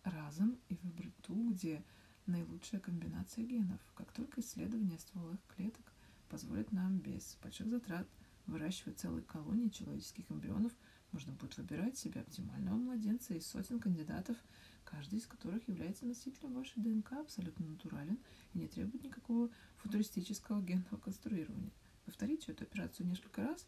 разом 0.04 0.58
и 0.70 0.76
выбрать 0.76 1.16
ту, 1.22 1.52
где 1.52 1.84
наилучшая 2.26 2.80
комбинация 2.80 3.44
генов. 3.44 3.80
Как 3.96 4.12
только 4.12 4.42
исследование 4.42 5.00
стволовых 5.00 5.40
клеток 5.56 5.94
позволит 6.30 6.72
нам 6.72 7.00
без 7.00 7.38
больших 7.42 7.70
затрат 7.70 8.08
выращивать 8.46 9.00
целые 9.00 9.24
колонии 9.24 9.70
человеческих 9.70 10.30
эмбрионов, 10.32 10.72
можно 11.12 11.34
будет 11.34 11.58
выбирать 11.58 11.98
себе 11.98 12.22
оптимального 12.22 12.76
младенца 12.76 13.34
из 13.34 13.48
сотен 13.48 13.80
кандидатов, 13.80 14.38
каждый 14.84 15.20
из 15.20 15.28
которых 15.28 15.68
является 15.68 16.06
носителем 16.06 16.54
вашей 16.54 16.82
ДНК, 16.82 17.14
абсолютно 17.14 17.66
натурален 17.66 18.20
и 18.54 18.60
не 18.60 18.68
требует 18.68 19.04
никакого 19.04 19.50
футуристического 19.78 20.62
генного 20.62 20.98
конструирования. 20.98 21.72
Повторите 22.06 22.52
эту 22.52 22.64
операцию 22.64 23.08
несколько 23.08 23.42
раз 23.44 23.68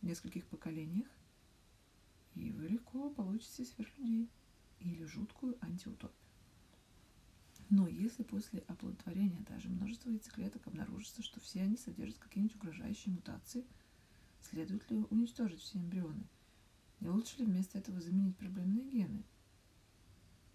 в 0.00 0.06
нескольких 0.06 0.46
поколениях, 0.46 1.08
и 2.34 2.50
вы 2.52 2.68
легко 2.68 3.10
получите 3.10 3.64
сверхлюдей 3.64 4.28
или 4.80 5.04
жуткую 5.04 5.56
антиутопию. 5.60 6.16
Но 7.68 7.86
если 7.86 8.24
после 8.24 8.60
оплодотворения 8.66 9.44
даже 9.48 9.68
множество 9.68 10.10
яйцеклеток 10.10 10.66
обнаружится, 10.66 11.22
что 11.22 11.38
все 11.40 11.62
они 11.62 11.76
содержат 11.76 12.18
какие-нибудь 12.18 12.56
угрожающие 12.56 13.14
мутации– 13.14 13.64
Следует 14.42 14.90
ли 14.90 15.04
уничтожить 15.10 15.60
все 15.60 15.78
эмбрионы? 15.78 16.24
Не 17.00 17.08
лучше 17.08 17.38
ли 17.38 17.44
вместо 17.44 17.78
этого 17.78 18.00
заменить 18.00 18.36
проблемные 18.36 18.84
гены? 18.84 19.22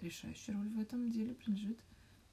Решающая 0.02 0.54
роль 0.54 0.70
в 0.70 0.80
этом 0.80 1.10
деле 1.10 1.34
принадлежит 1.34 1.80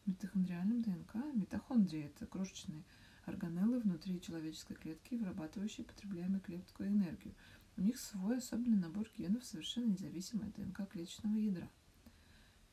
митохондриальным 0.07 0.83
ДНК. 0.83 1.15
Митохондрии– 1.35 2.05
это 2.17 2.27
крошечные 2.27 2.83
органеллы 3.27 3.79
внутри 3.79 4.21
человеческой 4.21 4.75
клетки, 4.75 5.15
вырабатывающие 5.15 5.87
потребляемую 5.87 6.41
клетку 6.41 6.83
энергию. 6.83 7.35
У 7.77 7.81
них 7.81 7.99
свой 7.99 8.39
особенный 8.39 8.79
набор 8.79 9.09
генов, 9.17 9.45
совершенно 9.45 9.93
независимый 9.93 10.49
от 10.49 10.55
ДНК 10.57 10.89
клеточного 10.91 11.37
ядра. 11.37 11.71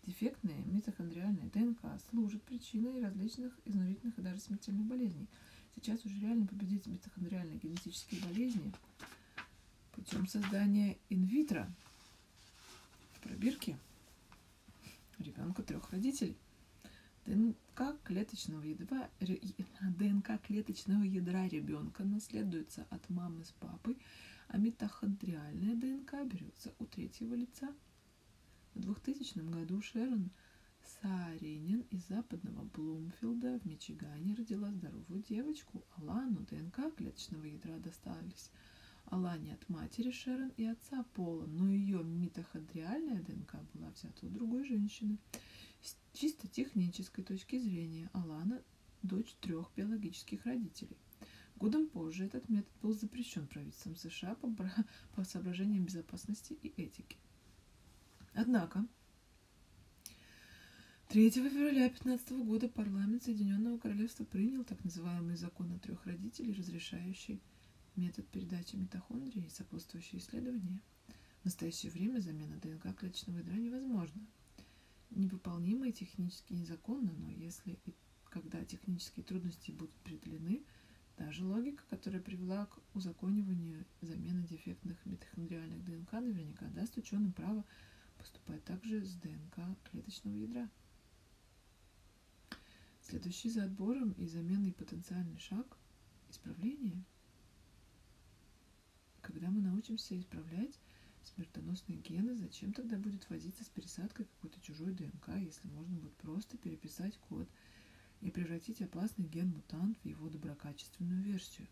Дефектные 0.03 0.63
митохондриальные 0.65 1.49
ДНК 1.49 1.81
служат 2.09 2.41
причиной 2.43 3.01
различных 3.01 3.57
изнурительных 3.65 4.17
и 4.17 4.21
даже 4.21 4.39
смертельных 4.39 4.85
болезней– 4.85 5.27
Сейчас 5.75 6.03
уже 6.05 6.19
реально 6.19 6.45
победить 6.47 6.87
митохондриальные 6.87 7.57
генетические 7.57 8.21
болезни 8.21 8.73
путем 9.93 10.27
создания 10.27 10.97
инвитро 11.09 11.71
в 13.13 13.21
пробирке 13.21 13.77
ребенка 15.19 15.63
трех 15.63 15.89
родителей. 15.91 16.35
ДНК 17.25 18.01
клеточного 18.03 18.63
ядра, 18.63 19.09
ДНК 19.19 20.41
клеточного 20.41 21.03
ядра 21.03 21.47
ребенка 21.47 22.03
наследуется 22.03 22.87
от 22.89 23.07
мамы 23.09 23.45
с 23.45 23.51
папой, 23.51 23.97
а 24.47 24.57
митохондриальная 24.57 25.75
ДНК 25.75 26.25
берется 26.25 26.73
у 26.79 26.85
третьего 26.85 27.35
лица. 27.35 27.73
В 28.75 28.79
2000 28.81 29.39
году 29.49 29.81
Шерон 29.81 30.29
Сааринин 31.01 31.81
из 31.91 32.07
западного 32.07 32.63
Блумфилда 32.63 33.59
в 33.59 33.65
Мичигане 33.65 34.35
родила 34.35 34.71
здоровую 34.71 35.23
девочку. 35.23 35.83
Алану 35.97 36.45
ДНК 36.49 36.95
клеточного 36.95 37.45
ядра 37.45 37.77
достались 37.79 38.51
Алане 39.05 39.53
от 39.53 39.69
матери 39.69 40.11
Шерон 40.11 40.51
и 40.57 40.65
отца 40.65 41.03
Пола, 41.13 41.45
но 41.45 41.69
ее 41.69 42.03
митохондриальная 42.03 43.21
ДНК 43.23 43.55
была 43.73 43.89
взята 43.91 44.25
у 44.25 44.29
другой 44.29 44.65
женщины. 44.65 45.17
С 45.81 45.95
чисто 46.13 46.47
технической 46.47 47.23
точки 47.23 47.57
зрения 47.59 48.09
Алана– 48.13 48.61
дочь 49.03 49.33
трех 49.41 49.71
биологических 49.75 50.45
родителей. 50.45 50.97
Годом 51.55 51.87
позже 51.87 52.25
этот 52.25 52.47
метод 52.49 52.71
был 52.81 52.93
запрещен 52.93 53.47
правительством 53.47 53.95
США 53.95 54.35
по, 54.35 54.53
по 55.15 55.23
соображениям 55.23 55.85
безопасности 55.85 56.53
и 56.61 56.67
этики. 56.81 57.17
Однако 58.41 58.87
3 61.09 61.29
февраля 61.29 61.89
2015 61.89 62.31
года 62.45 62.69
парламент 62.69 63.21
Соединенного 63.21 63.77
Королевства 63.77 64.23
принял 64.23 64.63
так 64.63 64.81
называемый 64.85 65.35
закон 65.35 65.73
о 65.73 65.79
трех 65.79 66.05
родителей, 66.05 66.53
разрешающий 66.53 67.41
метод 67.97 68.25
передачи 68.29 68.77
митохондрии 68.77 69.43
и 69.45 69.49
сопутствующие 69.49 70.21
исследования. 70.21 70.81
В 71.41 71.45
настоящее 71.45 71.91
время 71.91 72.21
замена 72.21 72.55
ДНК 72.61 72.97
клеточного 72.97 73.39
ядра 73.39 73.55
невозможна. 73.55 74.25
Невыполнимо 75.09 75.89
и 75.89 75.91
технически 75.91 76.53
незаконно, 76.53 77.11
но 77.11 77.29
если 77.31 77.77
и 77.85 77.93
когда 78.29 78.63
технические 78.63 79.25
трудности 79.25 79.71
будут 79.71 79.95
преодолены, 79.95 80.63
даже 81.17 81.43
логика, 81.43 81.83
которая 81.89 82.21
привела 82.21 82.67
к 82.67 82.79
узакониванию 82.93 83.83
замены 83.99 84.47
дефектных 84.47 85.05
митохондриальных 85.05 85.83
ДНК, 85.83 86.13
наверняка 86.13 86.67
даст 86.67 86.95
ученым 86.95 87.33
право 87.33 87.65
поступать 88.19 88.63
также 88.65 89.03
с 89.03 89.15
ДНК 89.15 89.57
клеточного 89.85 90.35
ядра. 90.35 90.69
Следующий 93.01 93.49
за 93.49 93.63
отбором 93.63 94.11
и 94.11 94.27
заменой 94.27 94.73
потенциальный 94.73 95.39
шаг– 95.39 95.65
исправление. 96.29 97.03
Когда 99.21 99.49
мы 99.49 99.61
научимся 99.61 100.19
исправлять 100.19 100.79
смертоносные 101.23 101.97
гены, 101.99 102.35
зачем 102.35 102.73
тогда 102.73 102.97
будет 102.97 103.27
возиться 103.29 103.63
с 103.63 103.69
пересадкой 103.69 104.25
какой-то 104.25 104.59
чужой 104.61 104.93
ДНК, 104.93 105.29
если 105.37 105.67
можно 105.69 105.97
будет 105.97 106.15
просто 106.17 106.57
переписать 106.57 107.17
код 107.29 107.47
и 108.21 108.29
превратить 108.29 108.81
опасный 108.81 109.25
ген-мутант 109.25 109.97
в 109.99 110.05
его 110.05 110.29
доброкачественную 110.29 111.23
версию? 111.23 111.67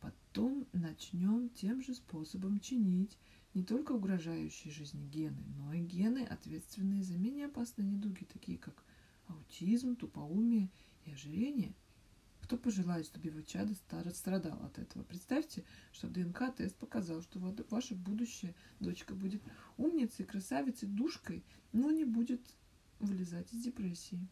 Потом 0.00 0.66
начнем 0.72 1.48
тем 1.50 1.82
же 1.82 1.94
способом 1.94 2.60
чинить 2.60 3.16
не 3.54 3.62
только 3.62 3.92
угрожающие 3.92 4.72
жизни 4.72 5.06
гены, 5.06 5.42
но 5.56 5.72
и 5.72 5.80
гены, 5.80 6.24
ответственные 6.24 7.04
за 7.04 7.16
менее 7.16 7.46
опасные 7.46 7.86
недуги, 7.86 8.24
такие 8.24 8.58
как 8.58 8.84
аутизм, 9.28 9.96
тупоумие 9.96 10.70
и 11.04 11.12
ожирение. 11.12 11.72
Кто 12.42 12.58
пожелает, 12.58 13.06
чтобы 13.06 13.28
его 13.28 13.40
чадо 13.40 13.74
страдал 14.12 14.62
от 14.64 14.78
этого? 14.78 15.02
Представьте, 15.04 15.64
что 15.92 16.08
ДНК-тест 16.08 16.76
показал, 16.76 17.22
что 17.22 17.38
ваша 17.70 17.94
будущая 17.94 18.54
дочка 18.80 19.14
будет 19.14 19.42
умницей, 19.78 20.26
красавицей, 20.26 20.88
душкой, 20.88 21.42
но 21.72 21.90
не 21.90 22.04
будет 22.04 22.42
вылезать 22.98 23.50
из 23.54 23.62
депрессии. 23.62 24.28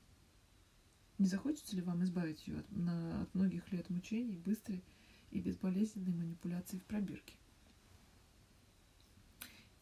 Не 1.17 1.27
захочется 1.27 1.75
ли 1.75 1.81
вам 1.81 2.05
избавить 2.05 2.47
ее 2.47 2.59
от, 2.59 2.71
на, 2.73 3.23
от 3.23 3.35
многих 3.35 3.71
лет 3.73 3.89
мучений, 3.89 4.37
быстрой 4.37 4.83
и 5.31 5.41
безболезненной 5.41 6.13
манипуляции 6.13 6.79
в 6.79 6.85
пробирке? 6.85 7.37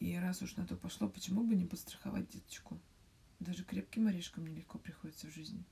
И 0.00 0.16
раз 0.16 0.40
уж 0.40 0.56
на 0.56 0.66
то 0.66 0.76
пошло, 0.76 1.08
почему 1.08 1.44
бы 1.44 1.54
не 1.54 1.66
подстраховать 1.66 2.28
деточку? 2.28 2.80
Даже 3.38 3.64
крепким 3.64 4.06
орешкам 4.06 4.46
нелегко 4.46 4.78
приходится 4.78 5.26
в 5.26 5.34
жизни. 5.34 5.62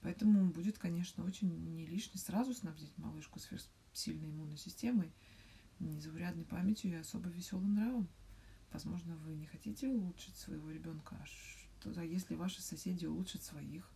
Поэтому 0.00 0.50
будет, 0.50 0.78
конечно, 0.78 1.24
очень 1.24 1.74
не 1.74 1.86
лишне 1.86 2.18
сразу 2.18 2.54
снабдить 2.54 2.96
малышку 2.96 3.38
сильной 3.92 4.30
иммунной 4.30 4.56
системой, 4.56 5.12
незаурядной 5.78 6.46
памятью 6.46 6.92
и 6.92 6.94
особо 6.94 7.28
веселым 7.28 7.74
нравом. 7.74 8.08
Возможно, 8.72 9.16
вы 9.16 9.34
не 9.34 9.46
хотите 9.46 9.88
улучшить 9.88 10.36
своего 10.36 10.70
ребенка, 10.70 11.18
а 11.20 11.26
что 11.26 12.00
если 12.00 12.36
ваши 12.36 12.62
соседи 12.62 13.04
улучшат 13.04 13.42
своих, 13.42 13.90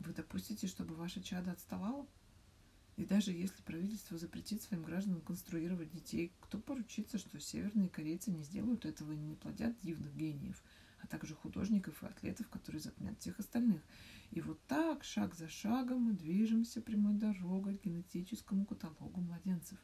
вы 0.00 0.12
допустите, 0.12 0.66
чтобы 0.66 0.96
ваше 0.96 1.22
чадо 1.22 1.52
отставало? 1.52 2.06
И 2.96 3.04
даже 3.04 3.30
если 3.30 3.62
правительство 3.62 4.16
запретит 4.16 4.62
своим 4.62 4.82
гражданам 4.82 5.20
конструировать 5.20 5.90
детей, 5.90 6.32
кто 6.40 6.58
поручится, 6.58 7.18
что 7.18 7.38
северные 7.38 7.88
корейцы 7.88 8.30
не 8.30 8.42
сделают 8.42 8.86
этого 8.86 9.12
и 9.12 9.16
не 9.16 9.34
плодят 9.34 9.78
дивных 9.82 10.14
гениев– 10.16 10.62
а 11.06 11.06
также 11.06 11.34
художников 11.34 12.02
и 12.02 12.06
атлетов, 12.06 12.48
которые 12.48 12.80
затмят 12.80 13.18
всех 13.20 13.38
остальных. 13.38 13.82
И 14.32 14.40
вот 14.40 14.60
так, 14.66 15.04
шаг 15.04 15.34
за 15.34 15.48
шагом, 15.48 16.02
мы 16.02 16.12
движемся 16.14 16.80
прямой 16.80 17.14
дорогой 17.14 17.78
к 17.78 17.84
генетическому 17.84 18.66
каталогу 18.66 19.20
младенцев. 19.20 19.78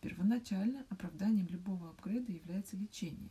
Первоначально 0.00 0.84
оправданием 0.88 1.46
любого 1.46 1.90
апгрейда 1.90 2.32
является 2.32 2.76
лечение. 2.76 3.30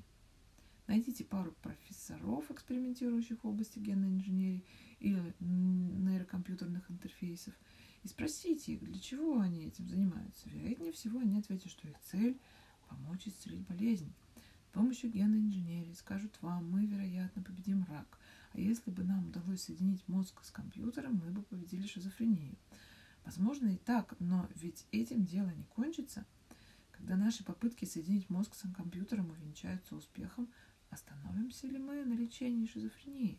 Найдите 0.88 1.26
пару 1.26 1.52
профессоров, 1.63 2.50
экспериментирующих 2.52 3.43
в 3.43 3.48
области 3.48 3.80
генной 3.80 4.10
инженерии 4.10 4.63
или 5.00 5.34
нейрокомпьютерных 5.39 6.89
интерфейсов, 6.91 7.54
и 8.05 8.07
спросите 8.07 8.73
их, 8.73 8.83
для 8.85 8.99
чего 8.99 9.41
они 9.41 9.65
этим 9.65 9.89
занимаются. 9.89 10.47
Вероятнее 10.49 10.93
всего, 10.93 11.19
они 11.19 11.37
ответят, 11.37 11.69
что 11.69 11.89
их 11.89 11.99
цель– 11.99 12.39
помочь 12.87 13.27
исцелить 13.27 13.67
болезнь 13.67 14.13
помощью 14.75 15.09
генной 15.09 15.39
инженерии 15.39 15.93
скажут 15.93 16.37
вам, 16.41 16.69
мы, 16.69 16.85
вероятно, 16.85 17.41
победим 17.41 17.85
рак. 17.85 18.19
А 18.51 18.59
если 18.59 18.91
бы 18.91 19.05
нам 19.05 19.29
удалось 19.29 19.61
соединить 19.61 20.05
мозг 20.09 20.43
с 20.43 20.51
компьютером, 20.51 21.21
мы 21.23 21.31
бы 21.31 21.43
победили 21.43 21.87
шизофрению. 21.87 22.57
Возможно 23.23 23.69
и 23.69 23.77
так, 23.77 24.13
но 24.19 24.49
ведь 24.53 24.85
этим 24.91 25.25
дело 25.25 25.49
не 25.49 25.63
кончится. 25.63 26.25
Когда 26.91 27.15
наши 27.15 27.45
попытки 27.45 27.85
соединить 27.85 28.29
мозг 28.29 28.53
с 28.53 28.69
компьютером 28.73 29.31
увенчаются 29.31 29.95
успехом, 29.95 30.49
остановимся 30.89 31.67
ли 31.67 31.77
мы 31.77 32.03
на 32.03 32.13
лечении 32.13 32.67
шизофрении? 32.67 33.37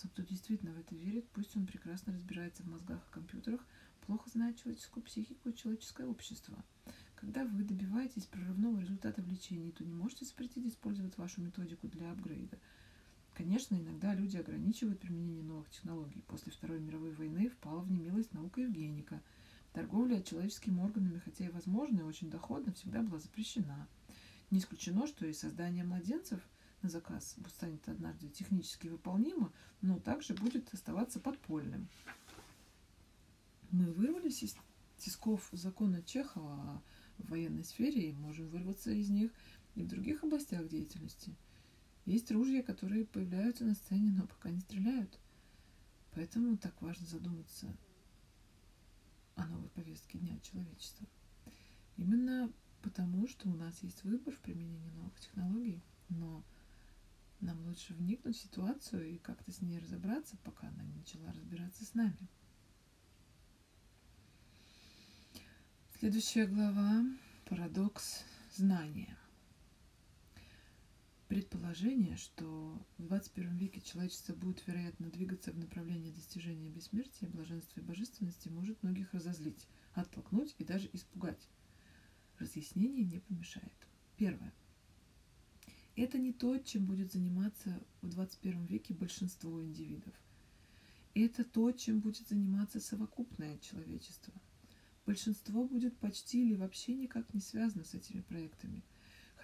Тот, 0.00 0.12
кто 0.12 0.22
действительно 0.22 0.72
в 0.72 0.78
это 0.78 0.94
верит, 0.94 1.28
пусть 1.28 1.54
он 1.56 1.66
прекрасно 1.66 2.14
разбирается 2.14 2.62
в 2.62 2.68
мозгах 2.68 3.06
и 3.06 3.12
компьютерах, 3.12 3.60
плохо 4.04 4.30
знает 4.30 4.60
человеческую 4.60 5.02
психику 5.02 5.48
и 5.48 5.54
человеческое 5.54 6.06
общество. 6.06 6.62
Когда 7.16 7.44
вы 7.44 7.64
добиваетесь 7.64 8.26
прорывного 8.26 8.80
результата 8.80 9.22
в 9.22 9.28
лечении, 9.28 9.70
то 9.70 9.84
не 9.84 9.94
можете 9.94 10.24
запретить 10.24 10.66
использовать 10.66 11.16
вашу 11.16 11.40
методику 11.40 11.88
для 11.88 12.12
апгрейда. 12.12 12.58
Конечно, 13.34 13.74
иногда 13.74 14.14
люди 14.14 14.36
ограничивают 14.36 15.00
применение 15.00 15.42
новых 15.42 15.68
технологий. 15.70 16.22
После 16.28 16.52
Второй 16.52 16.80
мировой 16.80 17.12
войны 17.12 17.48
впала 17.48 17.80
в 17.80 17.90
немилость 17.90 18.32
наука 18.32 18.60
Евгеника. 18.60 19.22
Торговля 19.72 20.22
человеческими 20.22 20.80
органами, 20.80 21.18
хотя 21.18 21.46
и 21.46 21.50
возможна, 21.50 22.00
и 22.00 22.04
очень 22.04 22.30
доходна, 22.30 22.72
всегда 22.74 23.02
была 23.02 23.18
запрещена. 23.18 23.88
Не 24.50 24.58
исключено, 24.58 25.06
что 25.06 25.26
и 25.26 25.32
создание 25.32 25.82
младенцев 25.82 26.40
на 26.82 26.88
заказ 26.88 27.36
станет 27.48 27.88
однажды 27.88 28.28
технически 28.28 28.88
выполнимо, 28.88 29.50
но 29.80 29.98
также 29.98 30.34
будет 30.34 30.72
оставаться 30.72 31.18
подпольным. 31.18 31.88
Мы 33.74 33.90
вырвались 33.90 34.44
из 34.44 34.56
тисков 34.98 35.48
закона 35.50 36.00
Чехова 36.00 36.80
в 37.18 37.28
военной 37.28 37.64
сфере 37.64 38.10
и 38.10 38.12
можем 38.12 38.48
вырваться 38.48 38.92
из 38.92 39.10
них 39.10 39.32
и 39.74 39.82
в 39.82 39.88
других 39.88 40.22
областях 40.22 40.68
деятельности. 40.68 41.34
Есть 42.06 42.30
ружья, 42.30 42.62
которые 42.62 43.04
появляются 43.04 43.64
на 43.64 43.74
сцене, 43.74 44.12
но 44.12 44.28
пока 44.28 44.50
не 44.50 44.60
стреляют. 44.60 45.18
Поэтому 46.12 46.56
так 46.56 46.80
важно 46.80 47.04
задуматься 47.08 47.76
о 49.34 49.44
новой 49.44 49.70
повестке 49.70 50.18
Дня 50.18 50.38
человечества. 50.38 51.08
Именно 51.96 52.52
потому, 52.80 53.26
что 53.26 53.48
у 53.48 53.54
нас 53.56 53.82
есть 53.82 54.04
выбор 54.04 54.36
в 54.36 54.40
применении 54.40 54.92
новых 54.92 55.18
технологий, 55.18 55.82
но 56.10 56.44
нам 57.40 57.60
лучше 57.66 57.92
вникнуть 57.94 58.36
в 58.36 58.40
ситуацию 58.40 59.10
и 59.10 59.18
как-то 59.18 59.50
с 59.50 59.60
ней 59.60 59.80
разобраться, 59.80 60.36
пока 60.44 60.68
она 60.68 60.84
не 60.84 60.94
начала 60.94 61.32
разбираться 61.32 61.84
с 61.84 61.94
нами. 61.94 62.28
Следующая 66.00 66.46
глава– 66.46 67.06
парадокс 67.48 68.24
знания. 68.52 69.16
Предположение, 71.28 72.16
что 72.16 72.84
в 72.98 73.06
21 73.06 73.56
веке 73.56 73.80
человечество 73.80 74.34
будет, 74.34 74.66
вероятно, 74.66 75.08
двигаться 75.08 75.52
в 75.52 75.56
направлении 75.56 76.10
достижения 76.10 76.68
бессмертия, 76.68 77.28
блаженства 77.28 77.78
и 77.78 77.84
божественности, 77.84 78.48
может 78.48 78.82
многих 78.82 79.14
разозлить, 79.14 79.68
оттолкнуть 79.92 80.56
и 80.58 80.64
даже 80.64 80.90
испугать. 80.92 81.48
Разъяснение 82.40 83.04
не 83.04 83.20
помешает. 83.20 83.72
Первое. 84.16 84.52
Это 85.94 86.18
не 86.18 86.32
то, 86.32 86.58
чем 86.58 86.86
будет 86.86 87.12
заниматься 87.12 87.80
в 88.02 88.08
21 88.08 88.64
веке 88.64 88.94
большинство 88.94 89.62
индивидов. 89.62 90.12
Это 91.14 91.44
то, 91.44 91.70
чем 91.70 92.00
будет 92.00 92.28
заниматься 92.28 92.80
совокупное 92.80 93.58
человечество. 93.58 94.34
Большинство 95.06 95.64
будет 95.64 95.96
почти 95.98 96.42
или 96.42 96.54
вообще 96.54 96.94
никак 96.94 97.32
не 97.34 97.40
связано 97.40 97.84
с 97.84 97.94
этими 97.94 98.20
проектами– 98.20 98.82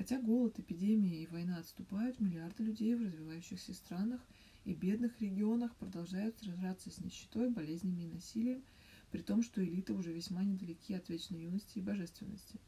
Хотя 0.01 0.19
голод, 0.19 0.59
эпидемия 0.59 1.23
и 1.23 1.27
война 1.27 1.59
отступают, 1.59 2.21
миллиарды 2.21 2.63
людей 2.63 2.95
в 2.95 3.03
развивающихся 3.03 3.75
странах 3.75 4.23
и 4.65 4.73
бедных 4.73 5.21
регионах 5.21 5.77
продолжают 5.77 6.39
сражаться 6.39 6.91
с 6.91 7.01
нищетой, 7.01 7.51
болезнями 7.51 8.05
и 8.05 8.09
насилием, 8.09 8.65
при 9.11 9.21
том, 9.21 9.43
что 9.43 9.63
элиты 9.63 9.93
уже 9.93 10.11
весьма 10.11 10.43
недалеки 10.43 10.95
от 10.95 11.11
вечной 11.11 11.43
юности 11.43 11.81
и 11.81 11.83
божественности. 11.83 12.59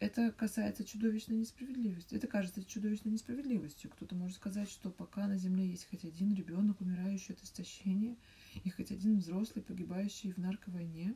Это 0.00 0.32
касается 0.32 0.82
чудовищной 0.82 1.36
несправедливости. 1.36 2.14
Это 2.14 2.26
кажется 2.26 2.64
чудовищной 2.64 3.12
несправедливостью. 3.12 3.90
Кто-то 3.90 4.14
может 4.14 4.36
сказать, 4.36 4.70
что 4.70 4.90
пока 4.90 5.26
на 5.26 5.36
Земле 5.36 5.68
есть 5.68 5.86
хоть 5.90 6.06
один 6.06 6.34
ребенок, 6.34 6.80
умирающий 6.80 7.34
от 7.34 7.42
истощения, 7.42 8.16
и 8.64 8.70
хоть 8.70 8.90
один 8.90 9.18
взрослый, 9.18 9.62
погибающий 9.62 10.32
в 10.32 10.38
нарковойне, 10.38 11.14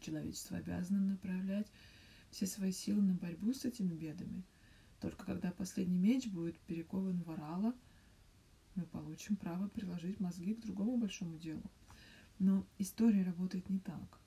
человечество 0.00 0.56
обязано 0.56 0.98
направлять 0.98 1.68
все 2.32 2.46
свои 2.46 2.72
силы 2.72 3.02
на 3.02 3.14
борьбу 3.14 3.54
с 3.54 3.64
этими 3.64 3.94
бедами. 3.94 4.42
Только 5.00 5.24
когда 5.24 5.52
последний 5.52 5.98
меч 5.98 6.26
будет 6.26 6.58
перекован 6.58 7.22
в 7.22 7.30
орала, 7.30 7.72
мы 8.74 8.86
получим 8.86 9.36
право 9.36 9.68
приложить 9.68 10.18
мозги 10.18 10.52
к 10.54 10.62
другому 10.62 10.96
большому 10.96 11.38
делу. 11.38 11.62
Но 12.40 12.66
история 12.78 13.22
работает 13.22 13.70
не 13.70 13.78
так. 13.78 14.18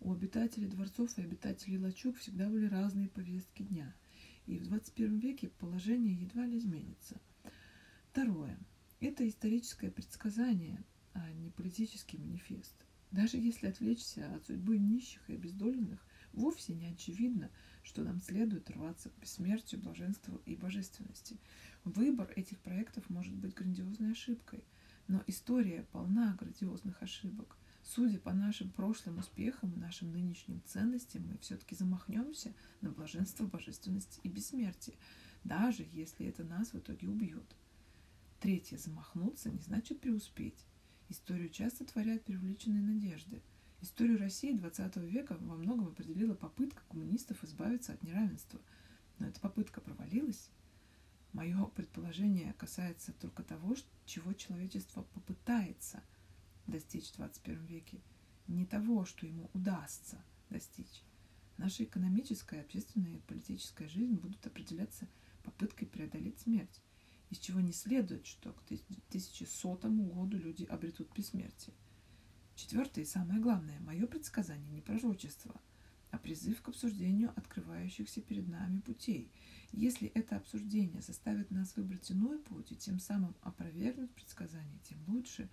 У 0.00 0.12
обитателей 0.12 0.68
дворцов 0.68 1.16
и 1.18 1.22
обитателей 1.22 1.78
лачуг 1.78 2.16
всегда 2.18 2.48
были 2.48 2.66
разные 2.66 3.08
повестки 3.08 3.62
дня. 3.62 3.94
И 4.46 4.58
в 4.58 4.64
21 4.64 5.18
веке 5.18 5.48
положение 5.58 6.14
едва 6.14 6.46
ли 6.46 6.58
изменится. 6.58 7.20
Второе. 8.10 8.58
Это 9.00 9.28
историческое 9.28 9.90
предсказание, 9.90 10.84
а 11.14 11.30
не 11.32 11.50
политический 11.50 12.18
манифест. 12.18 12.74
Даже 13.10 13.38
если 13.38 13.68
отвлечься 13.68 14.34
от 14.34 14.46
судьбы 14.46 14.78
нищих 14.78 15.28
и 15.28 15.34
обездоленных, 15.34 16.04
вовсе 16.32 16.74
не 16.74 16.86
очевидно, 16.86 17.50
что 17.82 18.02
нам 18.02 18.20
следует 18.20 18.68
рваться 18.70 19.10
к 19.10 19.18
бессмертию, 19.18 19.80
блаженству 19.80 20.40
и 20.44 20.54
божественности. 20.54 21.38
Выбор 21.84 22.30
этих 22.36 22.58
проектов 22.58 23.08
может 23.08 23.34
быть 23.34 23.54
грандиозной 23.54 24.12
ошибкой, 24.12 24.62
но 25.06 25.22
история 25.26 25.86
полна 25.90 26.36
грандиозных 26.38 27.02
ошибок. 27.02 27.56
Судя 27.94 28.18
по 28.18 28.32
нашим 28.32 28.70
прошлым 28.70 29.18
успехам 29.18 29.72
и 29.72 29.78
нашим 29.78 30.12
нынешним 30.12 30.62
ценностям, 30.66 31.26
мы 31.26 31.38
все-таки 31.38 31.74
замахнемся 31.74 32.52
на 32.80 32.90
блаженство, 32.90 33.46
божественность 33.46 34.20
и 34.22 34.28
бессмертие, 34.28 34.96
даже 35.44 35.86
если 35.92 36.26
это 36.26 36.44
нас 36.44 36.72
в 36.72 36.78
итоге 36.78 37.08
убьет. 37.08 37.56
Третье. 38.40 38.76
Замахнуться 38.76 39.50
не 39.50 39.60
значит 39.60 40.00
преуспеть. 40.00 40.66
Историю 41.08 41.48
часто 41.48 41.84
творят 41.84 42.24
преувеличенные 42.24 42.82
надежды– 42.82 43.42
Историю 43.80 44.18
России 44.18 44.52
XX 44.52 45.06
века 45.06 45.36
во 45.38 45.54
многом 45.54 45.86
определила 45.86 46.34
попытка 46.34 46.82
коммунистов 46.88 47.44
избавиться 47.44 47.92
от 47.92 48.02
неравенства. 48.02 48.60
Но 49.18 49.28
эта 49.28 49.38
попытка 49.38 49.80
провалилась. 49.80 50.50
Мое 51.32 51.64
предположение 51.66 52.54
касается 52.54 53.12
только 53.12 53.44
того, 53.44 53.76
чего 54.04 54.32
человечество 54.32 55.02
попытается 55.02 56.02
достичь 56.68 57.10
в 57.10 57.16
21 57.16 57.66
веке, 57.66 58.00
не 58.46 58.64
того, 58.64 59.04
что 59.04 59.26
ему 59.26 59.50
удастся 59.52 60.22
достичь. 60.50 61.02
Наша 61.56 61.84
экономическая, 61.84 62.60
общественная 62.60 63.16
и 63.16 63.20
политическая 63.20 63.88
жизнь 63.88 64.14
будут 64.14 64.46
определяться 64.46 65.08
попыткой 65.42 65.88
преодолеть 65.88 66.38
смерть, 66.40 66.80
из 67.30 67.38
чего 67.38 67.60
не 67.60 67.72
следует, 67.72 68.26
что 68.26 68.52
к 68.52 68.62
1100 68.62 69.76
году 69.90 70.38
люди 70.38 70.64
обретут 70.64 71.12
бессмертие. 71.12 71.74
Четвертое 72.54 73.02
и 73.02 73.06
самое 73.06 73.40
главное, 73.40 73.80
мое 73.80 74.06
предсказание 74.06 74.70
не 74.70 74.80
пророчество, 74.80 75.60
а 76.10 76.18
призыв 76.18 76.62
к 76.62 76.68
обсуждению 76.68 77.32
открывающихся 77.36 78.20
перед 78.20 78.48
нами 78.48 78.80
путей. 78.80 79.30
Если 79.72 80.08
это 80.08 80.36
обсуждение 80.36 81.02
заставит 81.02 81.50
нас 81.50 81.76
выбрать 81.76 82.10
иной 82.10 82.38
путь 82.38 82.72
и 82.72 82.76
тем 82.76 82.98
самым 82.98 83.36
опровергнуть 83.42 84.10
предсказание, 84.12 84.78
тем 84.88 84.98
лучше. 85.06 85.48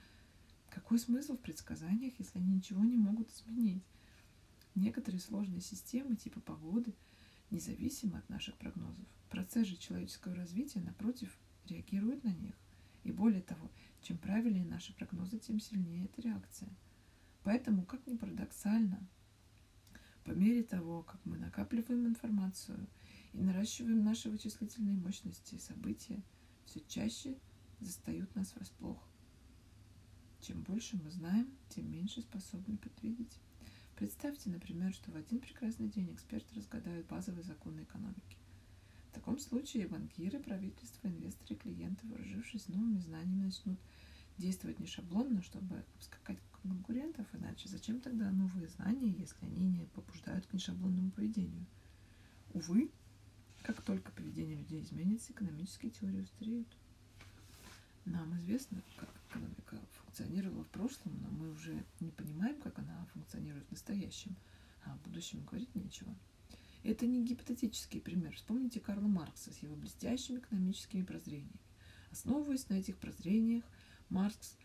Какой 0.69 0.99
смысл 0.99 1.37
в 1.37 1.41
предсказаниях, 1.41 2.13
если 2.19 2.39
они 2.39 2.55
ничего 2.55 2.83
не 2.83 2.97
могут 2.97 3.31
изменить? 3.31 3.83
Некоторые 4.75 5.21
сложные 5.21 5.61
системы 5.61 6.15
типа 6.15 6.41
погоды 6.41 6.93
независимы 7.49 8.17
от 8.17 8.27
наших 8.29 8.57
прогнозов. 8.57 9.05
Процесс 9.29 9.67
же 9.67 9.77
человеческого 9.77 10.35
развития, 10.35 10.81
напротив, 10.81 11.37
реагирует 11.65 12.23
на 12.23 12.33
них. 12.33 12.55
И 13.03 13.11
более 13.11 13.41
того, 13.41 13.71
чем 14.01 14.17
правильнее 14.17 14.65
наши 14.65 14.93
прогнозы, 14.93 15.39
тем 15.39 15.59
сильнее 15.59 16.05
эта 16.05 16.21
реакция– 16.21 16.69
Поэтому, 17.45 17.85
как 17.85 18.05
ни 18.07 18.17
парадоксально, 18.17 19.07
по 20.23 20.31
мере 20.31 20.63
того, 20.63 21.03
как 21.03 21.23
мы 21.25 21.37
накапливаем 21.37 22.07
информацию 22.07 22.87
и 23.33 23.37
наращиваем 23.39 24.03
наши 24.03 24.31
вычислительные 24.31 24.97
мощности, 24.97 25.59
события 25.59 26.23
все 26.65 26.81
чаще 26.87 27.37
застают 27.79 28.33
нас 28.33 28.55
врасплох. 28.55 29.07
Чем 30.45 30.61
больше 30.61 30.95
мы 31.03 31.09
знаем, 31.09 31.47
тем 31.69 31.91
меньше 31.91 32.21
способны 32.21 32.77
предвидеть. 32.77 33.39
Представьте, 33.95 34.51
например, 34.51 34.93
что 34.93 35.09
в 35.09 35.15
один 35.15 35.39
прекрасный 35.39 35.87
день 35.87 36.13
эксперты 36.13 36.53
разгадают 36.53 37.07
базовые 37.07 37.43
законы 37.43 37.81
экономики. 37.81 38.37
В 39.09 39.15
таком 39.15 39.39
случае 39.39 39.87
банкиры, 39.87 40.37
правительство, 40.37 41.07
инвесторы, 41.07 41.55
клиенты, 41.55 42.05
вооружившись 42.05 42.67
новыми 42.67 42.99
знаниями, 42.99 43.45
начнут 43.45 43.79
действовать 44.37 44.79
не 44.79 44.85
шаблонно, 44.85 45.41
чтобы 45.41 45.83
обскакать 45.95 46.37
конкурентов, 46.61 47.25
иначе 47.33 47.67
зачем 47.67 47.99
тогда 47.99 48.29
новые 48.29 48.67
знания, 48.67 49.15
если 49.17 49.45
они 49.47 49.65
не 49.65 49.85
побуждают 49.95 50.45
к 50.45 50.53
нешаблонному 50.53 51.09
поведению? 51.09 51.65
Увы, 52.53 52.91
как 53.63 53.81
только 53.81 54.11
поведение 54.11 54.57
людей 54.57 54.83
изменится, 54.83 55.33
экономические 55.33 55.89
теории 55.89 56.21
устареют. 56.21 56.67
Нам 58.05 58.37
известно, 58.37 58.83
как 58.97 59.09
экономика 59.27 59.79
функционировала 60.15 60.63
в 60.63 60.69
прошлом, 60.69 61.19
но 61.21 61.29
мы 61.29 61.51
уже 61.51 61.85
не 61.99 62.09
понимаем, 62.11 62.61
как 62.61 62.79
она 62.79 63.05
функционирует 63.11 63.67
в 63.67 63.71
настоящем. 63.71 64.35
а 64.85 64.93
о 64.93 64.97
будущем 64.97 65.43
говорить 65.43 65.73
нечего. 65.75 66.15
Это 66.83 67.05
не 67.05 67.25
гипотетический 67.25 67.99
пример. 67.99 68.35
Вспомните 68.35 68.79
Карла 68.79 69.07
Маркса 69.07 69.51
с 69.51 69.57
его 69.57 69.75
блестящими 69.75 70.37
экономическими 70.37 71.01
прозрениями. 71.01 71.59
Основываясь 72.11 72.69
на 72.69 72.75
этих 72.75 72.97
прозрениях, 72.97 73.65
Маркс 74.09 74.57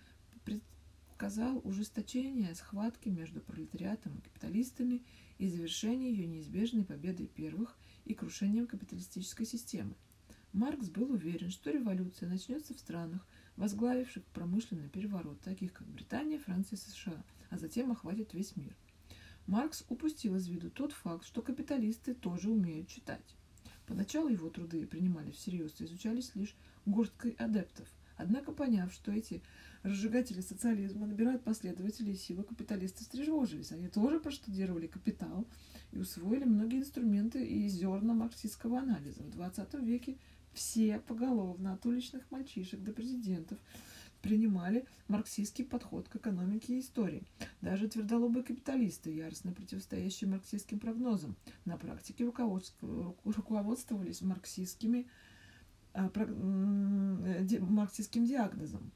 предсказал 0.44 1.60
ужесточение 1.64 2.54
схватки 2.54 3.08
между 3.08 3.40
пролетариатом 3.40 4.18
и 4.18 4.20
капиталистами 4.20 5.02
и 5.38 5.48
завершение 5.48 6.12
ее 6.12 6.26
неизбежной 6.26 6.84
победой 6.84 7.26
первых 7.26 7.76
и 8.04 8.14
крушением 8.14 8.66
капиталистической 8.66 9.46
системы. 9.46 9.96
Маркс 10.52 10.88
был 10.90 11.10
уверен, 11.10 11.50
что 11.50 11.70
революция 11.70 12.28
начнется 12.28 12.74
в 12.74 12.78
странах, 12.78 13.26
возглавивших 13.60 14.24
промышленный 14.32 14.88
переворот, 14.88 15.38
таких 15.42 15.74
как 15.74 15.86
Британия, 15.86 16.38
Франция 16.38 16.78
и 16.78 16.80
США, 16.80 17.22
а 17.50 17.58
затем 17.58 17.92
охватит 17.92 18.32
весь 18.32 18.56
мир. 18.56 18.74
Маркс 19.46 19.84
упустил 19.90 20.36
из 20.36 20.48
виду 20.48 20.70
тот 20.70 20.92
факт, 20.92 21.26
что 21.26 21.42
капиталисты 21.42 22.14
тоже 22.14 22.50
умеют 22.50 22.88
читать. 22.88 23.36
Поначалу 23.86 24.28
его 24.28 24.48
труды 24.48 24.86
принимали 24.86 25.30
всерьез 25.30 25.78
и 25.78 25.84
изучались 25.84 26.34
лишь 26.34 26.56
горсткой 26.86 27.32
адептов. 27.32 27.86
Однако, 28.16 28.52
поняв, 28.52 28.92
что 28.92 29.12
эти 29.12 29.42
разжигатели 29.82 30.40
социализма 30.40 31.06
набирают 31.06 31.42
последователей, 31.42 32.14
силы 32.14 32.44
капиталисты 32.44 33.02
встревожились. 33.02 33.72
Они 33.72 33.88
тоже 33.88 34.20
проштудировали 34.20 34.86
капитал 34.86 35.46
и 35.92 35.98
усвоили 35.98 36.44
многие 36.44 36.78
инструменты 36.78 37.44
и 37.44 37.68
зерна 37.68 38.14
марксистского 38.14 38.78
анализа. 38.78 39.22
В 39.22 39.30
20 39.30 39.74
веке 39.82 40.16
все 40.52 41.00
поголовно, 41.00 41.74
от 41.74 41.86
уличных 41.86 42.30
мальчишек 42.30 42.82
до 42.82 42.92
президентов, 42.92 43.58
принимали 44.22 44.84
марксистский 45.08 45.64
подход 45.64 46.08
к 46.08 46.16
экономике 46.16 46.76
и 46.76 46.80
истории. 46.80 47.24
Даже 47.60 47.88
твердолобые 47.88 48.44
капиталисты, 48.44 49.14
яростно 49.14 49.52
противостоящие 49.52 50.28
марксистским 50.28 50.78
прогнозам, 50.78 51.36
на 51.64 51.76
практике 51.76 52.24
руководствовались 52.24 54.22
марксистскими, 54.22 55.08
а, 55.94 56.10
марксистским 57.60 58.26
диагнозом. 58.26 58.92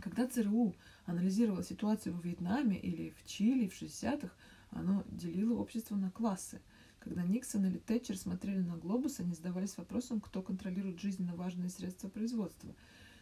Когда 0.00 0.26
ЦРУ 0.26 0.74
анализировало 1.04 1.62
ситуацию 1.62 2.14
в 2.14 2.24
Вьетнаме 2.24 2.78
или 2.78 3.10
в 3.10 3.26
Чили 3.26 3.68
в 3.68 3.74
60-х, 3.74 4.34
оно 4.70 5.04
делило 5.08 5.58
общество 5.58 5.96
на 5.96 6.10
классы. 6.10 6.60
Когда 7.00 7.22
Никсон 7.22 7.64
или 7.64 7.78
Тэтчер 7.78 8.16
смотрели 8.16 8.60
на 8.60 8.76
глобус, 8.76 9.20
они 9.20 9.32
задавались 9.32 9.78
вопросом, 9.78 10.20
кто 10.20 10.42
контролирует 10.42 11.00
жизненно 11.00 11.34
важные 11.34 11.70
средства 11.70 12.08
производства. 12.08 12.74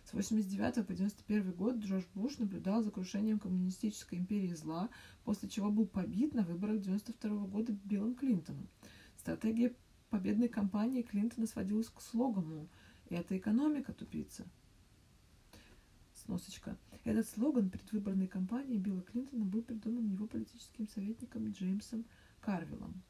С 0.05 0.13
89 0.13 0.87
по 0.87 0.95
91 0.95 1.53
год 1.53 1.77
Джордж 1.77 2.05
Буш 2.15 2.39
наблюдал 2.39 2.83
за 2.83 2.91
крушением 2.91 3.39
коммунистической 3.39 4.19
империи 4.19 4.53
зла, 4.53 4.89
после 5.25 5.49
чего 5.49 5.71
был 5.71 5.87
побит 5.87 6.35
на 6.35 6.43
выборах 6.43 6.81
92 6.81 7.47
года 7.47 7.73
Биллом 7.85 8.17
Клинтоном. 8.17 8.69
Стратегия 9.17 9.75
победной 10.11 10.49
кампании 10.49 11.03
Клинтона 11.03 11.47
сводилась 11.47 11.89
к 11.89 12.01
слогану 12.01 12.69
«Это 13.11 13.39
экономика, 13.39 13.93
тупица». 13.93 14.45
Сносочка. 16.15 16.77
Этот 17.05 17.29
слоган 17.29 17.71
предвыборной 17.71 18.27
кампании 18.27 18.77
Билла 18.77 19.03
Клинтона 19.03 19.45
был 19.45 19.63
придуман 19.63 20.09
его 20.09 20.27
политическим 20.27 20.89
советником 20.89 21.53
Джеймсом 21.53 22.05
Карвиллом. 22.41 23.03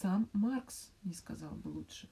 Сам 0.00 0.28
Маркс 0.32 0.90
не 1.02 1.14
сказал 1.14 1.54
бы 1.54 1.68
лучше. 1.68 2.08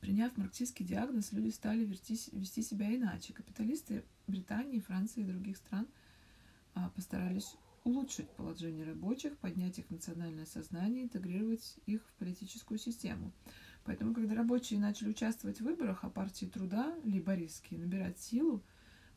Приняв 0.00 0.36
марксистский 0.36 0.84
диагноз, 0.84 1.32
люди 1.32 1.50
стали 1.50 1.84
вести, 1.84 2.16
себя 2.16 2.94
иначе. 2.94 3.32
Капиталисты 3.32 4.04
Британии, 4.26 4.80
Франции 4.80 5.22
и 5.22 5.26
других 5.26 5.56
стран 5.56 5.88
а, 6.74 6.90
постарались 6.90 7.56
улучшить 7.84 8.30
положение 8.30 8.84
рабочих, 8.84 9.36
поднять 9.38 9.78
их 9.78 9.90
национальное 9.90 10.46
сознание, 10.46 11.04
интегрировать 11.04 11.78
их 11.86 12.02
в 12.06 12.12
политическую 12.18 12.78
систему– 12.78 13.32
Поэтому, 13.86 14.12
когда 14.12 14.34
рабочие 14.34 14.80
начали 14.80 15.10
участвовать 15.10 15.60
в 15.60 15.64
выборах, 15.64 16.00
а 16.02 16.10
партии 16.10 16.46
труда, 16.46 16.92
лейбористские, 17.04 17.78
набирать 17.78 18.18
силу 18.18 18.64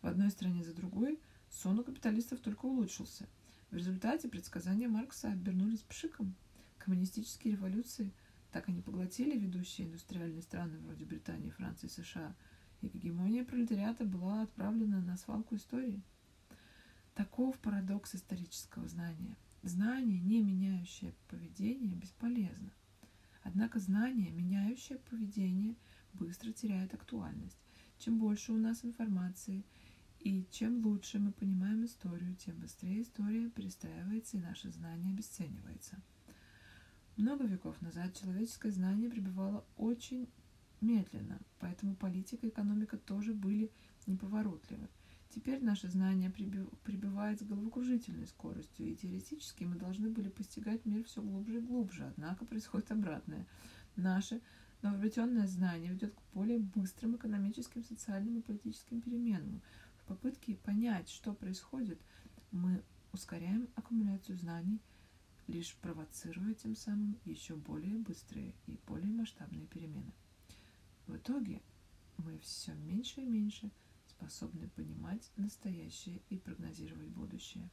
в 0.03 0.07
одной 0.07 0.29
стране 0.29 0.63
за 0.63 0.75
другой, 0.75 1.19
сон 1.49 1.79
у 1.79 1.83
капиталистов 1.83 2.39
только 2.39 2.67
улучшился. 2.67 3.27
В 3.71 3.75
результате 3.75 4.29
предсказания 4.29 4.87
Маркса 4.87 5.31
обернулись 5.31 5.81
пшиком. 5.81 6.35
Коммунистические 6.79 7.53
революции 7.53 8.13
так 8.51 8.67
и 8.67 8.71
не 8.71 8.81
поглотили 8.81 9.37
ведущие 9.37 9.87
индустриальные 9.87 10.41
страны 10.41 10.79
вроде 10.79 11.05
Британии, 11.05 11.51
Франции, 11.51 11.87
США, 11.87 12.35
и 12.81 12.87
гегемония 12.87 13.43
пролетариата 13.43 14.05
была 14.05 14.41
отправлена 14.43 15.01
на 15.01 15.17
свалку 15.17 15.55
истории. 15.55 16.01
Таков 17.13 17.59
парадокс 17.59 18.15
исторического 18.15 18.87
знания. 18.87 19.37
Знание, 19.61 20.19
не 20.19 20.41
меняющее 20.41 21.13
поведение, 21.27 21.93
бесполезно. 21.93 22.71
Однако 23.43 23.79
знание, 23.79 24.31
меняющее 24.31 24.99
поведение, 24.99 25.75
быстро 26.13 26.53
теряет 26.53 26.93
актуальность. 26.93 27.59
Чем 27.97 28.17
больше 28.17 28.53
у 28.53 28.57
нас 28.57 28.85
информации 28.85 29.65
и 30.19 30.45
чем 30.51 30.85
лучше 30.85 31.19
мы 31.19 31.33
понимаем 31.33 31.85
историю, 31.85 32.35
тем 32.35 32.57
быстрее 32.59 33.01
история 33.01 33.49
перестраивается 33.49 34.37
и 34.37 34.41
наше 34.41 34.69
знание 34.69 35.13
обесценивается. 35.13 36.01
Много 37.19 37.43
веков 37.43 37.81
назад 37.81 38.17
человеческое 38.17 38.71
знание 38.71 39.09
пребывало 39.09 39.65
очень 39.75 40.29
медленно, 40.79 41.37
поэтому 41.59 41.93
политика 41.93 42.47
и 42.47 42.49
экономика 42.49 42.97
тоже 42.97 43.33
были 43.33 43.73
неповоротливы. 44.07 44.87
Теперь 45.27 45.61
наше 45.61 45.89
знание 45.89 46.29
прибывает 46.29 47.41
с 47.41 47.43
головокружительной 47.43 48.25
скоростью, 48.25 48.87
и 48.87 48.95
теоретически 48.95 49.65
мы 49.65 49.75
должны 49.75 50.09
были 50.09 50.29
постигать 50.29 50.85
мир 50.85 51.03
все 51.03 51.21
глубже 51.21 51.57
и 51.57 51.61
глубже, 51.61 52.05
однако 52.05 52.45
происходит 52.45 52.89
обратное. 52.89 53.45
Наше 53.97 54.39
новообретенное 54.81 55.45
знание 55.45 55.91
ведет 55.91 56.15
к 56.15 56.21
более 56.33 56.59
быстрым 56.59 57.17
экономическим, 57.17 57.83
социальным 57.83 58.39
и 58.39 58.41
политическим 58.41 59.01
переменам. 59.01 59.61
В 59.97 60.05
попытке 60.05 60.55
понять, 60.55 61.09
что 61.09 61.33
происходит, 61.33 61.99
мы 62.51 62.81
ускоряем 63.11 63.67
аккумуляцию 63.75 64.37
знаний, 64.37 64.79
лишь 65.49 65.75
провоцируя 65.75 66.53
тем 66.53 66.75
самым 66.75 67.19
еще 67.25 67.55
более 67.55 67.97
быстрые 67.97 68.53
и 68.67 68.79
более 68.87 69.11
масштабные 69.11 69.67
перемены. 69.67 70.13
В 71.07 71.15
итоге 71.15 71.61
мы 72.17 72.37
все 72.39 72.73
меньше 72.73 73.21
и 73.21 73.25
меньше– 73.25 73.71
способны 74.19 74.67
понимать 74.69 75.31
настоящее 75.37 76.21
и 76.29 76.37
прогнозировать 76.37 77.09
будущее. 77.09 77.69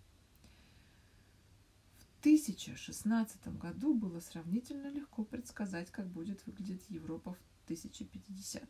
В 1.98 2.20
1016 2.20 3.48
году 3.58 3.94
было 3.94 4.20
сравнительно 4.20 4.88
легко 4.88 5.24
предсказать, 5.24 5.90
как 5.90 6.08
будет 6.08 6.44
выглядеть 6.46 6.88
Европа 6.88 7.34
в 7.34 7.64
1050. 7.64 8.68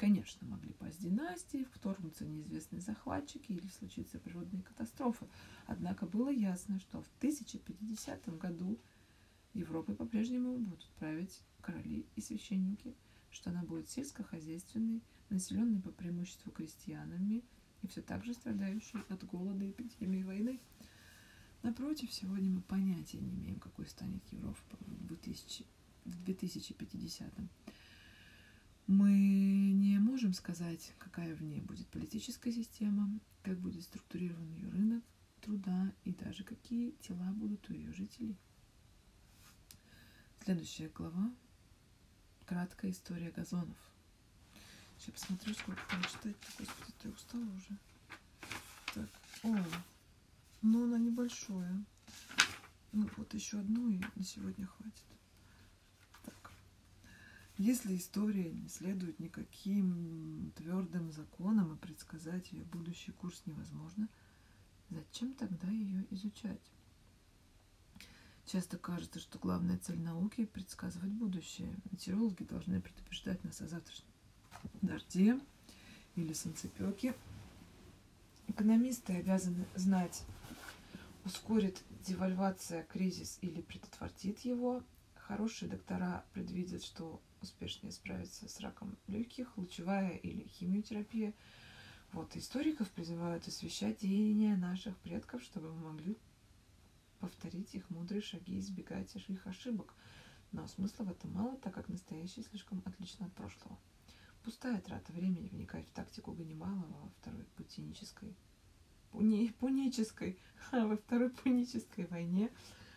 Конечно, 0.00 0.48
могли 0.48 0.72
пасть 0.72 1.02
династии, 1.02 1.68
вторгнуться 1.74 2.24
неизвестные 2.24 2.80
захватчики 2.80 3.52
или 3.52 3.66
случиться 3.66 4.18
природные 4.18 4.62
катастрофы. 4.62 5.28
Однако 5.66 6.06
было 6.06 6.30
ясно, 6.30 6.80
что 6.80 7.02
в 7.02 7.08
1050 7.18 8.38
году 8.38 8.78
Европой 9.52 9.94
по-прежнему 9.94 10.56
будут 10.56 10.88
править 10.98 11.42
короли 11.60 12.06
и 12.16 12.22
священники, 12.22 12.94
что 13.30 13.50
она 13.50 13.62
будет 13.62 13.90
сельскохозяйственной, 13.90 15.02
населенный 15.28 15.82
по 15.82 15.90
преимуществу 15.90 16.50
крестьянами 16.50 17.44
и 17.82 17.86
все 17.86 18.00
так 18.00 18.24
же 18.24 18.32
страдающий 18.32 19.04
от 19.10 19.22
голода, 19.26 19.70
эпидемии 19.70 20.22
войны. 20.22 20.60
Напротив, 21.62 22.10
сегодня 22.10 22.50
мы 22.50 22.62
понятия 22.62 23.18
не 23.18 23.34
имеем, 23.34 23.60
какой 23.60 23.84
станет 23.84 24.22
Европа 24.32 24.78
в 24.80 25.12
2050-м. 25.12 27.50
Мы 28.90 29.70
не 29.70 30.00
можем 30.00 30.32
сказать, 30.32 30.92
какая 30.98 31.36
в 31.36 31.42
ней 31.44 31.60
будет 31.60 31.86
политическая 31.90 32.50
система, 32.50 33.20
как 33.44 33.56
будет 33.60 33.84
структурирован 33.84 34.52
ее 34.54 34.68
рынок 34.68 35.04
труда 35.42 35.94
и 36.02 36.12
даже 36.12 36.42
какие 36.42 36.90
тела 37.00 37.30
будут 37.34 37.70
у 37.70 37.72
ее 37.72 37.92
жителей. 37.92 38.36
Следующая 40.42 40.88
глава. 40.88 41.32
Краткая 42.46 42.90
история 42.90 43.30
газонов. 43.30 43.78
Сейчас 44.98 45.12
посмотрю, 45.20 45.54
сколько 45.54 45.82
там 45.88 46.02
читать. 46.02 46.36
Господи, 46.58 46.92
ты 47.00 47.10
устала 47.10 47.44
уже. 47.44 47.78
Так, 48.92 49.08
о, 49.44 49.64
ну 50.62 50.86
она 50.86 50.98
небольшое. 50.98 51.84
Ну 52.90 53.08
вот 53.16 53.32
еще 53.34 53.60
одну 53.60 53.88
и 53.88 54.00
на 54.16 54.24
сегодня 54.24 54.66
хватит. 54.66 55.04
Если 57.60 57.94
история 57.94 58.50
не 58.50 58.70
следует 58.70 59.20
никаким 59.20 60.50
твердым 60.56 61.12
законам 61.12 61.74
и 61.74 61.76
предсказать 61.76 62.50
ее 62.52 62.64
будущий 62.64 63.12
курс 63.12 63.42
невозможно, 63.44 64.08
зачем 64.88 65.34
тогда 65.34 65.68
ее 65.68 66.06
изучать? 66.08 66.72
Часто 68.46 68.78
кажется, 68.78 69.20
что 69.20 69.38
главная 69.38 69.76
цель 69.76 70.00
науки– 70.00 70.46
предсказывать 70.54 71.10
будущее. 71.10 71.76
Метеорологи 71.90 72.44
должны 72.44 72.80
предупреждать 72.80 73.44
нас 73.44 73.60
о 73.60 73.68
завтрашнем 73.68 74.08
дожде 74.80 75.38
или 76.16 76.32
солнцепеке. 76.32 77.14
Экономисты 78.46 79.12
обязаны 79.16 79.66
знать 79.74 80.24
ускорит 81.26 81.82
девальвация 82.06 82.84
кризис 82.84 83.36
или 83.42 83.60
предотвратит 83.60 84.38
его. 84.46 84.82
Хорошие 85.14 85.70
доктора 85.70 86.24
предвидят, 86.32 86.82
что 86.82 87.20
успешнее 87.42 87.92
справиться 87.92 88.48
с 88.48 88.60
раком 88.60 88.96
легких, 89.06 89.56
лучевая 89.56 90.16
или 90.16 90.46
химиотерапия. 90.46 91.34
Вот 92.12 92.36
историков 92.36 92.90
призывают 92.90 93.46
освещать 93.46 94.00
деяния 94.00 94.56
наших 94.56 94.96
предков, 94.98 95.42
чтобы 95.42 95.72
мы 95.72 95.92
могли 95.92 96.16
повторить 97.20 97.74
их 97.74 97.88
мудрые 97.90 98.22
шаги 98.22 98.58
избегать 98.58 99.14
их 99.14 99.46
ошибок. 99.46 99.94
Но 100.52 100.66
смысла 100.66 101.04
в 101.04 101.10
этом 101.10 101.32
мало, 101.32 101.56
так 101.58 101.74
как 101.74 101.88
настоящее 101.88 102.44
слишком 102.44 102.82
отлично 102.84 103.26
от 103.26 103.32
прошлого. 103.34 103.78
Пустая 104.42 104.80
трата 104.80 105.12
времени 105.12 105.48
вникать 105.48 105.86
в 105.86 105.92
тактику 105.92 106.32
Ганнибала 106.32 106.86
во 106.88 107.08
второй 107.20 107.44
путинической 107.56 108.34
пуни, 109.10 109.52
пунической, 109.58 110.38
во 110.72 110.96
второй 110.96 111.30
пунической 111.30 112.06
войне, 112.06 112.50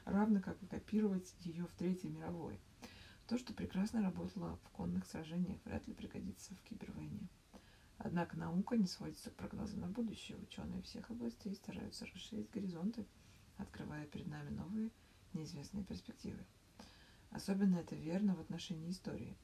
равно 0.06 0.42
как 0.42 0.62
и 0.64 0.68
копировать 0.68 1.34
ее 1.42 1.66
в 1.66 1.74
Третьей 1.74 2.10
мировой. 2.10 2.60
То, 3.28 3.38
что 3.38 3.54
прекрасно 3.54 4.02
работало 4.02 4.58
в 4.64 4.70
конных 4.70 5.06
сражениях, 5.06 5.60
вряд 5.64 5.88
ли 5.88 5.94
пригодится 5.94 6.54
в 6.56 6.62
кибервойне. 6.64 7.30
Однако 7.98 8.38
наука 8.38 8.76
не 8.76 8.86
сводится 8.86 9.30
к 9.30 9.36
прогнозам 9.36 9.80
на 9.80 9.88
будущее. 9.88 10.38
Ученые 10.38 10.82
всех 10.82 11.10
областей 11.10 11.56
стараются 11.56 12.06
расширить 12.06 12.52
горизонты, 12.52 13.06
открывая 13.58 14.06
перед 14.08 14.28
нами 14.28 14.50
новые 14.50 14.92
неизвестные 15.32 15.86
перспективы. 15.86 16.46
Особенно 17.32 17.78
это 17.78 17.96
верно 17.96 18.36
в 18.36 18.42
отношении 18.42 18.92
истории. 18.92 19.38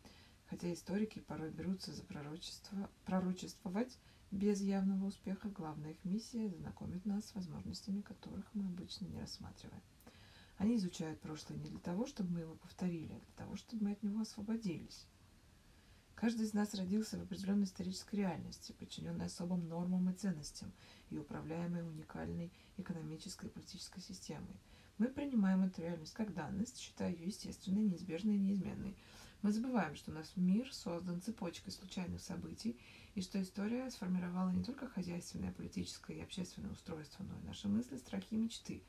Хотя 0.49 0.73
историки 0.73 1.19
порой 1.19 1.51
берутся 1.51 1.93
за 1.93 2.03
пророчество, 2.03 2.89
пророчествовать 3.05 3.97
без 4.29 4.61
явного 4.61 5.05
успеха, 5.05 5.47
главная 5.49 5.91
их 5.91 6.03
миссия– 6.03 6.49
знакомить 6.57 7.05
нас 7.05 7.25
с 7.25 7.35
возможностями, 7.35 8.01
которых 8.01 8.45
мы 8.53 8.65
обычно 8.65 9.05
не 9.05 9.19
рассматриваем. 9.19 9.81
Они 10.59 10.75
изучают 10.75 11.21
прошлое 11.21 11.57
не 11.57 11.69
для 11.69 11.79
того, 11.79 12.05
чтобы 12.05 12.33
мы 12.33 12.39
его 12.41 12.53
повторили, 12.55 13.13
а 13.13 13.19
для 13.19 13.33
того, 13.37 13.55
чтобы 13.55 13.85
мы 13.85 13.91
от 13.93 14.03
него 14.03 14.19
освободились. 14.19 15.07
Каждый 16.15 16.45
из 16.45 16.53
нас 16.53 16.73
родился 16.73 17.17
в 17.17 17.21
определенной 17.21 17.63
исторической 17.63 18.17
реальности, 18.17 18.73
подчиненной 18.73 19.27
особым 19.27 19.69
нормам 19.69 20.09
и 20.09 20.13
ценностям 20.13 20.73
и 21.11 21.17
управляемой 21.17 21.81
уникальной 21.81 22.51
экономической 22.75 23.45
и 23.45 23.49
политической 23.49 24.01
системой. 24.01 24.59
Мы 24.97 25.07
принимаем 25.07 25.63
эту 25.63 25.81
реальность 25.81 26.13
как 26.13 26.33
данность, 26.33 26.77
считая 26.77 27.13
ее 27.13 27.27
естественной, 27.27 27.83
неизбежной 27.83 28.35
и 28.35 28.39
неизменной. 28.39 28.97
Мы 29.41 29.53
забываем, 29.53 29.95
что 29.95 30.11
наш 30.11 30.35
мир 30.35 30.73
создан 30.73 31.21
цепочкой 31.21 31.71
случайных 31.71 32.21
событий, 32.21 32.77
и 33.15 33.21
что 33.21 33.41
история 33.41 33.89
сформировала 33.91 34.49
не 34.49 34.65
только 34.65 34.89
хозяйственное, 34.89 35.53
политическое 35.53 36.17
и 36.17 36.21
общественное 36.21 36.71
устройство, 36.71 37.23
но 37.23 37.39
и 37.39 37.47
наши 37.47 37.69
мысли, 37.69 37.95
страхи 37.95 38.33
и 38.33 38.37
мечты. 38.37 38.83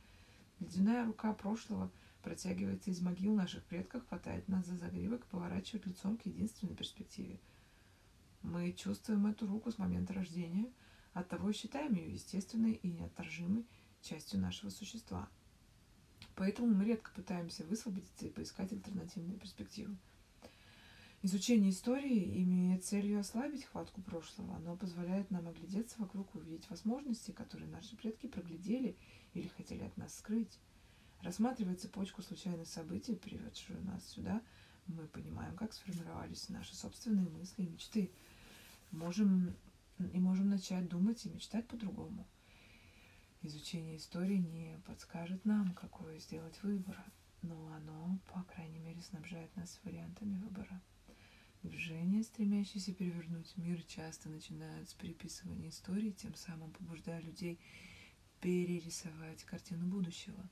Ледяная 0.60 1.06
рука 1.06 1.32
прошлого 1.32 1.90
протягивается 2.22 2.90
из 2.90 3.00
могил 3.00 3.34
наших 3.34 3.64
предков, 3.64 4.06
хватает 4.06 4.46
нас 4.46 4.66
за 4.66 4.76
загривок 4.76 5.24
и 5.24 5.30
поворачивает 5.30 5.86
лицом 5.86 6.18
к 6.18 6.26
единственной 6.26 6.76
перспективе. 6.76 7.40
Мы 8.42 8.72
чувствуем 8.72 9.26
эту 9.26 9.46
руку 9.46 9.70
с 9.70 9.78
момента 9.78 10.12
рождения, 10.12 10.70
оттого 11.14 11.50
и 11.50 11.54
считаем 11.54 11.94
ее 11.94 12.12
естественной 12.12 12.72
и 12.72 12.88
неотторжимой 12.88 13.66
частью 14.02 14.40
нашего 14.40 14.70
существа. 14.70 15.28
Поэтому 16.36 16.68
мы 16.68 16.84
редко 16.84 17.10
пытаемся 17.12 17.64
высвободиться 17.64 18.26
и 18.26 18.30
поискать 18.30 18.72
альтернативные 18.72 19.38
перспективы. 19.38 19.96
Изучение 21.22 21.70
истории 21.70 22.42
имеет 22.42 22.82
целью 22.82 23.20
ослабить 23.20 23.64
хватку 23.64 24.00
прошлого. 24.00 24.56
Оно 24.56 24.74
позволяет 24.74 25.30
нам 25.30 25.48
оглядеться 25.48 25.96
вокруг 25.98 26.34
и 26.34 26.38
увидеть 26.38 26.70
возможности, 26.70 27.30
которые 27.30 27.68
наши 27.68 27.94
предки 27.94 28.26
проглядели 28.26 28.96
или 29.34 29.48
хотели 29.48 29.82
от 29.82 29.94
нас 29.98 30.16
скрыть. 30.16 30.58
Рассматривая 31.20 31.76
цепочку 31.76 32.22
случайных 32.22 32.66
событий, 32.68 33.16
приведшую 33.16 33.84
нас 33.84 34.08
сюда, 34.08 34.40
мы 34.86 35.06
понимаем, 35.08 35.54
как 35.56 35.74
сформировались 35.74 36.48
наши 36.48 36.74
собственные 36.74 37.28
мысли 37.28 37.64
и 37.64 37.68
мечты. 37.68 38.10
Можем 38.90 39.54
и 39.98 40.18
можем 40.18 40.48
начать 40.48 40.88
думать 40.88 41.26
и 41.26 41.28
мечтать 41.28 41.68
по-другому. 41.68 42.26
Изучение 43.42 43.98
истории 43.98 44.38
не 44.38 44.80
подскажет 44.86 45.44
нам, 45.44 45.74
какой 45.74 46.18
сделать 46.18 46.62
выбор, 46.62 46.96
но 47.42 47.74
оно, 47.74 48.18
по 48.32 48.42
крайней 48.44 48.78
мере, 48.78 49.02
снабжает 49.02 49.54
нас 49.54 49.78
вариантами 49.84 50.38
выбора. 50.38 50.80
Движения, 51.62 52.22
стремящиеся 52.22 52.94
перевернуть 52.94 53.54
мир, 53.58 53.82
часто 53.82 54.30
начинают 54.30 54.88
с 54.88 54.94
переписывания 54.94 55.68
истории, 55.68 56.10
тем 56.10 56.34
самым 56.34 56.70
побуждая 56.72 57.20
людей 57.20 57.60
перерисовать 58.40 59.44
картину 59.44 59.86
будущего. 59.86 60.48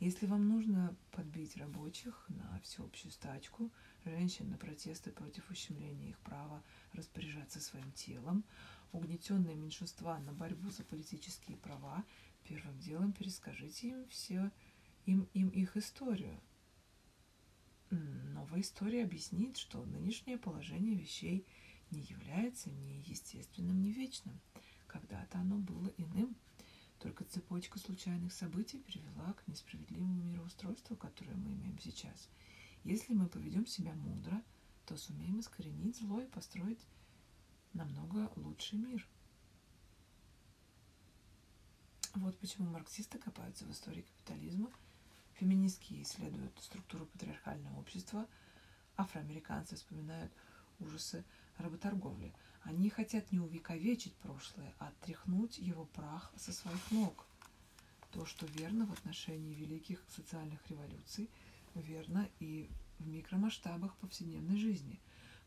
Если 0.00 0.26
вам 0.26 0.46
нужно 0.46 0.94
подбить 1.12 1.56
рабочих 1.56 2.26
на 2.28 2.60
всеобщую 2.62 3.10
стачку, 3.10 3.72
женщин 4.04 4.50
на 4.50 4.58
протесты 4.58 5.12
против 5.12 5.48
ущемления 5.50 6.10
их 6.10 6.18
права 6.18 6.62
распоряжаться 6.92 7.58
своим 7.58 7.90
телом, 7.92 8.44
угнетенные 8.92 9.56
меньшинства 9.56 10.18
на 10.18 10.34
борьбу 10.34 10.68
за 10.68 10.84
политические 10.84 11.56
права, 11.56 12.04
первым 12.46 12.78
делом 12.80 13.14
перескажите 13.14 13.88
им 13.88 14.08
все 14.08 14.52
им, 15.06 15.26
им 15.32 15.48
их 15.48 15.78
историю– 15.78 16.38
Новая 17.94 18.60
история 18.60 19.04
объяснит, 19.04 19.56
что 19.56 19.84
нынешнее 19.84 20.36
положение 20.36 20.96
вещей 20.96 21.46
не 21.90 22.00
является 22.00 22.70
ни 22.70 23.02
естественным, 23.06 23.80
ни 23.82 23.90
вечным. 23.90 24.40
Когда-то 24.88 25.38
оно 25.38 25.58
было 25.58 25.88
иным. 25.96 26.34
Только 26.98 27.24
цепочка 27.24 27.78
случайных 27.78 28.32
событий 28.32 28.78
привела 28.78 29.34
к 29.34 29.46
несправедливому 29.46 30.24
мироустройству, 30.24 30.96
которое 30.96 31.36
мы 31.36 31.52
имеем 31.52 31.78
сейчас. 31.78 32.28
Если 32.82 33.12
мы 33.12 33.28
поведем 33.28 33.66
себя 33.66 33.94
мудро, 33.94 34.42
то 34.86 34.96
сумеем 34.96 35.38
искоренить 35.40 35.96
зло 35.96 36.20
и 36.20 36.26
построить 36.26 36.84
намного 37.74 38.32
лучший 38.36 38.78
мир. 38.78 39.06
Вот 42.14 42.36
почему 42.38 42.70
марксисты 42.70 43.18
копаются 43.18 43.64
в 43.64 43.70
истории 43.70 44.02
капитализма– 44.02 44.70
Феминистки 45.34 46.00
исследуют 46.00 46.56
структуру 46.60 47.06
патриархального 47.06 47.33
общества, 47.94 48.26
афроамериканцы 48.96 49.76
вспоминают 49.76 50.32
ужасы 50.80 51.24
работорговли. 51.58 52.34
Они 52.62 52.90
хотят 52.90 53.30
не 53.30 53.38
увековечить 53.38 54.16
прошлое, 54.16 54.74
а 54.80 54.88
отряхнуть 54.88 55.58
его 55.58 55.84
прах 55.84 56.32
со 56.36 56.52
своих 56.52 56.90
ног. 56.90 57.24
То, 58.10 58.26
что 58.26 58.46
верно 58.46 58.86
в 58.86 58.92
отношении 58.92 59.54
великих 59.54 60.02
социальных 60.08 60.68
революций, 60.68 61.30
верно 61.74 62.28
и 62.40 62.68
в 62.98 63.06
микромасштабах 63.06 63.96
повседневной 63.98 64.56
жизни. 64.56 65.00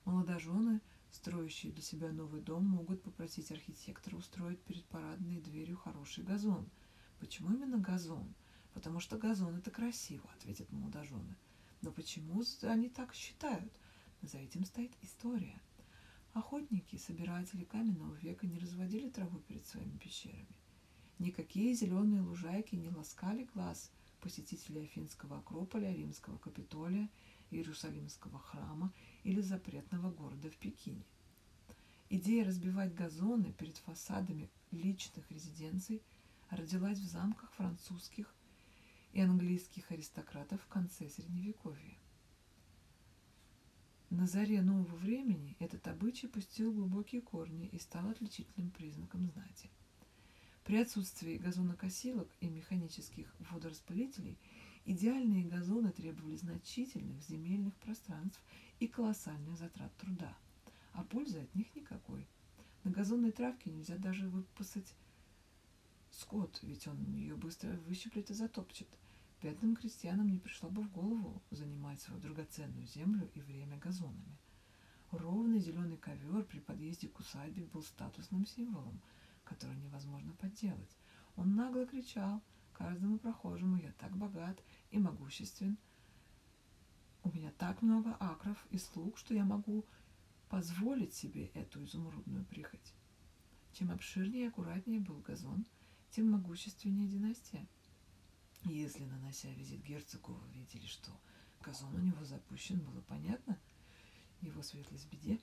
Молодожены, 0.05 0.79
строящие 1.11 1.73
для 1.73 1.81
себя 1.81 2.13
новый 2.13 2.41
дом, 2.41 2.65
могут 2.65 3.01
попросить 3.03 3.51
архитектора 3.51 4.15
устроить 4.15 4.61
перед 4.61 4.85
парадной 4.85 5.41
дверью 5.41 5.75
хороший 5.75 6.23
газон. 6.23 6.69
Почему 7.19 7.53
именно 7.53 7.77
газон– 7.77 8.33
Потому 8.77 8.99
что 8.99 9.17
газон 9.17 9.55
это 9.55 9.71
красиво, 9.71 10.29
ответят 10.35 10.71
молодожены. 10.71 11.35
Но 11.81 11.91
почему 11.91 12.43
они 12.63 12.89
так 12.89 13.13
считают? 13.13 13.73
За 14.21 14.37
этим 14.37 14.65
стоит 14.65 14.91
история. 15.01 15.61
Охотники, 16.33 16.97
собиратели 16.97 17.63
каменного 17.63 18.13
века 18.15 18.45
не 18.45 18.59
разводили 18.59 19.09
траву 19.09 19.39
перед 19.39 19.65
своими 19.65 19.97
пещерами. 19.97 20.55
Никакие 21.19 21.73
зеленые 21.73 22.21
лужайки 22.21 22.75
не 22.75 22.89
ласкали 22.89 23.47
глаз 23.53 23.91
посетителей 24.19 24.83
Афинского 24.83 25.39
Акрополя, 25.39 25.91
Римского 25.91 26.37
Капитолия, 26.37 27.09
Иерусалимского 27.49 28.39
храма 28.39 28.93
или 29.23 29.41
запретного 29.41 30.11
города 30.11 30.49
в 30.49 30.57
Пекине. 30.57 31.05
Идея 32.09 32.45
разбивать 32.45 32.93
газоны 32.93 33.51
перед 33.53 33.77
фасадами 33.77 34.49
личных 34.71 35.29
резиденций 35.31 36.01
родилась 36.49 36.99
в 36.99 37.05
замках 37.05 37.51
французских 37.53 38.33
и 39.13 39.21
английских 39.21 39.91
аристократов 39.91 40.61
в 40.61 40.67
конце 40.67 41.09
Средневековья. 41.09 41.97
На 44.09 44.25
заре 44.25 44.61
нового 44.61 44.95
времени 44.95 45.57
этот 45.59 45.87
обычай 45.87 46.27
пустил 46.27 46.71
глубокие 46.71 47.21
корни 47.21 47.67
и 47.67 47.77
стал 47.77 48.09
отличительным 48.09 48.71
признаком 48.71 49.27
знати. 49.27 49.69
При 50.63 50.77
отсутствии 50.77 51.37
газонокосилок 51.37 52.29
и 52.39 52.47
механических 52.47 53.33
водораспылителей 53.51 54.37
идеальные 54.85 55.45
газоны 55.45 55.91
требовали 55.91 56.35
значительных 56.35 57.21
земельных 57.21 57.75
пространств 57.77 58.41
и 58.79 58.87
колоссальных 58.87 59.57
затрат 59.57 59.95
труда, 59.97 60.37
а 60.93 61.03
пользы 61.03 61.39
от 61.39 61.53
них 61.55 61.75
никакой. 61.75 62.27
На 62.83 62.91
газонной 62.91 63.31
травке 63.31 63.69
нельзя 63.69 63.97
даже 63.97 64.29
выпасать 64.29 64.93
скот, 66.17 66.59
ведь 66.61 66.87
он 66.87 67.13
ее 67.13 67.35
быстро 67.35 67.71
выщиплет 67.87 68.29
и 68.29 68.33
затопчет– 68.33 68.87
Бедным 69.39 69.75
крестьянам 69.75 70.31
не 70.31 70.39
пришло 70.39 70.67
бы 70.67 70.81
в 70.81 70.91
голову 70.91 71.43
занимать 71.51 72.01
свою 72.01 72.19
драгоценную 72.19 72.87
землю 72.87 73.29
и 73.35 73.39
время 73.41 73.77
газонами. 73.77 74.35
Ровный 75.11 75.59
зеленый 75.59 75.97
ковер 75.97 76.43
при 76.43 76.59
подъезде 76.59 77.07
к 77.07 77.19
усадьбе 77.19 77.65
был 77.65 77.83
статусным 77.83 78.47
символом, 78.47 78.99
который 79.43 79.77
невозможно 79.77 80.33
подделать. 80.33 80.97
Он 81.35 81.55
нагло 81.55 81.85
кричал, 81.85 82.41
каждому 82.73 83.19
прохожему 83.19 83.77
я 83.77 83.91
так 83.93 84.17
богат 84.17 84.59
и 84.89 84.97
могуществен. 84.97 85.77
У 87.23 87.29
меня 87.29 87.51
так 87.59 87.83
много 87.83 88.15
акров 88.19 88.65
и 88.71 88.79
слуг, 88.79 89.19
что 89.19 89.35
я 89.35 89.45
могу 89.45 89.85
позволить 90.49 91.13
себе 91.13 91.51
эту 91.53 91.83
изумрудную 91.83 92.43
прихоть. 92.45 92.93
Чем 93.73 93.91
обширнее 93.91 94.45
и 94.45 94.47
аккуратнее 94.47 94.99
был 94.99 95.19
газон, 95.19 95.67
тем 96.11 96.31
могущественнее 96.31 97.07
династия. 97.07 97.67
Если, 98.63 99.05
нанося 99.05 99.49
визит 99.53 99.83
герцогу, 99.83 100.33
вы 100.33 100.49
видели, 100.51 100.85
что 100.85 101.11
газон 101.61 101.93
у 101.95 101.99
него 101.99 102.23
запущен, 102.25 102.79
было 102.79 103.01
понятно, 103.01 103.57
его 104.41 104.61
светлость 104.61 105.09
беде. 105.09 105.39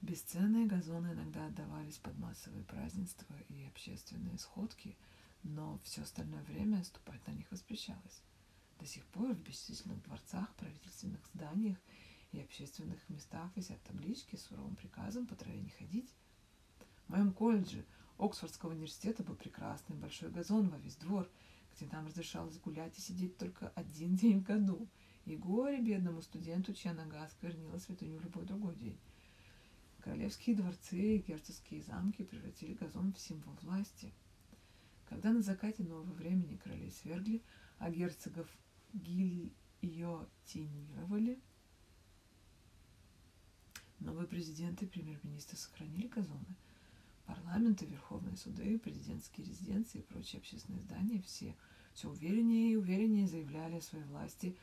Бесценные 0.00 0.66
газоны 0.66 1.12
иногда 1.12 1.46
отдавались 1.46 1.98
под 1.98 2.18
массовые 2.18 2.64
празднества 2.64 3.34
и 3.48 3.64
общественные 3.64 4.38
сходки, 4.38 4.96
но 5.42 5.78
все 5.84 6.02
остальное 6.02 6.42
время 6.44 6.84
ступать 6.84 7.26
на 7.26 7.32
них 7.32 7.50
воспрещалось. 7.50 8.22
До 8.78 8.86
сих 8.86 9.04
пор 9.06 9.32
в 9.32 9.42
бесчисленных 9.42 10.02
дворцах, 10.02 10.52
правительственных 10.56 11.24
зданиях 11.32 11.78
и 12.32 12.40
общественных 12.40 13.08
местах 13.08 13.50
висят 13.56 13.82
таблички 13.84 14.36
с 14.36 14.42
суровым 14.42 14.76
приказом 14.76 15.26
по 15.26 15.36
траве 15.36 15.60
не 15.60 15.70
ходить. 15.70 16.12
В 17.06 17.10
моем 17.10 17.32
колледже 17.32 17.84
Оксфордского 18.18 18.70
университета 18.70 19.22
был 19.22 19.34
прекрасный 19.34 19.96
большой 19.96 20.30
газон 20.30 20.68
во 20.68 20.78
весь 20.78 20.96
двор, 20.96 21.28
где 21.74 21.86
нам 21.86 22.06
разрешалось 22.06 22.58
гулять 22.58 22.96
и 22.96 23.00
сидеть 23.00 23.36
только 23.36 23.68
один 23.70 24.14
день 24.16 24.40
в 24.40 24.44
году. 24.44 24.88
И 25.24 25.36
горе 25.36 25.80
бедному 25.80 26.22
студенту, 26.22 26.74
чья 26.74 26.92
нога 26.92 27.24
осквернила 27.24 27.78
святыню 27.78 28.18
в 28.18 28.24
любой 28.24 28.44
другой 28.44 28.76
день. 28.76 28.98
Королевские 30.00 30.54
дворцы 30.54 31.16
и 31.16 31.22
герцогские 31.22 31.82
замки 31.82 32.24
превратили 32.24 32.74
газон 32.74 33.14
в 33.14 33.18
символ 33.18 33.54
власти. 33.62 34.12
Когда 35.08 35.32
на 35.32 35.40
закате 35.40 35.82
нового 35.82 36.12
времени 36.12 36.60
королей 36.62 36.90
свергли, 36.90 37.42
а 37.78 37.90
герцогов 37.90 38.46
гильотинировали, 38.92 41.40
новые 44.00 44.26
президенты 44.26 44.84
и 44.84 44.88
премьер-министры 44.88 45.56
сохранили 45.56 46.08
газоны. 46.08 46.54
Парламенты, 47.26 47.86
верховные 47.86 48.36
суды, 48.36 48.78
президентские 48.78 49.46
резиденции 49.46 49.98
и 49.98 50.02
прочие 50.02 50.40
общественные 50.40 50.82
здания 50.82 51.22
все 51.22 51.54
все 51.94 52.08
увереннее 52.08 52.72
и 52.72 52.76
увереннее 52.76 53.28
заявляли 53.28 53.76
о 53.76 53.80
своей 53.80 54.04
власти 54.04 54.56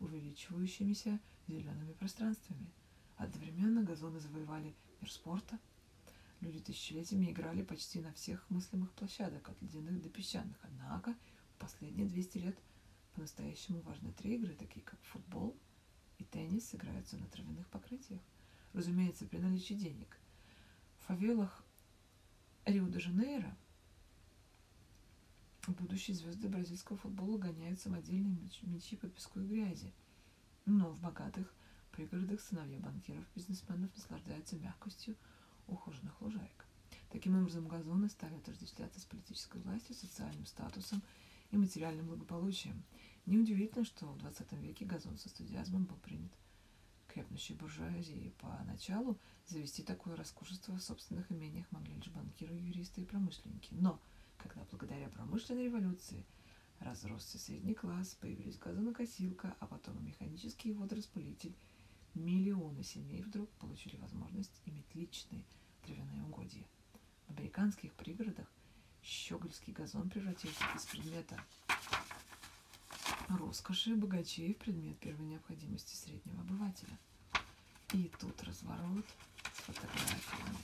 увеличивающимися 0.00 1.20
зелеными 1.46 1.92
пространствами. 1.92 2.72
Одновременно 3.16 3.82
газоны 3.82 4.20
завоевали 4.20 4.74
мир 5.00 5.10
спорта. 5.10 5.58
Люди 6.40 6.60
тысячелетиями 6.60 7.30
играли 7.30 7.62
почти 7.62 8.00
на 8.00 8.12
всех 8.12 8.48
мыслимых 8.48 8.92
площадках, 8.92 9.48
от 9.48 9.60
ледяных 9.60 10.00
до 10.00 10.08
песчаных. 10.08 10.56
Однако 10.62 11.14
в 11.56 11.58
последние 11.58 12.06
200 12.06 12.38
лет 12.38 12.58
по-настоящему 13.14 13.80
важны 13.82 14.12
три 14.12 14.36
игры, 14.36 14.54
такие 14.54 14.84
как 14.84 15.00
футбол 15.02 15.56
и 16.18 16.24
теннис, 16.24 16.74
играются 16.74 17.16
на 17.18 17.26
травяных 17.26 17.68
покрытиях. 17.68 18.20
Разумеется, 18.72 19.26
при 19.26 19.38
наличии 19.38 19.74
денег. 19.74 20.18
В 21.00 21.06
фавелах 21.06 21.64
Рио-де-Жанейро 22.68 23.56
будущие 25.68 26.14
звезды 26.14 26.48
бразильского 26.48 26.98
футбола 26.98 27.38
гоняют 27.38 27.80
самодельные 27.80 28.36
мячи 28.62 28.96
по 28.96 29.08
песку 29.08 29.40
и 29.40 29.46
грязи. 29.46 29.92
Но 30.66 30.90
в 30.90 31.00
богатых 31.00 31.54
пригородах 31.92 32.40
сыновья 32.42 32.78
банкиров 32.78 33.24
бизнесменов 33.34 33.94
наслаждаются 33.96 34.56
мягкостью 34.56 35.16
ухоженных 35.66 36.20
лужаек. 36.20 36.66
Таким 37.10 37.38
образом, 37.38 37.68
газоны 37.68 38.10
стали 38.10 38.34
отождествляться 38.34 39.00
с 39.00 39.04
политической 39.04 39.62
властью, 39.62 39.94
социальным 39.94 40.44
статусом 40.44 41.02
и 41.50 41.56
материальным 41.56 42.06
благополучием. 42.06 42.82
Неудивительно, 43.24 43.84
что 43.84 44.06
в 44.06 44.18
20 44.18 44.52
веке 44.52 44.84
газон 44.84 45.16
с 45.16 45.26
энтузиазмом 45.26 45.84
был 45.84 45.96
принят 45.96 46.32
крепнущей 47.08 47.54
буржуазии. 47.54 48.32
Поначалу 48.38 49.18
завести 49.46 49.82
такое 49.82 50.16
роскошество 50.16 50.76
в 50.76 50.82
собственных 50.82 51.30
имениях 51.32 51.66
могли 51.70 51.94
лишь 51.94 52.08
банкиры, 52.08 52.54
юристы 52.54 53.02
и 53.02 53.04
промышленники. 53.04 53.68
Но, 53.72 54.00
когда 54.36 54.64
благодаря 54.70 55.08
промышленной 55.08 55.64
революции 55.64 56.24
разросся 56.80 57.38
средний 57.38 57.74
класс, 57.74 58.16
появились 58.20 58.58
газонокосилка, 58.58 59.56
а 59.58 59.66
потом 59.66 59.98
и 59.98 60.08
механический 60.08 60.72
водораспылитель, 60.72 61.56
миллионы 62.14 62.82
семей 62.82 63.22
вдруг 63.22 63.50
получили 63.52 63.96
возможность 63.96 64.60
иметь 64.66 64.94
личные 64.94 65.44
травяные 65.82 66.22
угодья. 66.22 66.64
В 67.26 67.30
американских 67.30 67.92
пригородах 67.94 68.46
щегольский 69.02 69.72
газон 69.72 70.10
превратился 70.10 70.64
из 70.74 70.84
предмета 70.86 71.40
роскоши 73.28 73.94
богачей 73.94 74.54
в 74.54 74.58
предмет 74.58 74.98
первой 74.98 75.26
необходимости 75.26 75.94
среднего 75.94 76.40
обывателя. 76.40 76.98
И 77.92 78.10
тут 78.18 78.42
разворот 78.42 79.04
с 79.54 79.58
фотографиями. 79.60 80.58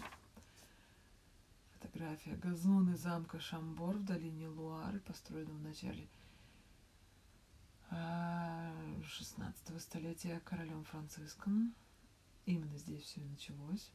Фотография 1.81 2.37
газоны 2.37 2.97
замка 2.97 3.41
Шамбор 3.41 3.97
в 3.97 4.05
долине 4.05 4.49
Луары, 4.49 5.01
построенного 5.01 5.57
в 5.57 5.62
начале 5.62 6.09
16 7.91 9.71
а, 9.71 9.79
столетия 9.79 10.41
королем 10.41 10.85
Франциском. 10.85 11.75
Именно 12.47 12.77
здесь 12.79 13.05
все 13.05 13.21
и 13.21 13.25
началось. 13.25 13.91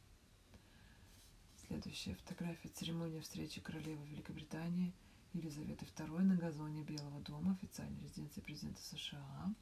Следующая 1.66 2.14
фотография. 2.14 2.68
Церемония 2.68 3.20
встречи 3.20 3.60
королевы 3.60 4.04
Великобритании 4.06 4.92
Елизаветы 5.32 5.84
II 5.84 6.22
на 6.22 6.36
газоне 6.36 6.82
Белого 6.82 7.20
дома, 7.20 7.52
официальной 7.52 8.00
резиденции 8.02 8.40
президента 8.40 8.80
США. 8.82 9.54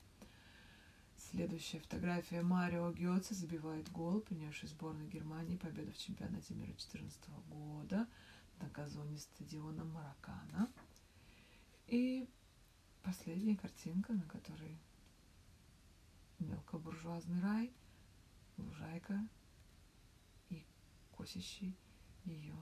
Следующая 1.31 1.81
фотография. 1.81 2.43
Марио 2.43 2.91
Гёце 2.91 3.35
забивает 3.35 3.91
гол, 3.93 4.21
принесший 4.21 4.69
сборной 4.69 5.07
Германии 5.09 5.57
победу 5.57 5.93
в 5.93 5.99
чемпионате 5.99 6.55
мира 6.55 6.69
2014 6.69 7.29
года 7.51 8.07
на 8.61 8.69
газоне 8.71 9.19
стадиона 9.19 9.85
Маракана. 9.85 10.73
И 11.87 12.27
последняя 13.03 13.57
картинка, 13.57 14.15
на 14.15 14.25
которой 14.25 14.79
мелкобуржуазный 16.39 17.41
рай, 17.43 17.73
лужайка 18.57 19.29
и 20.49 20.65
косящий 21.15 21.77
ее 22.25 22.57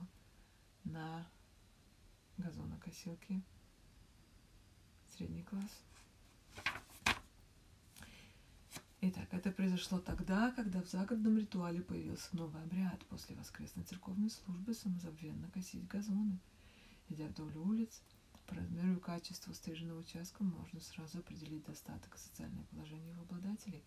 на 0.83 1.25
газонокосилке 2.37 3.41
средний 5.15 5.43
класс. 5.43 5.71
Итак, 9.01 9.27
это 9.31 9.51
произошло 9.51 9.99
тогда, 9.99 10.51
когда 10.51 10.81
в 10.81 10.87
загородном 10.87 11.37
ритуале 11.37 11.81
появился 11.81 12.35
новый 12.35 12.61
обряд 12.63 13.05
после 13.05 13.35
воскресной 13.35 13.83
церковной 13.83 14.29
службы 14.29 14.73
самозабвенно 14.73 15.49
косить 15.51 15.87
газоны. 15.87 16.39
Идя 17.09 17.27
вдоль 17.27 17.55
улиц, 17.55 18.01
по 18.47 18.55
размеру 18.55 18.95
и 18.95 18.99
качеству 18.99 19.53
стриженного 19.53 19.99
участка 19.99 20.43
можно 20.43 20.79
сразу 20.79 21.19
определить 21.19 21.65
достаток 21.65 22.15
и 22.15 22.19
социальное 22.19 22.63
положение 22.65 23.11
его 23.11 23.21
обладателей. 23.21 23.83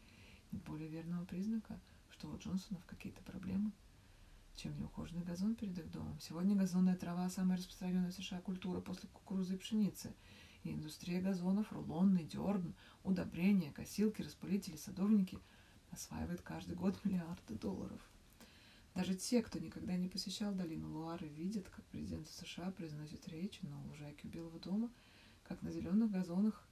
Нет 0.52 0.62
более 0.62 0.88
верного 0.88 1.24
признака, 1.24 1.80
что 2.10 2.28
у 2.28 2.38
Джонсонов 2.38 2.84
какие-то 2.86 3.22
проблемы, 3.22 3.72
чем 4.56 4.76
неухоженный 4.78 5.24
газон 5.24 5.54
перед 5.54 5.78
их 5.78 5.90
домом. 5.90 6.18
Сегодня 6.20 6.54
газонная 6.54 6.96
трава– 6.96 7.28
самая 7.30 7.58
распространенная 7.58 8.10
в 8.10 8.14
США 8.14 8.40
культура 8.40 8.80
после 8.80 9.08
кукурузы 9.08 9.54
и 9.54 9.58
пшеницы– 9.58 10.14
и 10.64 10.72
индустрия 10.72 11.20
газонов, 11.20 11.72
рулонный, 11.72 12.24
дерн, 12.24 12.74
удобрения, 13.02 13.72
косилки, 13.72 14.22
распылители, 14.22 14.76
садовники 14.76 15.38
осваивает 15.90 16.42
каждый 16.42 16.76
год 16.76 16.98
миллиарды 17.04 17.54
долларов. 17.54 18.00
Даже 18.94 19.14
те, 19.14 19.42
кто 19.42 19.58
никогда 19.58 19.96
не 19.96 20.08
посещал 20.08 20.52
долину 20.52 20.90
Луары, 20.92 21.28
видят, 21.28 21.68
как 21.68 21.84
президент 21.86 22.28
США 22.28 22.72
произносит 22.72 23.26
речь 23.28 23.60
на 23.62 23.80
лужайке 23.84 24.26
Белого 24.26 24.58
дома, 24.58 24.90
как 25.44 25.62
на 25.62 25.70
зеленых 25.70 26.10
газонах 26.10 26.66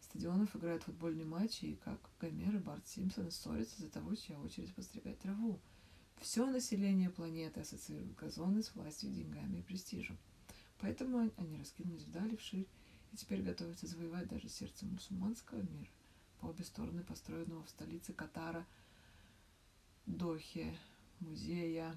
стадионов 0.00 0.56
играют 0.56 0.82
футбольные 0.82 1.26
матчи, 1.26 1.66
и 1.66 1.76
как 1.76 2.00
Гомер 2.20 2.56
и 2.56 2.58
Барт 2.58 2.88
Симпсон 2.88 3.30
ссорятся 3.30 3.82
за 3.82 3.90
того, 3.90 4.14
чья 4.14 4.40
очередь 4.40 4.74
постригать 4.74 5.18
траву. 5.20 5.60
Все 6.22 6.46
население 6.46 7.10
планеты 7.10 7.60
ассоциирует 7.60 8.14
газоны 8.14 8.62
с 8.62 8.72
властью, 8.76 9.10
деньгами 9.10 9.58
и 9.58 9.62
престижем. 9.62 10.16
Поэтому 10.78 11.32
они 11.36 11.58
раскинулись 11.58 12.04
вдали, 12.04 12.36
вширь, 12.36 12.68
и 13.12 13.16
теперь 13.16 13.42
готовится 13.42 13.88
завоевать 13.88 14.28
даже 14.28 14.48
сердце 14.48 14.86
мусульманского 14.86 15.60
мира 15.62 15.90
по 16.38 16.46
обе 16.46 16.62
стороны 16.62 17.02
построенного 17.02 17.64
в 17.64 17.70
столице 17.70 18.12
Катара 18.12 18.64
Дохе 20.06 20.78
музея 21.18 21.96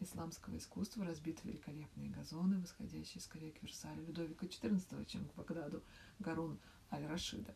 исламского 0.00 0.58
искусства 0.58 1.06
разбиты 1.06 1.48
великолепные 1.48 2.10
газоны, 2.10 2.60
восходящие 2.60 3.22
скорее 3.22 3.52
к 3.52 3.62
Версалю 3.62 4.04
Людовика 4.04 4.46
XIV, 4.46 5.06
чем 5.06 5.26
к 5.26 5.34
Багдаду 5.34 5.82
Гарун 6.18 6.58
Аль-Рашида. 6.92 7.54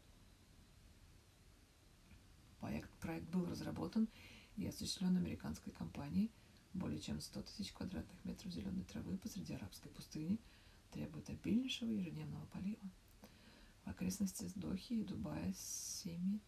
Проект, 2.61 2.91
проект 3.01 3.29
был 3.29 3.45
разработан 3.45 4.09
и 4.57 4.67
осуществлен 4.67 5.17
американской 5.17 5.73
компанией 5.73 6.31
более 6.73 7.01
чем 7.01 7.21
100 7.21 7.43
тысяч 7.43 7.73
квадратных 7.73 8.25
метров 8.25 8.53
зеленой 8.53 8.85
травы 8.85 9.17
посреди 9.19 9.55
арабской 9.55 9.91
пустыни– 9.91 10.41
требует 10.95 11.29
обильнейшего 11.29 11.91
ежедневного 11.91 12.47
полива. 12.47 12.89
В 13.85 13.89
окрестностях 13.89 14.53
Дохи 14.55 14.95
и 14.95 15.05
Дубая 15.05 15.53
семьи 15.55 16.41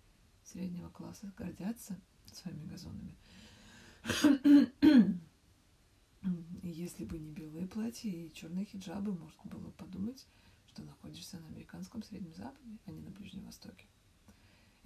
среднего 0.44 0.88
класса 0.88 1.32
гордятся 1.36 2.00
своими 2.32 2.64
газонами. 2.66 3.16
Если 6.62 7.04
бы 7.04 7.18
не 7.18 7.32
белые 7.32 7.66
платья 7.66 8.08
и 8.08 8.32
черные 8.32 8.64
хиджабы, 8.64 9.12
можно 9.14 9.42
было 9.44 9.70
подумать, 9.72 10.26
что 10.68 10.82
находишься 10.82 11.38
на 11.40 11.48
американском 11.48 12.02
Среднем 12.02 12.34
Западе, 12.34 12.78
а 12.86 12.90
не 12.92 13.00
на 13.00 13.10
Ближнем 13.10 13.44
Востоке. 13.44 13.86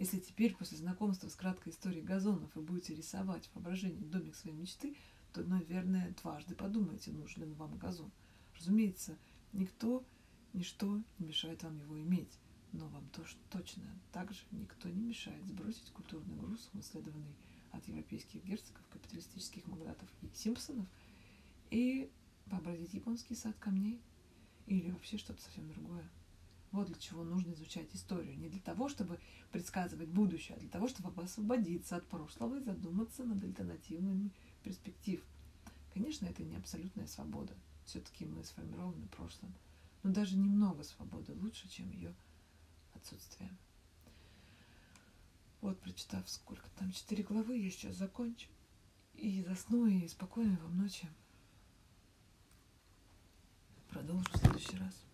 Если 0.00 0.18
теперь, 0.18 0.56
после 0.56 0.78
знакомства 0.78 1.28
с 1.28 1.36
краткой 1.36 1.74
историей 1.74 2.00
газонов, 2.00 2.50
вы 2.54 2.62
будете 2.62 2.94
рисовать 2.94 3.44
в 3.44 3.54
воображении 3.54 4.02
домик 4.02 4.34
своей 4.34 4.56
мечты, 4.56 4.96
то, 5.34 5.44
наверное, 5.44 6.14
дважды 6.22 6.54
подумайте, 6.54 7.12
нужен 7.12 7.44
ли 7.44 7.52
вам 7.52 7.76
газон. 7.76 8.10
Разумеется, 8.56 9.18
никто, 9.52 10.02
ничто 10.54 11.02
не 11.18 11.26
мешает 11.26 11.62
вам 11.64 11.76
его 11.76 12.00
иметь, 12.00 12.38
но 12.72 12.88
вам 12.88 13.06
тоже 13.10 13.36
точно 13.50 13.82
так 14.10 14.32
же 14.32 14.40
никто 14.52 14.88
не 14.88 15.02
мешает 15.02 15.46
сбросить 15.46 15.90
культурный 15.90 16.34
груз, 16.34 16.70
унаследованный 16.72 17.36
от 17.70 17.86
европейских 17.86 18.42
герцогов, 18.42 18.88
капиталистических 18.88 19.66
магнатов 19.66 20.08
и 20.22 20.30
симпсонов, 20.34 20.88
и 21.70 22.10
вообразить 22.46 22.94
японский 22.94 23.34
сад 23.34 23.54
камней 23.58 24.00
или 24.66 24.92
вообще 24.92 25.18
что-то 25.18 25.42
совсем 25.42 25.68
другое. 25.68 26.08
Вот 26.72 26.86
для 26.86 26.96
чего 26.96 27.24
нужно 27.24 27.52
изучать 27.52 27.94
историю. 27.94 28.38
Не 28.38 28.48
для 28.48 28.60
того, 28.60 28.88
чтобы 28.88 29.18
предсказывать 29.50 30.08
будущее, 30.08 30.56
а 30.56 30.60
для 30.60 30.68
того, 30.68 30.86
чтобы 30.86 31.22
освободиться 31.22 31.96
от 31.96 32.06
прошлого 32.06 32.56
и 32.56 32.62
задуматься 32.62 33.24
над 33.24 33.42
альтернативными 33.42 34.30
перспектив. 34.62 35.24
Конечно, 35.92 36.26
это 36.26 36.44
не 36.44 36.56
абсолютная 36.56 37.06
свобода. 37.06 37.54
Все-таки 37.84 38.24
мы 38.24 38.44
сформированы 38.44 39.08
прошлым. 39.08 39.52
Но 40.02 40.12
даже 40.12 40.36
немного 40.36 40.84
свободы 40.84 41.34
лучше, 41.34 41.68
чем 41.68 41.90
ее 41.90 42.14
отсутствие. 42.94 43.50
Вот, 45.60 45.78
прочитав 45.80 46.28
сколько 46.30 46.70
там, 46.78 46.92
четыре 46.92 47.24
главы, 47.24 47.58
я 47.58 47.70
сейчас 47.70 47.96
закончу. 47.96 48.48
И 49.14 49.42
засну, 49.42 49.86
и 49.86 50.06
спокойной 50.08 50.56
вам 50.56 50.78
ночи. 50.78 51.08
Продолжу 53.90 54.24
в 54.32 54.38
следующий 54.38 54.76
раз. 54.78 55.09